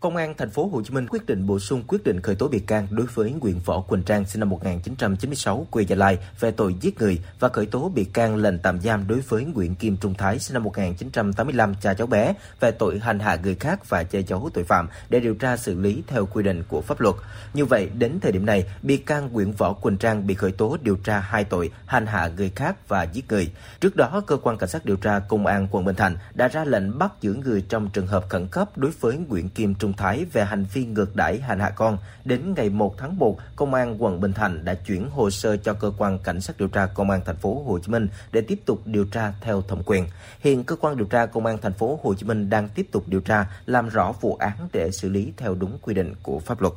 Công 0.01 0.16
an 0.16 0.34
thành 0.38 0.51
phố 0.51 0.68
Hồ 0.72 0.82
Chí 0.82 0.94
Minh 0.94 1.07
quyết 1.09 1.26
định 1.26 1.47
bổ 1.47 1.59
sung 1.59 1.82
quyết 1.86 2.05
định 2.05 2.20
khởi 2.20 2.34
tố 2.34 2.49
bị 2.49 2.59
can 2.59 2.86
đối 2.90 3.07
với 3.07 3.32
Nguyễn 3.40 3.61
Võ 3.64 3.80
Quỳnh 3.80 4.03
Trang 4.03 4.24
sinh 4.24 4.40
năm 4.40 4.49
1996 4.49 5.66
quê 5.70 5.82
Gia 5.82 5.97
Lai 5.97 6.18
về 6.40 6.51
tội 6.51 6.74
giết 6.80 7.01
người 7.01 7.20
và 7.40 7.49
khởi 7.49 7.66
tố 7.66 7.88
bị 7.94 8.05
can 8.05 8.36
lệnh 8.36 8.59
tạm 8.59 8.80
giam 8.80 9.09
đối 9.09 9.20
với 9.20 9.44
Nguyễn 9.44 9.74
Kim 9.74 9.97
Trung 9.97 10.14
Thái 10.14 10.38
sinh 10.38 10.55
năm 10.55 10.62
1985 10.62 11.74
cha 11.80 11.94
cháu 11.94 12.07
bé 12.07 12.34
về 12.61 12.70
tội 12.70 12.99
hành 12.99 13.18
hạ 13.18 13.38
người 13.42 13.55
khác 13.55 13.88
và 13.88 14.03
che 14.03 14.20
giấu 14.20 14.51
tội 14.55 14.64
phạm 14.64 14.88
để 15.09 15.20
điều 15.20 15.34
tra 15.34 15.57
xử 15.57 15.80
lý 15.80 16.03
theo 16.07 16.26
quy 16.26 16.42
định 16.42 16.62
của 16.68 16.80
pháp 16.80 17.01
luật. 17.01 17.14
Như 17.55 17.64
vậy, 17.64 17.90
đến 17.99 18.20
thời 18.20 18.32
điểm 18.32 18.47
này, 18.47 18.64
bị 18.82 18.97
can 18.97 19.28
Nguyễn 19.32 19.53
Võ 19.53 19.72
Quỳnh 19.72 19.97
Trang 19.97 20.26
bị 20.26 20.34
khởi 20.34 20.53
tố 20.53 20.76
điều 20.82 20.97
tra 20.97 21.20
hai 21.20 21.44
tội 21.44 21.70
hành 21.86 22.07
hạ 22.07 22.30
người 22.36 22.51
khác 22.55 22.88
và 22.88 23.03
giết 23.03 23.24
người. 23.28 23.51
Trước 23.80 23.97
đó, 23.97 24.22
cơ 24.26 24.36
quan 24.36 24.59
cảnh 24.59 24.68
sát 24.68 24.84
điều 24.84 24.97
tra 24.97 25.18
công 25.18 25.47
an 25.47 25.68
quận 25.70 25.84
Bình 25.84 25.97
Thạnh 25.97 26.16
đã 26.34 26.49
ra 26.49 26.64
lệnh 26.64 26.99
bắt 26.99 27.12
giữ 27.20 27.34
người 27.34 27.64
trong 27.68 27.90
trường 27.90 28.07
hợp 28.07 28.24
khẩn 28.28 28.47
cấp 28.47 28.78
đối 28.78 28.90
với 29.01 29.16
Nguyễn 29.16 29.49
Kim 29.49 29.74
Trung 29.74 29.92
Thái 29.97 30.24
về 30.32 30.44
hành 30.44 30.66
vi 30.72 30.84
ngược 30.84 31.16
đãi 31.16 31.40
hành 31.40 31.61
hạ 31.61 31.70
con. 31.70 31.99
Đến 32.24 32.55
ngày 32.57 32.70
1 32.70 32.94
tháng 32.99 33.18
1, 33.18 33.38
công 33.57 33.74
an 33.74 34.03
quận 34.03 34.20
Bình 34.20 34.32
Thạnh 34.32 34.64
đã 34.64 34.74
chuyển 34.74 35.11
hồ 35.11 35.30
sơ 35.30 35.57
cho 35.57 35.74
cơ 35.74 35.92
quan 35.99 36.18
cảnh 36.18 36.40
sát 36.40 36.59
điều 36.59 36.68
tra 36.68 36.86
công 36.86 37.11
an 37.11 37.20
thành 37.26 37.36
phố 37.36 37.62
Hồ 37.66 37.78
Chí 37.78 37.92
Minh 37.92 38.09
để 38.32 38.40
tiếp 38.40 38.61
tục 38.66 38.82
điều 38.84 39.05
tra 39.05 39.32
theo 39.40 39.62
thẩm 39.62 39.82
quyền. 39.86 40.07
Hiện 40.40 40.64
cơ 40.64 40.76
quan 40.76 40.97
điều 40.97 41.07
tra 41.07 41.26
công 41.26 41.47
an 41.47 41.59
thành 41.62 41.72
phố 41.72 42.01
Hồ 42.03 42.14
Chí 42.14 42.26
Minh 42.26 42.51
đang 42.51 42.68
tiếp 42.68 42.88
tục 42.92 43.05
điều 43.07 43.20
tra, 43.20 43.47
làm 43.66 43.88
rõ 43.88 44.12
vụ 44.20 44.36
án 44.36 44.68
để 44.72 44.90
xử 44.90 45.09
lý 45.09 45.32
theo 45.36 45.55
đúng 45.55 45.78
quy 45.82 45.94
định 45.94 46.14
của 46.22 46.38
pháp 46.38 46.61
luật. 46.61 46.72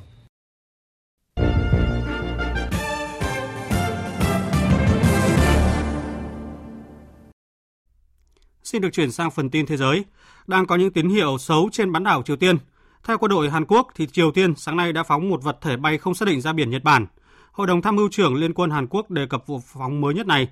Xin 8.63 8.81
được 8.81 8.89
chuyển 8.93 9.11
sang 9.11 9.31
phần 9.31 9.49
tin 9.49 9.65
thế 9.65 9.77
giới. 9.77 10.05
Đang 10.47 10.67
có 10.67 10.75
những 10.75 10.93
tín 10.93 11.09
hiệu 11.09 11.37
xấu 11.37 11.69
trên 11.71 11.91
bán 11.91 12.03
đảo 12.03 12.23
Triều 12.25 12.35
Tiên. 12.35 12.57
Theo 13.03 13.17
quân 13.17 13.29
đội 13.29 13.49
Hàn 13.49 13.65
Quốc, 13.65 13.87
thì 13.95 14.07
Triều 14.07 14.31
Tiên 14.31 14.55
sáng 14.55 14.77
nay 14.77 14.93
đã 14.93 15.03
phóng 15.03 15.29
một 15.29 15.43
vật 15.43 15.57
thể 15.61 15.77
bay 15.77 15.97
không 15.97 16.13
xác 16.13 16.27
định 16.27 16.41
ra 16.41 16.53
biển 16.53 16.69
Nhật 16.69 16.83
Bản. 16.83 17.05
Hội 17.51 17.67
đồng 17.67 17.81
tham 17.81 17.95
mưu 17.95 18.09
trưởng 18.11 18.35
Liên 18.35 18.53
quân 18.53 18.69
Hàn 18.69 18.87
Quốc 18.87 19.11
đề 19.11 19.25
cập 19.25 19.47
vụ 19.47 19.61
phóng 19.65 20.01
mới 20.01 20.13
nhất 20.13 20.27
này 20.27 20.47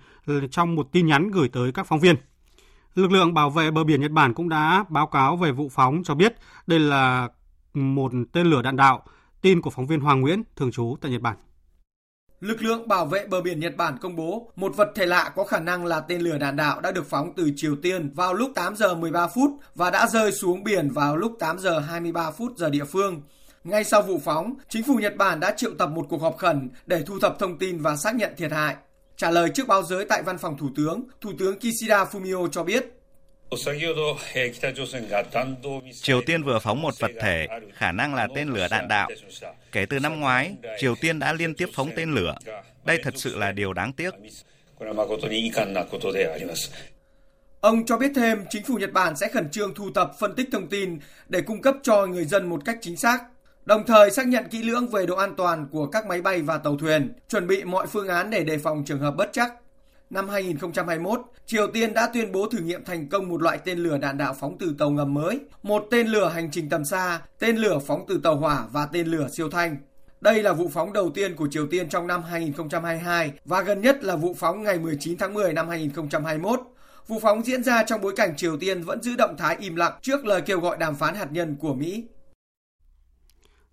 trong 0.51 0.75
một 0.75 0.87
tin 0.91 1.07
nhắn 1.07 1.31
gửi 1.31 1.49
tới 1.49 1.71
các 1.71 1.87
phóng 1.87 1.99
viên. 1.99 2.15
Lực 2.95 3.11
lượng 3.11 3.33
bảo 3.33 3.49
vệ 3.49 3.71
bờ 3.71 3.83
biển 3.83 4.01
Nhật 4.01 4.11
Bản 4.11 4.33
cũng 4.33 4.49
đã 4.49 4.85
báo 4.89 5.07
cáo 5.07 5.37
về 5.37 5.51
vụ 5.51 5.69
phóng 5.69 6.03
cho 6.03 6.15
biết 6.15 6.35
đây 6.67 6.79
là 6.79 7.29
một 7.73 8.11
tên 8.31 8.47
lửa 8.47 8.61
đạn 8.61 8.75
đạo. 8.75 9.03
Tin 9.41 9.61
của 9.61 9.69
phóng 9.69 9.87
viên 9.87 9.99
Hoàng 9.99 10.21
Nguyễn, 10.21 10.43
thường 10.55 10.71
trú 10.71 10.95
tại 11.01 11.11
Nhật 11.11 11.21
Bản. 11.21 11.37
Lực 12.41 12.61
lượng 12.61 12.87
bảo 12.87 13.05
vệ 13.05 13.27
bờ 13.27 13.41
biển 13.41 13.59
Nhật 13.59 13.77
Bản 13.77 13.97
công 14.01 14.15
bố 14.15 14.51
một 14.55 14.75
vật 14.75 14.91
thể 14.95 15.05
lạ 15.05 15.31
có 15.35 15.43
khả 15.43 15.59
năng 15.59 15.85
là 15.85 15.99
tên 15.99 16.21
lửa 16.21 16.37
đạn 16.37 16.55
đạo 16.55 16.81
đã 16.81 16.91
được 16.91 17.09
phóng 17.09 17.33
từ 17.35 17.51
Triều 17.55 17.75
Tiên 17.75 18.11
vào 18.13 18.33
lúc 18.33 18.51
8 18.55 18.75
giờ 18.75 18.95
13 18.95 19.27
phút 19.27 19.51
và 19.75 19.89
đã 19.91 20.07
rơi 20.07 20.31
xuống 20.31 20.63
biển 20.63 20.89
vào 20.89 21.17
lúc 21.17 21.31
8 21.39 21.59
giờ 21.59 21.79
23 21.79 22.31
phút 22.31 22.57
giờ 22.57 22.69
địa 22.69 22.83
phương. 22.83 23.21
Ngay 23.63 23.83
sau 23.83 24.01
vụ 24.01 24.21
phóng, 24.23 24.53
chính 24.69 24.83
phủ 24.83 24.95
Nhật 24.95 25.15
Bản 25.17 25.39
đã 25.39 25.53
triệu 25.57 25.71
tập 25.77 25.87
một 25.87 26.05
cuộc 26.09 26.21
họp 26.21 26.37
khẩn 26.37 26.69
để 26.85 27.03
thu 27.05 27.19
thập 27.19 27.39
thông 27.39 27.57
tin 27.57 27.81
và 27.81 27.95
xác 27.95 28.15
nhận 28.15 28.33
thiệt 28.37 28.51
hại. 28.51 28.75
Trả 29.15 29.31
lời 29.31 29.49
trước 29.53 29.67
báo 29.67 29.83
giới 29.83 30.05
tại 30.05 30.23
văn 30.23 30.37
phòng 30.37 30.57
Thủ 30.57 30.69
tướng, 30.75 31.03
Thủ 31.21 31.31
tướng 31.39 31.59
Kishida 31.59 32.03
Fumio 32.03 32.47
cho 32.47 32.63
biết 32.63 32.96
Triều 36.01 36.21
Tiên 36.21 36.43
vừa 36.43 36.59
phóng 36.59 36.81
một 36.81 36.93
vật 36.99 37.11
thể, 37.21 37.47
khả 37.73 37.91
năng 37.91 38.15
là 38.15 38.27
tên 38.35 38.47
lửa 38.47 38.67
đạn 38.71 38.87
đạo. 38.87 39.09
Kể 39.71 39.85
từ 39.85 39.99
năm 39.99 40.19
ngoái, 40.19 40.55
Triều 40.79 40.95
Tiên 40.95 41.19
đã 41.19 41.33
liên 41.33 41.53
tiếp 41.55 41.69
phóng 41.73 41.89
tên 41.95 42.13
lửa. 42.13 42.35
Đây 42.85 42.99
thật 43.03 43.13
sự 43.17 43.37
là 43.37 43.51
điều 43.51 43.73
đáng 43.73 43.93
tiếc. 43.93 44.13
Ông 47.61 47.85
cho 47.85 47.97
biết 47.97 48.11
thêm, 48.15 48.45
chính 48.49 48.63
phủ 48.63 48.75
Nhật 48.75 48.91
Bản 48.91 49.15
sẽ 49.15 49.27
khẩn 49.27 49.49
trương 49.49 49.73
thu 49.73 49.91
thập 49.95 50.11
phân 50.19 50.35
tích 50.35 50.49
thông 50.51 50.67
tin 50.67 50.99
để 51.29 51.41
cung 51.41 51.61
cấp 51.61 51.75
cho 51.83 52.05
người 52.05 52.25
dân 52.25 52.49
một 52.49 52.61
cách 52.65 52.77
chính 52.81 52.97
xác, 52.97 53.19
đồng 53.65 53.85
thời 53.87 54.11
xác 54.11 54.27
nhận 54.27 54.45
kỹ 54.51 54.63
lưỡng 54.63 54.87
về 54.87 55.05
độ 55.05 55.15
an 55.15 55.33
toàn 55.37 55.67
của 55.71 55.87
các 55.87 56.05
máy 56.05 56.21
bay 56.21 56.41
và 56.41 56.57
tàu 56.57 56.77
thuyền, 56.77 57.13
chuẩn 57.29 57.47
bị 57.47 57.63
mọi 57.63 57.87
phương 57.87 58.07
án 58.07 58.29
để 58.29 58.43
đề 58.43 58.57
phòng 58.57 58.83
trường 58.85 58.99
hợp 58.99 59.11
bất 59.11 59.29
chắc. 59.33 59.53
Năm 60.09 60.29
2021, 60.29 61.21
Triều 61.45 61.67
Tiên 61.67 61.93
đã 61.93 62.09
tuyên 62.13 62.31
bố 62.31 62.47
thử 62.49 62.57
nghiệm 62.57 62.83
thành 62.83 63.09
công 63.09 63.29
một 63.29 63.41
loại 63.41 63.59
tên 63.65 63.79
lửa 63.79 63.97
đạn 63.97 64.17
đạo 64.17 64.35
phóng 64.39 64.57
từ 64.59 64.75
tàu 64.79 64.89
ngầm 64.89 65.13
mới, 65.13 65.39
một 65.63 65.87
tên 65.91 66.07
lửa 66.07 66.29
hành 66.29 66.51
trình 66.51 66.69
tầm 66.69 66.85
xa, 66.85 67.21
tên 67.39 67.57
lửa 67.57 67.79
phóng 67.87 68.05
từ 68.07 68.19
tàu 68.23 68.35
hỏa 68.35 68.65
và 68.71 68.85
tên 68.85 69.07
lửa 69.07 69.27
siêu 69.31 69.49
thanh. 69.49 69.77
Đây 70.21 70.43
là 70.43 70.53
vụ 70.53 70.69
phóng 70.73 70.93
đầu 70.93 71.09
tiên 71.09 71.35
của 71.35 71.47
Triều 71.51 71.67
Tiên 71.67 71.89
trong 71.89 72.07
năm 72.07 72.23
2022 72.23 73.31
và 73.45 73.61
gần 73.61 73.81
nhất 73.81 74.03
là 74.03 74.15
vụ 74.15 74.35
phóng 74.39 74.63
ngày 74.63 74.79
19 74.79 75.17
tháng 75.17 75.33
10 75.33 75.53
năm 75.53 75.69
2021. 75.69 76.59
Vụ 77.07 77.19
phóng 77.19 77.43
diễn 77.43 77.63
ra 77.63 77.83
trong 77.83 78.01
bối 78.01 78.13
cảnh 78.15 78.35
Triều 78.37 78.57
Tiên 78.57 78.83
vẫn 78.83 79.01
giữ 79.01 79.15
động 79.15 79.35
thái 79.37 79.57
im 79.59 79.75
lặng 79.75 79.93
trước 80.01 80.25
lời 80.25 80.41
kêu 80.41 80.59
gọi 80.59 80.77
đàm 80.77 80.95
phán 80.95 81.15
hạt 81.15 81.31
nhân 81.31 81.55
của 81.59 81.73
Mỹ. 81.73 82.03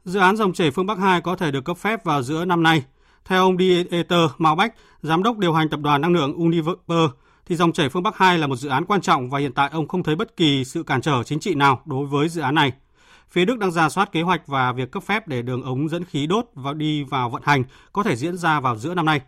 Dự 0.04 0.20
án 0.20 0.36
dòng 0.36 0.52
chảy 0.52 0.70
phương 0.70 0.86
Bắc 0.86 0.98
2 0.98 1.20
có 1.20 1.36
thể 1.36 1.50
được 1.50 1.64
cấp 1.64 1.76
phép 1.76 2.04
vào 2.04 2.22
giữa 2.22 2.44
năm 2.44 2.62
nay. 2.62 2.84
Theo 3.24 3.42
ông 3.42 3.58
Dieter 3.58 4.30
Maubach, 4.38 4.74
giám 5.02 5.22
đốc 5.22 5.38
điều 5.38 5.52
hành 5.52 5.68
tập 5.68 5.80
đoàn 5.80 6.00
năng 6.00 6.12
lượng 6.12 6.34
Uniper, 6.34 7.10
thì 7.46 7.56
dòng 7.56 7.72
chảy 7.72 7.88
phương 7.88 8.02
Bắc 8.02 8.16
2 8.16 8.38
là 8.38 8.46
một 8.46 8.56
dự 8.56 8.68
án 8.68 8.84
quan 8.84 9.00
trọng 9.00 9.30
và 9.30 9.38
hiện 9.38 9.52
tại 9.52 9.70
ông 9.72 9.88
không 9.88 10.02
thấy 10.02 10.16
bất 10.16 10.36
kỳ 10.36 10.64
sự 10.64 10.82
cản 10.82 11.00
trở 11.00 11.22
chính 11.22 11.40
trị 11.40 11.54
nào 11.54 11.82
đối 11.84 12.06
với 12.06 12.28
dự 12.28 12.42
án 12.42 12.54
này. 12.54 12.72
Phía 13.30 13.44
Đức 13.44 13.58
đang 13.58 13.70
ra 13.70 13.88
soát 13.88 14.12
kế 14.12 14.22
hoạch 14.22 14.46
và 14.46 14.72
việc 14.72 14.92
cấp 14.92 15.02
phép 15.02 15.28
để 15.28 15.42
đường 15.42 15.62
ống 15.62 15.88
dẫn 15.88 16.04
khí 16.04 16.26
đốt 16.26 16.46
vào 16.54 16.74
đi 16.74 17.04
vào 17.04 17.30
vận 17.30 17.42
hành 17.44 17.64
có 17.92 18.02
thể 18.02 18.16
diễn 18.16 18.36
ra 18.36 18.60
vào 18.60 18.76
giữa 18.76 18.94
năm 18.94 19.06
nay. 19.06 19.20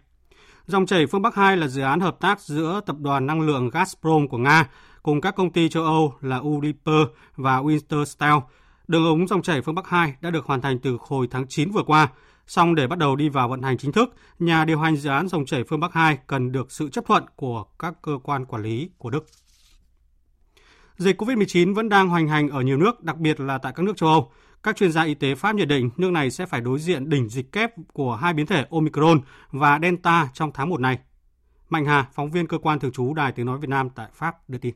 Dòng 0.66 0.86
chảy 0.86 1.06
phương 1.06 1.22
Bắc 1.22 1.34
2 1.34 1.56
là 1.56 1.68
dự 1.68 1.82
án 1.82 2.00
hợp 2.00 2.16
tác 2.20 2.40
giữa 2.40 2.80
tập 2.86 2.96
đoàn 2.98 3.26
năng 3.26 3.40
lượng 3.40 3.70
Gazprom 3.70 4.28
của 4.28 4.38
Nga 4.38 4.68
cùng 5.02 5.20
các 5.20 5.36
công 5.36 5.50
ty 5.50 5.68
châu 5.68 5.82
Âu 5.82 6.14
là 6.20 6.36
Uniper 6.36 7.06
và 7.36 7.60
Wintershall. 7.60 8.40
Đường 8.88 9.04
ống 9.04 9.26
dòng 9.26 9.42
chảy 9.42 9.62
phương 9.62 9.74
Bắc 9.74 9.88
2 9.88 10.14
đã 10.20 10.30
được 10.30 10.46
hoàn 10.46 10.60
thành 10.60 10.78
từ 10.78 10.98
hồi 11.00 11.28
tháng 11.30 11.46
9 11.48 11.70
vừa 11.70 11.82
qua 11.82 12.08
Song 12.46 12.74
để 12.74 12.86
bắt 12.86 12.98
đầu 12.98 13.16
đi 13.16 13.28
vào 13.28 13.48
vận 13.48 13.62
hành 13.62 13.78
chính 13.78 13.92
thức, 13.92 14.14
nhà 14.38 14.64
điều 14.64 14.78
hành 14.78 14.96
dự 14.96 15.10
án 15.10 15.28
dòng 15.28 15.46
chảy 15.46 15.64
phương 15.64 15.80
Bắc 15.80 15.92
2 15.92 16.18
cần 16.26 16.52
được 16.52 16.72
sự 16.72 16.88
chấp 16.88 17.04
thuận 17.06 17.24
của 17.36 17.64
các 17.78 17.94
cơ 18.02 18.18
quan 18.22 18.44
quản 18.44 18.62
lý 18.62 18.90
của 18.98 19.10
Đức. 19.10 19.26
Dịch 20.96 21.22
COVID-19 21.22 21.74
vẫn 21.74 21.88
đang 21.88 22.08
hoành 22.08 22.28
hành 22.28 22.48
ở 22.48 22.60
nhiều 22.60 22.76
nước, 22.76 23.02
đặc 23.02 23.16
biệt 23.16 23.40
là 23.40 23.58
tại 23.58 23.72
các 23.76 23.82
nước 23.82 23.96
châu 23.96 24.08
Âu. 24.08 24.32
Các 24.62 24.76
chuyên 24.76 24.92
gia 24.92 25.02
y 25.02 25.14
tế 25.14 25.34
Pháp 25.34 25.54
nhận 25.54 25.68
định 25.68 25.90
nước 25.96 26.10
này 26.10 26.30
sẽ 26.30 26.46
phải 26.46 26.60
đối 26.60 26.78
diện 26.78 27.08
đỉnh 27.08 27.28
dịch 27.28 27.52
kép 27.52 27.70
của 27.92 28.16
hai 28.16 28.34
biến 28.34 28.46
thể 28.46 28.66
Omicron 28.70 29.20
và 29.50 29.78
Delta 29.82 30.28
trong 30.32 30.50
tháng 30.54 30.68
1 30.68 30.80
này. 30.80 30.98
Mạnh 31.68 31.84
Hà, 31.84 32.06
phóng 32.12 32.30
viên 32.30 32.46
cơ 32.46 32.58
quan 32.58 32.78
thường 32.78 32.92
trú 32.92 33.14
Đài 33.14 33.32
Tiếng 33.32 33.46
Nói 33.46 33.58
Việt 33.58 33.68
Nam 33.68 33.90
tại 33.90 34.08
Pháp 34.12 34.48
đưa 34.48 34.58
tin. 34.58 34.74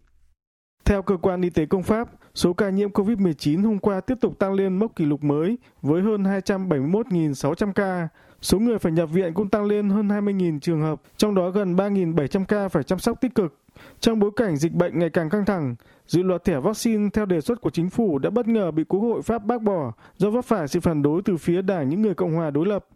Theo 0.84 1.02
cơ 1.02 1.16
quan 1.16 1.42
y 1.42 1.50
tế 1.50 1.66
công 1.66 1.82
Pháp, 1.82 2.08
số 2.34 2.52
ca 2.52 2.70
nhiễm 2.70 2.90
COVID-19 2.90 3.66
hôm 3.66 3.78
qua 3.78 4.00
tiếp 4.00 4.18
tục 4.20 4.38
tăng 4.38 4.52
lên 4.52 4.78
mốc 4.78 4.96
kỷ 4.96 5.04
lục 5.04 5.24
mới 5.24 5.58
với 5.82 6.02
hơn 6.02 6.22
271.600 6.22 7.72
ca. 7.72 8.08
Số 8.40 8.58
người 8.58 8.78
phải 8.78 8.92
nhập 8.92 9.10
viện 9.12 9.34
cũng 9.34 9.48
tăng 9.48 9.64
lên 9.64 9.90
hơn 9.90 10.08
20.000 10.08 10.60
trường 10.60 10.82
hợp, 10.82 11.02
trong 11.16 11.34
đó 11.34 11.50
gần 11.50 11.76
3.700 11.76 12.44
ca 12.44 12.68
phải 12.68 12.82
chăm 12.82 12.98
sóc 12.98 13.20
tích 13.20 13.34
cực. 13.34 13.56
Trong 14.00 14.18
bối 14.18 14.30
cảnh 14.36 14.56
dịch 14.56 14.72
bệnh 14.72 14.98
ngày 14.98 15.10
càng 15.10 15.30
căng 15.30 15.44
thẳng, 15.44 15.74
dự 16.06 16.22
luật 16.22 16.44
thẻ 16.44 16.60
vaccine 16.60 17.08
theo 17.12 17.26
đề 17.26 17.40
xuất 17.40 17.60
của 17.60 17.70
chính 17.70 17.90
phủ 17.90 18.18
đã 18.18 18.30
bất 18.30 18.48
ngờ 18.48 18.70
bị 18.70 18.84
Quốc 18.84 19.00
hội 19.00 19.22
Pháp 19.22 19.44
bác 19.44 19.62
bỏ 19.62 19.92
do 20.16 20.30
vấp 20.30 20.44
phải 20.44 20.68
sự 20.68 20.80
phản 20.80 21.02
đối 21.02 21.22
từ 21.22 21.36
phía 21.36 21.62
đảng 21.62 21.88
những 21.88 22.02
người 22.02 22.14
Cộng 22.14 22.34
hòa 22.34 22.50
đối 22.50 22.66
lập. 22.66 22.86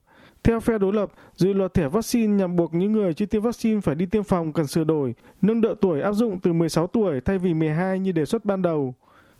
Theo 0.44 0.60
phe 0.60 0.78
đối 0.78 0.92
lập, 0.92 1.12
dự 1.36 1.52
luật 1.52 1.74
thẻ 1.74 1.88
vaccine 1.88 2.34
nhằm 2.34 2.56
buộc 2.56 2.74
những 2.74 2.92
người 2.92 3.14
chưa 3.14 3.26
tiêm 3.26 3.42
vaccine 3.42 3.80
phải 3.80 3.94
đi 3.94 4.06
tiêm 4.06 4.22
phòng 4.22 4.52
cần 4.52 4.66
sửa 4.66 4.84
đổi, 4.84 5.14
nâng 5.42 5.60
độ 5.60 5.74
tuổi 5.74 6.00
áp 6.00 6.12
dụng 6.12 6.40
từ 6.40 6.52
16 6.52 6.86
tuổi 6.86 7.20
thay 7.20 7.38
vì 7.38 7.54
12 7.54 7.98
như 7.98 8.12
đề 8.12 8.24
xuất 8.24 8.44
ban 8.44 8.62
đầu. 8.62 8.94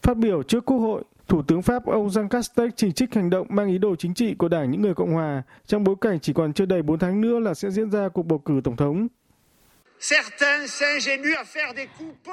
Phát 0.04 0.16
biểu 0.16 0.42
trước 0.42 0.64
Quốc 0.64 0.78
hội, 0.78 1.02
Thủ 1.28 1.42
tướng 1.42 1.62
Pháp 1.62 1.86
ông 1.86 2.08
Jean 2.08 2.28
Castex 2.28 2.70
chỉ 2.76 2.92
trích 2.92 3.14
hành 3.14 3.30
động 3.30 3.46
mang 3.50 3.68
ý 3.68 3.78
đồ 3.78 3.96
chính 3.96 4.14
trị 4.14 4.34
của 4.34 4.48
Đảng 4.48 4.70
những 4.70 4.82
người 4.82 4.94
Cộng 4.94 5.12
hòa 5.12 5.42
trong 5.66 5.84
bối 5.84 5.94
cảnh 6.00 6.20
chỉ 6.20 6.32
còn 6.32 6.52
chưa 6.52 6.64
đầy 6.66 6.82
4 6.82 6.98
tháng 6.98 7.20
nữa 7.20 7.38
là 7.38 7.54
sẽ 7.54 7.70
diễn 7.70 7.90
ra 7.90 8.08
cuộc 8.08 8.22
bầu 8.22 8.38
cử 8.38 8.60
tổng 8.64 8.76
thống. 8.76 9.06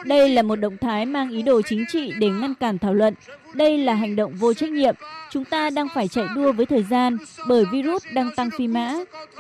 Đây 0.06 0.30
là 0.30 0.42
một 0.42 0.56
động 0.56 0.78
thái 0.78 1.06
mang 1.06 1.30
ý 1.30 1.42
đồ 1.42 1.62
chính 1.62 1.86
trị 1.88 2.14
để 2.20 2.30
ngăn 2.30 2.54
cản 2.56 2.78
thảo 2.78 2.94
luận. 2.94 3.14
Đây 3.54 3.78
là 3.78 3.94
hành 3.94 4.16
động 4.16 4.34
vô 4.34 4.54
trách 4.54 4.70
nhiệm. 4.70 4.96
Chúng 5.30 5.46
ta 5.46 5.70
đang 5.70 5.88
phải 5.96 6.08
chạy 6.08 6.26
đua 6.36 6.52
với 6.52 6.66
thời 6.66 6.84
gian 6.84 7.18
bởi 7.48 7.66
virus 7.72 8.06
đang 8.14 8.30
tăng 8.36 8.50
phi 8.58 8.68
mã. 8.68 8.94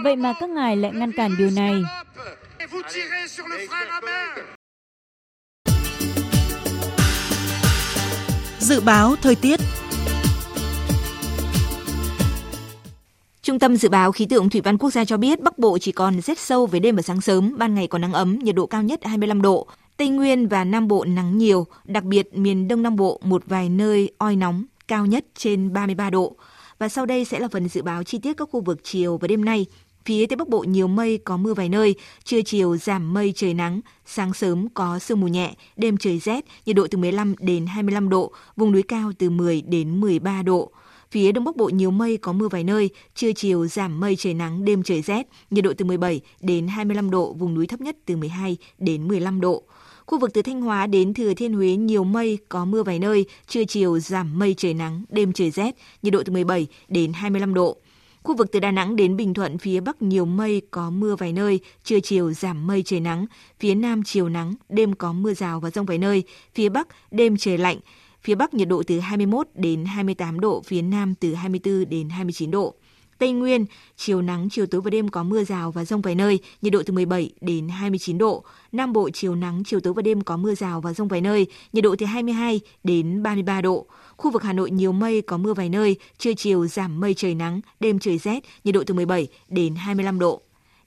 Vậy 0.03 0.15
mà 0.15 0.33
các 0.39 0.49
ngài 0.49 0.75
lại 0.75 0.91
ngăn 0.95 1.11
cản 1.11 1.31
điều 1.37 1.49
này. 1.55 1.73
Dự 8.71 8.81
báo 8.81 9.15
thời 9.21 9.35
tiết 9.35 9.59
Trung 13.41 13.59
tâm 13.59 13.75
Dự 13.75 13.89
báo 13.89 14.11
Khí 14.11 14.25
tượng 14.25 14.49
Thủy 14.49 14.61
văn 14.61 14.77
Quốc 14.77 14.89
gia 14.89 15.05
cho 15.05 15.17
biết 15.17 15.41
Bắc 15.41 15.59
Bộ 15.59 15.77
chỉ 15.77 15.91
còn 15.91 16.21
rét 16.21 16.39
sâu 16.39 16.65
về 16.65 16.79
đêm 16.79 16.95
và 16.95 17.01
sáng 17.01 17.21
sớm, 17.21 17.55
ban 17.57 17.75
ngày 17.75 17.87
có 17.87 17.97
nắng 17.97 18.13
ấm, 18.13 18.39
nhiệt 18.39 18.55
độ 18.55 18.65
cao 18.65 18.83
nhất 18.83 18.99
25 19.03 19.41
độ. 19.41 19.67
Tây 19.97 20.09
Nguyên 20.09 20.47
và 20.47 20.63
Nam 20.63 20.87
Bộ 20.87 21.05
nắng 21.05 21.37
nhiều, 21.37 21.67
đặc 21.83 22.03
biệt 22.03 22.33
miền 22.33 22.67
Đông 22.67 22.83
Nam 22.83 22.95
Bộ 22.95 23.19
một 23.23 23.43
vài 23.45 23.69
nơi 23.69 24.11
oi 24.17 24.35
nóng, 24.35 24.65
cao 24.87 25.05
nhất 25.05 25.25
trên 25.35 25.73
33 25.73 26.09
độ. 26.09 26.35
Và 26.79 26.89
sau 26.89 27.05
đây 27.05 27.25
sẽ 27.25 27.39
là 27.39 27.47
phần 27.51 27.69
dự 27.69 27.81
báo 27.81 28.03
chi 28.03 28.17
tiết 28.17 28.37
các 28.37 28.49
khu 28.51 28.61
vực 28.61 28.79
chiều 28.83 29.17
và 29.17 29.27
đêm 29.27 29.45
nay. 29.45 29.65
Phía 30.05 30.25
Tây 30.25 30.37
Bắc 30.37 30.47
Bộ 30.47 30.59
nhiều 30.59 30.87
mây, 30.87 31.17
có 31.17 31.37
mưa 31.37 31.53
vài 31.53 31.69
nơi, 31.69 31.95
trưa 32.23 32.41
chiều 32.41 32.77
giảm 32.77 33.13
mây 33.13 33.33
trời 33.35 33.53
nắng, 33.53 33.81
sáng 34.05 34.33
sớm 34.33 34.67
có 34.73 34.99
sương 34.99 35.19
mù 35.19 35.27
nhẹ, 35.27 35.55
đêm 35.75 35.97
trời 35.97 36.19
rét, 36.19 36.45
nhiệt 36.65 36.75
độ 36.75 36.87
từ 36.91 36.97
15 36.97 37.35
đến 37.39 37.65
25 37.65 38.09
độ, 38.09 38.31
vùng 38.55 38.71
núi 38.71 38.83
cao 38.83 39.11
từ 39.17 39.29
10 39.29 39.61
đến 39.61 40.01
13 40.01 40.41
độ. 40.41 40.71
Phía 41.11 41.31
Đông 41.31 41.43
Bắc 41.43 41.55
Bộ 41.55 41.69
nhiều 41.69 41.91
mây 41.91 42.17
có 42.17 42.33
mưa 42.33 42.47
vài 42.47 42.63
nơi, 42.63 42.89
trưa 43.15 43.31
chiều 43.35 43.67
giảm 43.67 43.99
mây 43.99 44.15
trời 44.15 44.33
nắng, 44.33 44.65
đêm 44.65 44.83
trời 44.83 45.01
rét, 45.01 45.27
nhiệt 45.49 45.63
độ 45.63 45.73
từ 45.77 45.85
17 45.85 46.21
đến 46.41 46.67
25 46.67 47.11
độ, 47.11 47.33
vùng 47.33 47.53
núi 47.53 47.67
thấp 47.67 47.81
nhất 47.81 47.97
từ 48.05 48.15
12 48.15 48.57
đến 48.77 49.07
15 49.07 49.41
độ. 49.41 49.63
Khu 50.05 50.19
vực 50.19 50.33
từ 50.33 50.41
Thanh 50.41 50.61
Hóa 50.61 50.87
đến 50.87 51.13
Thừa 51.13 51.33
Thiên 51.33 51.53
Huế 51.53 51.75
nhiều 51.75 52.03
mây, 52.03 52.37
có 52.49 52.65
mưa 52.65 52.83
vài 52.83 52.99
nơi, 52.99 53.25
trưa 53.47 53.65
chiều 53.65 53.99
giảm 53.99 54.39
mây 54.39 54.53
trời 54.57 54.73
nắng, 54.73 55.03
đêm 55.09 55.33
trời 55.33 55.51
rét, 55.51 55.75
nhiệt 56.01 56.13
độ 56.13 56.23
từ 56.25 56.31
17 56.33 56.67
đến 56.87 57.13
25 57.13 57.53
độ. 57.53 57.77
Khu 58.23 58.35
vực 58.35 58.51
từ 58.51 58.59
Đà 58.59 58.71
Nẵng 58.71 58.95
đến 58.95 59.17
Bình 59.17 59.33
Thuận 59.33 59.57
phía 59.57 59.79
Bắc 59.79 60.01
nhiều 60.01 60.25
mây, 60.25 60.61
có 60.71 60.89
mưa 60.89 61.15
vài 61.15 61.33
nơi, 61.33 61.59
trưa 61.83 61.99
chiều 61.99 62.33
giảm 62.33 62.67
mây 62.67 62.83
trời 62.85 62.99
nắng, 62.99 63.25
phía 63.59 63.75
Nam 63.75 64.03
chiều 64.03 64.29
nắng, 64.29 64.53
đêm 64.69 64.95
có 64.95 65.13
mưa 65.13 65.33
rào 65.33 65.59
và 65.59 65.69
rông 65.69 65.85
vài 65.85 65.97
nơi, 65.97 66.23
phía 66.55 66.69
Bắc 66.69 66.87
đêm 67.11 67.37
trời 67.37 67.57
lạnh, 67.57 67.77
phía 68.21 68.35
Bắc 68.35 68.53
nhiệt 68.53 68.67
độ 68.67 68.83
từ 68.87 68.99
21 68.99 69.47
đến 69.55 69.85
28 69.85 70.39
độ, 70.39 70.61
phía 70.65 70.81
Nam 70.81 71.15
từ 71.15 71.33
24 71.33 71.89
đến 71.89 72.09
29 72.09 72.51
độ. 72.51 72.75
Tây 73.17 73.31
Nguyên, 73.31 73.65
chiều 73.97 74.21
nắng, 74.21 74.49
chiều 74.51 74.65
tối 74.65 74.81
và 74.81 74.89
đêm 74.89 75.09
có 75.09 75.23
mưa 75.23 75.43
rào 75.43 75.71
và 75.71 75.85
rông 75.85 76.01
vài 76.01 76.15
nơi, 76.15 76.39
nhiệt 76.61 76.73
độ 76.73 76.83
từ 76.85 76.93
17 76.93 77.31
đến 77.41 77.69
29 77.69 78.17
độ. 78.17 78.43
Nam 78.71 78.93
Bộ, 78.93 79.09
chiều 79.09 79.35
nắng, 79.35 79.63
chiều 79.65 79.79
tối 79.79 79.93
và 79.93 80.01
đêm 80.01 80.21
có 80.21 80.37
mưa 80.37 80.55
rào 80.55 80.81
và 80.81 80.93
rông 80.93 81.07
vài 81.07 81.21
nơi, 81.21 81.47
nhiệt 81.73 81.83
độ 81.83 81.95
từ 81.99 82.05
22 82.05 82.59
đến 82.83 83.23
33 83.23 83.61
độ. 83.61 83.85
Khu 84.21 84.31
vực 84.31 84.43
Hà 84.43 84.53
Nội 84.53 84.71
nhiều 84.71 84.91
mây, 84.91 85.21
có 85.21 85.37
mưa 85.37 85.53
vài 85.53 85.69
nơi, 85.69 85.95
trưa 86.17 86.33
chiều 86.33 86.67
giảm 86.67 86.99
mây 86.99 87.13
trời 87.13 87.35
nắng, 87.35 87.61
đêm 87.79 87.99
trời 87.99 88.17
rét, 88.17 88.43
nhiệt 88.63 88.75
độ 88.75 88.83
từ 88.87 88.93
17 88.93 89.27
đến 89.49 89.75
25 89.75 90.19
độ. 90.19 90.41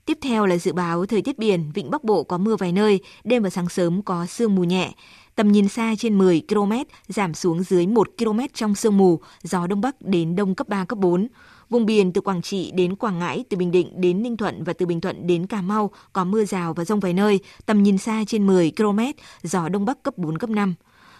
Tiếp 0.05 0.17
theo 0.21 0.45
là 0.45 0.57
dự 0.57 0.73
báo 0.73 1.05
thời 1.05 1.21
tiết 1.21 1.39
biển, 1.39 1.71
vịnh 1.73 1.89
Bắc 1.89 2.03
Bộ 2.03 2.23
có 2.23 2.37
mưa 2.37 2.55
vài 2.55 2.71
nơi, 2.71 2.99
đêm 3.23 3.43
và 3.43 3.49
sáng 3.49 3.69
sớm 3.69 4.01
có 4.01 4.25
sương 4.25 4.55
mù 4.55 4.63
nhẹ. 4.63 4.91
Tầm 5.35 5.51
nhìn 5.51 5.67
xa 5.67 5.95
trên 5.97 6.17
10 6.17 6.41
km, 6.49 6.71
giảm 7.07 7.33
xuống 7.33 7.63
dưới 7.63 7.87
1 7.87 8.07
km 8.17 8.39
trong 8.53 8.75
sương 8.75 8.97
mù, 8.97 9.19
gió 9.43 9.67
Đông 9.67 9.81
Bắc 9.81 10.01
đến 10.01 10.35
Đông 10.35 10.55
cấp 10.55 10.67
3, 10.67 10.85
cấp 10.85 10.99
4. 10.99 11.27
Vùng 11.69 11.85
biển 11.85 12.13
từ 12.13 12.21
Quảng 12.21 12.41
Trị 12.41 12.71
đến 12.71 12.95
Quảng 12.95 13.19
Ngãi, 13.19 13.43
từ 13.49 13.57
Bình 13.57 13.71
Định 13.71 14.01
đến 14.01 14.23
Ninh 14.23 14.37
Thuận 14.37 14.63
và 14.63 14.73
từ 14.73 14.85
Bình 14.85 15.01
Thuận 15.01 15.27
đến 15.27 15.47
Cà 15.47 15.61
Mau 15.61 15.91
có 16.13 16.23
mưa 16.23 16.45
rào 16.45 16.73
và 16.73 16.85
rông 16.85 16.99
vài 16.99 17.13
nơi, 17.13 17.39
tầm 17.65 17.83
nhìn 17.83 17.97
xa 17.97 18.23
trên 18.27 18.47
10 18.47 18.71
km, 18.77 18.99
gió 19.43 19.69
Đông 19.69 19.85
Bắc 19.85 20.03
cấp 20.03 20.17
4, 20.17 20.37
cấp 20.37 20.49
5. 20.49 20.75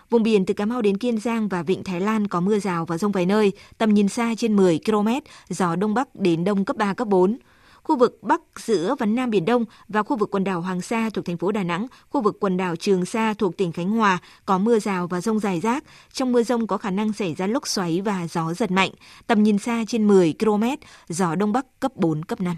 Vùng 0.09 0.23
biển 0.23 0.45
từ 0.45 0.53
Cà 0.53 0.65
Mau 0.65 0.81
đến 0.81 0.97
Kiên 0.97 1.17
Giang 1.17 1.47
và 1.47 1.63
Vịnh 1.63 1.83
Thái 1.83 1.99
Lan 1.99 2.27
có 2.27 2.41
mưa 2.41 2.59
rào 2.59 2.85
và 2.85 2.97
rông 2.97 3.11
vài 3.11 3.25
nơi, 3.25 3.51
tầm 3.77 3.93
nhìn 3.93 4.07
xa 4.07 4.33
trên 4.37 4.55
10 4.55 4.79
km, 4.85 5.07
gió 5.49 5.75
Đông 5.75 5.93
Bắc 5.93 6.15
đến 6.15 6.43
Đông 6.43 6.65
cấp 6.65 6.75
3, 6.77 6.93
cấp 6.93 7.07
4 7.07 7.37
khu 7.85 7.97
vực 7.97 8.17
Bắc, 8.21 8.41
giữa 8.55 8.95
và 8.99 9.05
Nam 9.05 9.29
Biển 9.29 9.45
Đông 9.45 9.65
và 9.87 10.03
khu 10.03 10.17
vực 10.17 10.29
quần 10.31 10.43
đảo 10.43 10.61
Hoàng 10.61 10.81
Sa 10.81 11.09
thuộc 11.13 11.25
thành 11.25 11.37
phố 11.37 11.51
Đà 11.51 11.63
Nẵng, 11.63 11.87
khu 12.09 12.21
vực 12.21 12.37
quần 12.39 12.57
đảo 12.57 12.75
Trường 12.75 13.05
Sa 13.05 13.33
thuộc 13.33 13.57
tỉnh 13.57 13.71
Khánh 13.71 13.89
Hòa 13.89 14.17
có 14.45 14.57
mưa 14.57 14.79
rào 14.79 15.07
và 15.07 15.21
rông 15.21 15.39
rải 15.39 15.59
rác. 15.59 15.83
Trong 16.13 16.31
mưa 16.31 16.43
rông 16.43 16.67
có 16.67 16.77
khả 16.77 16.91
năng 16.91 17.13
xảy 17.13 17.35
ra 17.35 17.47
lốc 17.47 17.67
xoáy 17.67 18.01
và 18.01 18.27
gió 18.27 18.53
giật 18.53 18.71
mạnh. 18.71 18.91
Tầm 19.27 19.43
nhìn 19.43 19.57
xa 19.57 19.83
trên 19.87 20.07
10 20.07 20.33
km, 20.39 20.63
gió 21.09 21.35
Đông 21.35 21.51
Bắc 21.51 21.65
cấp 21.79 21.91
4, 21.95 22.25
cấp 22.25 22.41
5. 22.41 22.55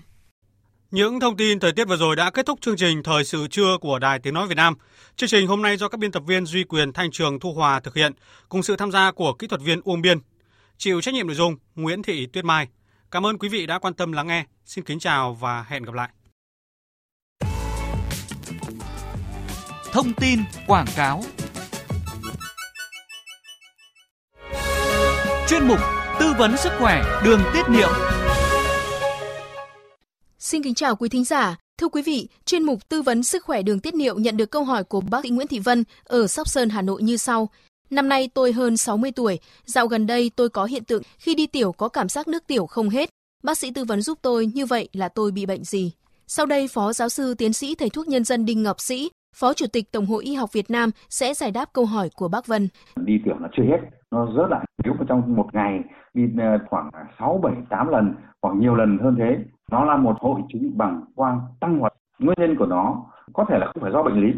Những 0.92 1.20
thông 1.20 1.38
tin 1.38 1.60
thời 1.60 1.72
tiết 1.72 1.88
vừa 1.88 1.98
rồi 1.98 2.16
đã 2.16 2.30
kết 2.30 2.46
thúc 2.46 2.62
chương 2.62 2.78
trình 2.78 3.04
Thời 3.04 3.24
sự 3.24 3.48
trưa 3.48 3.78
của 3.82 4.00
Đài 4.00 4.20
Tiếng 4.20 4.34
Nói 4.34 4.48
Việt 4.48 4.56
Nam. 4.56 4.76
Chương 5.16 5.30
trình 5.30 5.48
hôm 5.48 5.62
nay 5.62 5.78
do 5.78 5.90
các 5.90 5.98
biên 6.00 6.12
tập 6.12 6.24
viên 6.28 6.46
Duy 6.46 6.64
Quyền, 6.64 6.94
Thanh 6.94 7.12
Trường, 7.12 7.40
Thu 7.40 7.54
Hòa 7.54 7.80
thực 7.80 7.96
hiện, 7.96 8.12
cùng 8.50 8.64
sự 8.64 8.76
tham 8.76 8.92
gia 8.92 9.12
của 9.12 9.34
kỹ 9.34 9.48
thuật 9.48 9.62
viên 9.62 9.82
Uông 9.84 10.02
Biên. 10.02 10.20
Chịu 10.78 11.02
trách 11.02 11.14
nhiệm 11.14 11.28
nội 11.28 11.36
dung 11.36 11.56
Nguyễn 11.76 12.04
Thị 12.04 12.26
Tuyết 12.26 12.46
Mai. 12.46 12.68
Cảm 13.12 13.26
ơn 13.26 13.38
quý 13.38 13.50
vị 13.50 13.66
đã 13.66 13.80
quan 13.80 13.94
tâm 13.94 14.12
lắng 14.12 14.28
nghe. 14.28 14.46
Xin 14.66 14.84
kính 14.84 15.00
chào 15.00 15.34
và 15.34 15.66
hẹn 15.68 15.84
gặp 15.84 15.94
lại. 15.96 16.10
Thông 19.92 20.14
tin 20.14 20.40
quảng 20.68 20.88
cáo 20.96 21.24
Chuyên 25.48 25.68
mục 25.68 25.80
Tư 26.20 26.34
vấn 26.38 26.58
sức 26.58 26.72
khỏe 26.80 27.22
đường 27.24 27.42
tiết 27.54 27.70
niệu 27.70 27.90
Xin 30.50 30.64
kính 30.64 30.74
chào 30.74 30.96
quý 30.96 31.10
thính 31.10 31.24
giả. 31.24 31.56
Thưa 31.80 31.88
quý 31.88 32.02
vị, 32.06 32.28
chuyên 32.46 32.64
mục 32.64 32.90
tư 32.90 33.02
vấn 33.02 33.24
sức 33.24 33.44
khỏe 33.44 33.62
đường 33.62 33.80
tiết 33.80 33.96
niệu 33.96 34.20
nhận 34.20 34.38
được 34.38 34.52
câu 34.52 34.64
hỏi 34.64 34.84
của 34.84 35.02
bác 35.12 35.24
sĩ 35.24 35.30
Nguyễn 35.30 35.48
Thị 35.48 35.60
Vân 35.60 35.84
ở 36.04 36.28
Sóc 36.28 36.48
Sơn, 36.48 36.70
Hà 36.70 36.82
Nội 36.82 37.02
như 37.04 37.18
sau. 37.18 37.50
Năm 37.90 38.10
nay 38.10 38.30
tôi 38.34 38.52
hơn 38.52 38.78
60 38.78 39.12
tuổi, 39.16 39.40
dạo 39.66 39.88
gần 39.88 40.08
đây 40.08 40.32
tôi 40.36 40.50
có 40.50 40.66
hiện 40.66 40.84
tượng 40.84 41.02
khi 41.20 41.36
đi 41.36 41.48
tiểu 41.48 41.72
có 41.72 41.90
cảm 41.90 42.10
giác 42.10 42.28
nước 42.28 42.48
tiểu 42.48 42.66
không 42.66 42.90
hết. 42.90 43.10
Bác 43.44 43.58
sĩ 43.58 43.72
tư 43.76 43.84
vấn 43.84 44.02
giúp 44.02 44.20
tôi 44.22 44.46
như 44.46 44.66
vậy 44.66 44.90
là 44.94 45.10
tôi 45.10 45.32
bị 45.32 45.46
bệnh 45.46 45.64
gì? 45.64 45.92
Sau 46.28 46.46
đây, 46.46 46.68
Phó 46.68 46.94
Giáo 46.94 47.10
sư 47.10 47.34
Tiến 47.34 47.54
sĩ 47.54 47.76
Thầy 47.76 47.90
thuốc 47.90 48.08
Nhân 48.08 48.24
dân 48.24 48.46
Đinh 48.46 48.64
Ngọc 48.64 48.80
Sĩ, 48.80 49.10
Phó 49.36 49.54
Chủ 49.54 49.66
tịch 49.74 49.92
Tổng 49.92 50.06
hội 50.06 50.24
Y 50.24 50.36
học 50.36 50.54
Việt 50.54 50.70
Nam 50.70 50.90
sẽ 51.10 51.34
giải 51.34 51.52
đáp 51.52 51.66
câu 51.74 51.86
hỏi 51.86 52.10
của 52.16 52.28
bác 52.28 52.48
Vân. 52.48 52.68
Đi 52.96 53.14
tiểu 53.26 53.36
nó 53.40 53.48
chưa 53.58 53.64
hết, 53.64 53.80
nó 54.12 54.26
rất 54.26 54.48
lại. 54.50 54.66
Nếu 54.84 54.94
mà 55.00 55.06
trong 55.10 55.36
một 55.36 55.48
ngày 55.54 55.80
đi 56.14 56.24
ờ, 56.38 56.58
khoảng 56.70 56.90
6, 57.20 57.40
7, 57.44 57.54
8 57.70 57.88
lần 57.88 58.14
hoặc 58.42 58.56
nhiều 58.56 58.76
lần 58.76 58.98
hơn 59.04 59.16
thế, 59.20 59.38
nó 59.72 59.86
là 59.86 59.98
một 59.98 60.18
hội 60.20 60.42
chứng 60.50 60.78
bằng 60.78 61.02
quang 61.16 61.42
tăng 61.60 61.80
hoạt. 61.80 61.94
Nguyên 62.20 62.38
nhân 62.40 62.56
của 62.56 62.66
nó 62.66 63.06
có 63.34 63.46
thể 63.46 63.58
là 63.58 63.66
không 63.66 63.84
phải 63.84 63.92
do 63.92 64.04
bệnh 64.04 64.22
lý, 64.22 64.34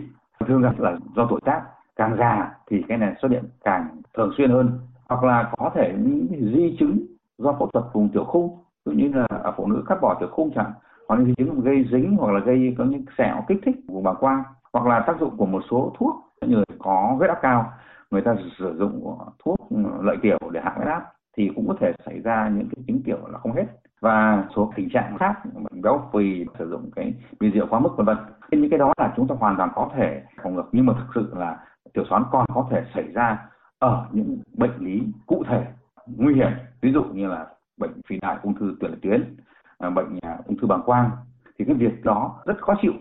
thường 0.48 0.62
gặp 0.62 0.80
là 0.80 0.98
do 1.16 1.28
tuổi 1.30 1.40
tác. 1.46 1.62
Càng 1.96 2.16
già 2.20 2.52
thì 2.68 2.84
cái 2.88 2.98
này 2.98 3.16
xuất 3.22 3.32
hiện 3.32 3.44
càng 3.64 3.88
thường 4.18 4.32
xuyên 4.38 4.52
hơn. 4.52 4.80
Hoặc 5.10 5.24
là 5.24 5.52
có 5.58 5.72
thể 5.76 5.94
những 5.98 6.28
di 6.56 6.78
chứng 6.80 7.06
do 7.38 7.56
phẫu 7.60 7.70
thuật 7.74 7.86
vùng 7.94 8.10
tiểu 8.10 8.24
khung 8.24 8.58
ví 8.86 8.92
dụ 8.92 8.92
như 8.92 9.14
là 9.14 9.26
ở 9.30 9.54
phụ 9.58 9.68
nữ 9.68 9.84
cắt 9.88 10.02
bỏ 10.02 10.18
tiểu 10.20 10.30
khung 10.32 10.52
chẳng 10.56 10.72
hoặc 11.08 11.20
là 11.20 11.26
di 11.26 11.34
chứng 11.38 11.62
gây 11.62 11.86
dính 11.92 12.16
hoặc 12.18 12.32
là 12.34 12.40
gây 12.40 12.76
có 12.78 12.84
những 12.84 13.06
sẹo 13.18 13.44
kích 13.48 13.60
thích 13.66 13.76
vùng 13.88 14.04
bàng 14.04 14.16
quang 14.20 14.44
hoặc 14.74 14.86
là 14.86 15.00
tác 15.08 15.20
dụng 15.20 15.38
của 15.38 15.46
một 15.46 15.62
số 15.72 15.96
thuốc 15.98 16.16
người 16.42 16.64
có 16.80 17.16
huyết 17.18 17.30
áp 17.30 17.40
cao 17.42 17.74
người 18.12 18.22
ta 18.22 18.36
sử 18.60 18.78
dụng 18.78 19.18
thuốc 19.44 19.58
lợi 20.02 20.18
tiểu 20.22 20.38
để 20.52 20.62
hạ 20.64 20.74
huyết 20.76 20.88
áp 20.88 21.06
thì 21.38 21.52
cũng 21.56 21.68
có 21.68 21.76
thể 21.80 21.94
xảy 22.06 22.20
ra 22.20 22.50
những 22.50 22.70
cái 22.76 22.84
chứng 22.88 23.02
tiểu 23.06 23.18
là 23.28 23.40
không 23.40 23.54
hết 23.54 23.66
và 24.02 24.44
số 24.56 24.74
tình 24.76 24.90
trạng 24.90 25.18
khác 25.18 25.34
béo 25.84 26.10
phì, 26.14 26.46
sử 26.60 26.70
dụng 26.70 26.90
cái 26.96 27.14
bia 27.40 27.50
rượu 27.50 27.68
quá 27.70 27.80
mức, 27.80 27.90
vân 27.98 28.06
vân. 28.06 28.18
Những 28.52 28.70
cái 28.70 28.80
đó 28.80 28.94
là 28.98 29.14
chúng 29.16 29.28
ta 29.28 29.36
hoàn 29.40 29.58
toàn 29.58 29.70
có 29.76 29.90
thể 29.96 30.24
phòng 30.44 30.56
ngừa. 30.56 30.64
Nhưng 30.72 30.86
mà 30.86 30.94
thực 30.94 31.08
sự 31.16 31.34
là 31.38 31.58
tiểu 31.94 32.04
xoắn 32.10 32.24
còn 32.32 32.46
có 32.54 32.68
thể 32.72 32.84
xảy 32.94 33.12
ra 33.14 33.38
ở 33.80 34.06
những 34.12 34.38
bệnh 34.58 34.78
lý 34.80 35.04
cụ 35.26 35.44
thể, 35.48 35.66
nguy 36.18 36.36
hiểm. 36.36 36.52
Ví 36.82 36.92
dụ 36.94 37.04
như 37.04 37.28
là 37.28 37.48
bệnh 37.78 38.02
phì 38.08 38.20
đại 38.22 38.38
ung 38.44 38.54
thư 38.54 38.76
tuyến 38.80 39.00
tuyến 39.02 39.36
à, 39.78 39.90
bệnh 39.90 40.20
à, 40.22 40.38
ung 40.46 40.58
thư 40.58 40.68
bàng 40.68 40.84
quang. 40.86 41.10
Thì 41.60 41.66
cái 41.66 41.76
việc 41.76 42.04
đó 42.04 42.42
rất 42.46 42.62
khó 42.62 42.74
chịu 42.82 42.94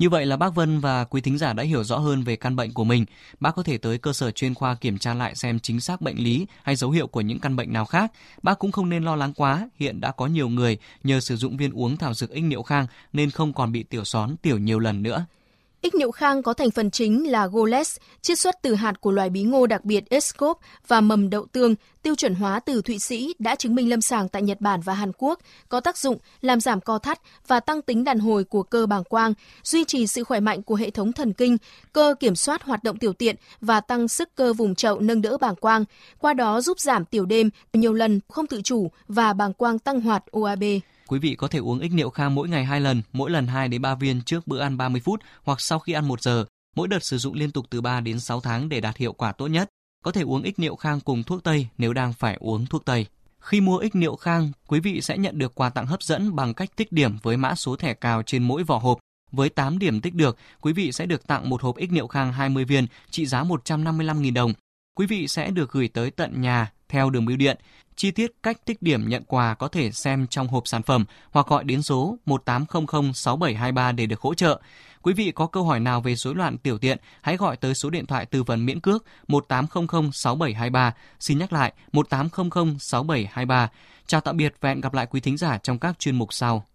như 0.00 0.08
vậy 0.08 0.26
là 0.26 0.36
bác 0.36 0.54
Vân 0.54 0.80
và 0.80 1.04
quý 1.04 1.20
thính 1.20 1.38
giả 1.38 1.52
đã 1.52 1.62
hiểu 1.62 1.84
rõ 1.84 1.98
hơn 1.98 2.22
về 2.22 2.36
căn 2.36 2.56
bệnh 2.56 2.72
của 2.72 2.84
mình. 2.84 3.04
Bác 3.40 3.56
có 3.56 3.62
thể 3.62 3.78
tới 3.78 3.98
cơ 3.98 4.12
sở 4.12 4.30
chuyên 4.30 4.54
khoa 4.54 4.74
kiểm 4.74 4.98
tra 4.98 5.14
lại 5.14 5.34
xem 5.34 5.58
chính 5.58 5.80
xác 5.80 6.00
bệnh 6.00 6.16
lý 6.16 6.46
hay 6.62 6.76
dấu 6.76 6.90
hiệu 6.90 7.06
của 7.06 7.20
những 7.20 7.38
căn 7.38 7.56
bệnh 7.56 7.72
nào 7.72 7.84
khác. 7.84 8.12
Bác 8.42 8.58
cũng 8.58 8.72
không 8.72 8.88
nên 8.88 9.04
lo 9.04 9.16
lắng 9.16 9.32
quá, 9.36 9.68
hiện 9.78 10.00
đã 10.00 10.12
có 10.12 10.26
nhiều 10.26 10.48
người 10.48 10.78
nhờ 11.04 11.20
sử 11.20 11.36
dụng 11.36 11.56
viên 11.56 11.72
uống 11.72 11.96
thảo 11.96 12.14
dược 12.14 12.30
ích 12.30 12.44
niệu 12.44 12.62
khang 12.62 12.86
nên 13.12 13.30
không 13.30 13.52
còn 13.52 13.72
bị 13.72 13.82
tiểu 13.82 14.04
són 14.04 14.36
tiểu 14.36 14.58
nhiều 14.58 14.78
lần 14.78 15.02
nữa. 15.02 15.24
Ích 15.82 15.94
niệu 15.94 16.10
khang 16.10 16.42
có 16.42 16.54
thành 16.54 16.70
phần 16.70 16.90
chính 16.90 17.30
là 17.30 17.46
goles, 17.46 17.96
chiết 18.22 18.38
xuất 18.38 18.62
từ 18.62 18.74
hạt 18.74 19.00
của 19.00 19.10
loài 19.10 19.30
bí 19.30 19.42
ngô 19.42 19.66
đặc 19.66 19.84
biệt 19.84 20.10
Escop 20.10 20.58
và 20.88 21.00
mầm 21.00 21.30
đậu 21.30 21.46
tương, 21.46 21.74
tiêu 22.02 22.14
chuẩn 22.14 22.34
hóa 22.34 22.60
từ 22.60 22.82
Thụy 22.82 22.98
Sĩ 22.98 23.34
đã 23.38 23.54
chứng 23.54 23.74
minh 23.74 23.88
lâm 23.88 24.00
sàng 24.00 24.28
tại 24.28 24.42
Nhật 24.42 24.60
Bản 24.60 24.80
và 24.80 24.94
Hàn 24.94 25.12
Quốc, 25.18 25.40
có 25.68 25.80
tác 25.80 25.98
dụng 25.98 26.18
làm 26.40 26.60
giảm 26.60 26.80
co 26.80 26.98
thắt 26.98 27.20
và 27.46 27.60
tăng 27.60 27.82
tính 27.82 28.04
đàn 28.04 28.18
hồi 28.18 28.44
của 28.44 28.62
cơ 28.62 28.86
bàng 28.86 29.04
quang, 29.04 29.34
duy 29.62 29.84
trì 29.84 30.06
sự 30.06 30.24
khỏe 30.24 30.40
mạnh 30.40 30.62
của 30.62 30.74
hệ 30.74 30.90
thống 30.90 31.12
thần 31.12 31.32
kinh, 31.32 31.56
cơ 31.92 32.14
kiểm 32.20 32.36
soát 32.36 32.62
hoạt 32.62 32.84
động 32.84 32.98
tiểu 32.98 33.12
tiện 33.12 33.36
và 33.60 33.80
tăng 33.80 34.08
sức 34.08 34.34
cơ 34.34 34.52
vùng 34.52 34.74
chậu 34.74 35.00
nâng 35.00 35.22
đỡ 35.22 35.38
bàng 35.40 35.56
quang, 35.56 35.84
qua 36.18 36.34
đó 36.34 36.60
giúp 36.60 36.80
giảm 36.80 37.04
tiểu 37.04 37.26
đêm 37.26 37.50
nhiều 37.72 37.92
lần 37.92 38.20
không 38.28 38.46
tự 38.46 38.62
chủ 38.62 38.90
và 39.08 39.32
bàng 39.32 39.54
quang 39.54 39.78
tăng 39.78 40.00
hoạt 40.00 40.24
OAB. 40.30 40.62
Quý 41.10 41.18
vị 41.18 41.34
có 41.34 41.48
thể 41.48 41.58
uống 41.58 41.78
ích 41.78 41.92
niệu 41.92 42.10
khang 42.10 42.34
mỗi 42.34 42.48
ngày 42.48 42.64
2 42.64 42.80
lần, 42.80 43.02
mỗi 43.12 43.30
lần 43.30 43.46
2 43.46 43.68
đến 43.68 43.82
3 43.82 43.94
viên 43.94 44.22
trước 44.22 44.46
bữa 44.46 44.60
ăn 44.60 44.76
30 44.76 45.00
phút 45.00 45.20
hoặc 45.42 45.60
sau 45.60 45.78
khi 45.78 45.92
ăn 45.92 46.08
1 46.08 46.22
giờ. 46.22 46.44
Mỗi 46.76 46.88
đợt 46.88 47.04
sử 47.04 47.18
dụng 47.18 47.34
liên 47.34 47.50
tục 47.50 47.66
từ 47.70 47.80
3 47.80 48.00
đến 48.00 48.20
6 48.20 48.40
tháng 48.40 48.68
để 48.68 48.80
đạt 48.80 48.96
hiệu 48.96 49.12
quả 49.12 49.32
tốt 49.32 49.46
nhất. 49.46 49.68
Có 50.04 50.12
thể 50.12 50.22
uống 50.22 50.42
ích 50.42 50.58
niệu 50.58 50.76
khang 50.76 51.00
cùng 51.00 51.22
thuốc 51.22 51.44
tây 51.44 51.68
nếu 51.78 51.92
đang 51.92 52.12
phải 52.12 52.36
uống 52.40 52.66
thuốc 52.66 52.84
tây. 52.84 53.06
Khi 53.40 53.60
mua 53.60 53.76
ích 53.76 53.94
niệu 53.94 54.16
khang, 54.16 54.52
quý 54.66 54.80
vị 54.80 55.00
sẽ 55.00 55.18
nhận 55.18 55.38
được 55.38 55.54
quà 55.54 55.70
tặng 55.70 55.86
hấp 55.86 56.02
dẫn 56.02 56.36
bằng 56.36 56.54
cách 56.54 56.76
tích 56.76 56.92
điểm 56.92 57.18
với 57.22 57.36
mã 57.36 57.54
số 57.54 57.76
thẻ 57.76 57.94
cào 57.94 58.22
trên 58.22 58.42
mỗi 58.42 58.64
vỏ 58.64 58.78
hộp. 58.78 58.98
Với 59.32 59.48
8 59.48 59.78
điểm 59.78 60.00
tích 60.00 60.14
được, 60.14 60.36
quý 60.60 60.72
vị 60.72 60.92
sẽ 60.92 61.06
được 61.06 61.26
tặng 61.26 61.50
một 61.50 61.62
hộp 61.62 61.76
ích 61.76 61.92
niệu 61.92 62.06
khang 62.06 62.32
20 62.32 62.64
viên 62.64 62.86
trị 63.10 63.26
giá 63.26 63.44
155.000 63.44 64.34
đồng. 64.34 64.52
Quý 64.94 65.06
vị 65.06 65.28
sẽ 65.28 65.50
được 65.50 65.72
gửi 65.72 65.88
tới 65.88 66.10
tận 66.10 66.40
nhà 66.40 66.72
theo 66.88 67.10
đường 67.10 67.24
bưu 67.24 67.36
điện. 67.36 67.58
Chi 68.00 68.10
tiết 68.10 68.32
cách 68.42 68.64
tích 68.64 68.82
điểm 68.82 69.08
nhận 69.08 69.22
quà 69.24 69.54
có 69.54 69.68
thể 69.68 69.90
xem 69.90 70.26
trong 70.26 70.48
hộp 70.48 70.68
sản 70.68 70.82
phẩm 70.82 71.04
hoặc 71.30 71.46
gọi 71.46 71.64
đến 71.64 71.82
số 71.82 72.18
1800 72.26 73.12
6723 73.12 73.92
để 73.92 74.06
được 74.06 74.20
hỗ 74.20 74.34
trợ. 74.34 74.60
Quý 75.02 75.12
vị 75.12 75.32
có 75.34 75.46
câu 75.46 75.64
hỏi 75.64 75.80
nào 75.80 76.00
về 76.00 76.14
rối 76.14 76.34
loạn 76.34 76.58
tiểu 76.58 76.78
tiện, 76.78 76.98
hãy 77.22 77.36
gọi 77.36 77.56
tới 77.56 77.74
số 77.74 77.90
điện 77.90 78.06
thoại 78.06 78.26
tư 78.26 78.42
vấn 78.42 78.66
miễn 78.66 78.80
cước 78.80 79.04
1800 79.28 80.12
6723. 80.12 80.94
Xin 81.20 81.38
nhắc 81.38 81.52
lại 81.52 81.72
1800 81.92 82.76
6723. 82.78 83.68
Chào 84.06 84.20
tạm 84.20 84.36
biệt 84.36 84.54
và 84.60 84.68
hẹn 84.68 84.80
gặp 84.80 84.94
lại 84.94 85.06
quý 85.06 85.20
thính 85.20 85.36
giả 85.36 85.58
trong 85.58 85.78
các 85.78 85.98
chuyên 85.98 86.16
mục 86.16 86.32
sau. 86.32 86.69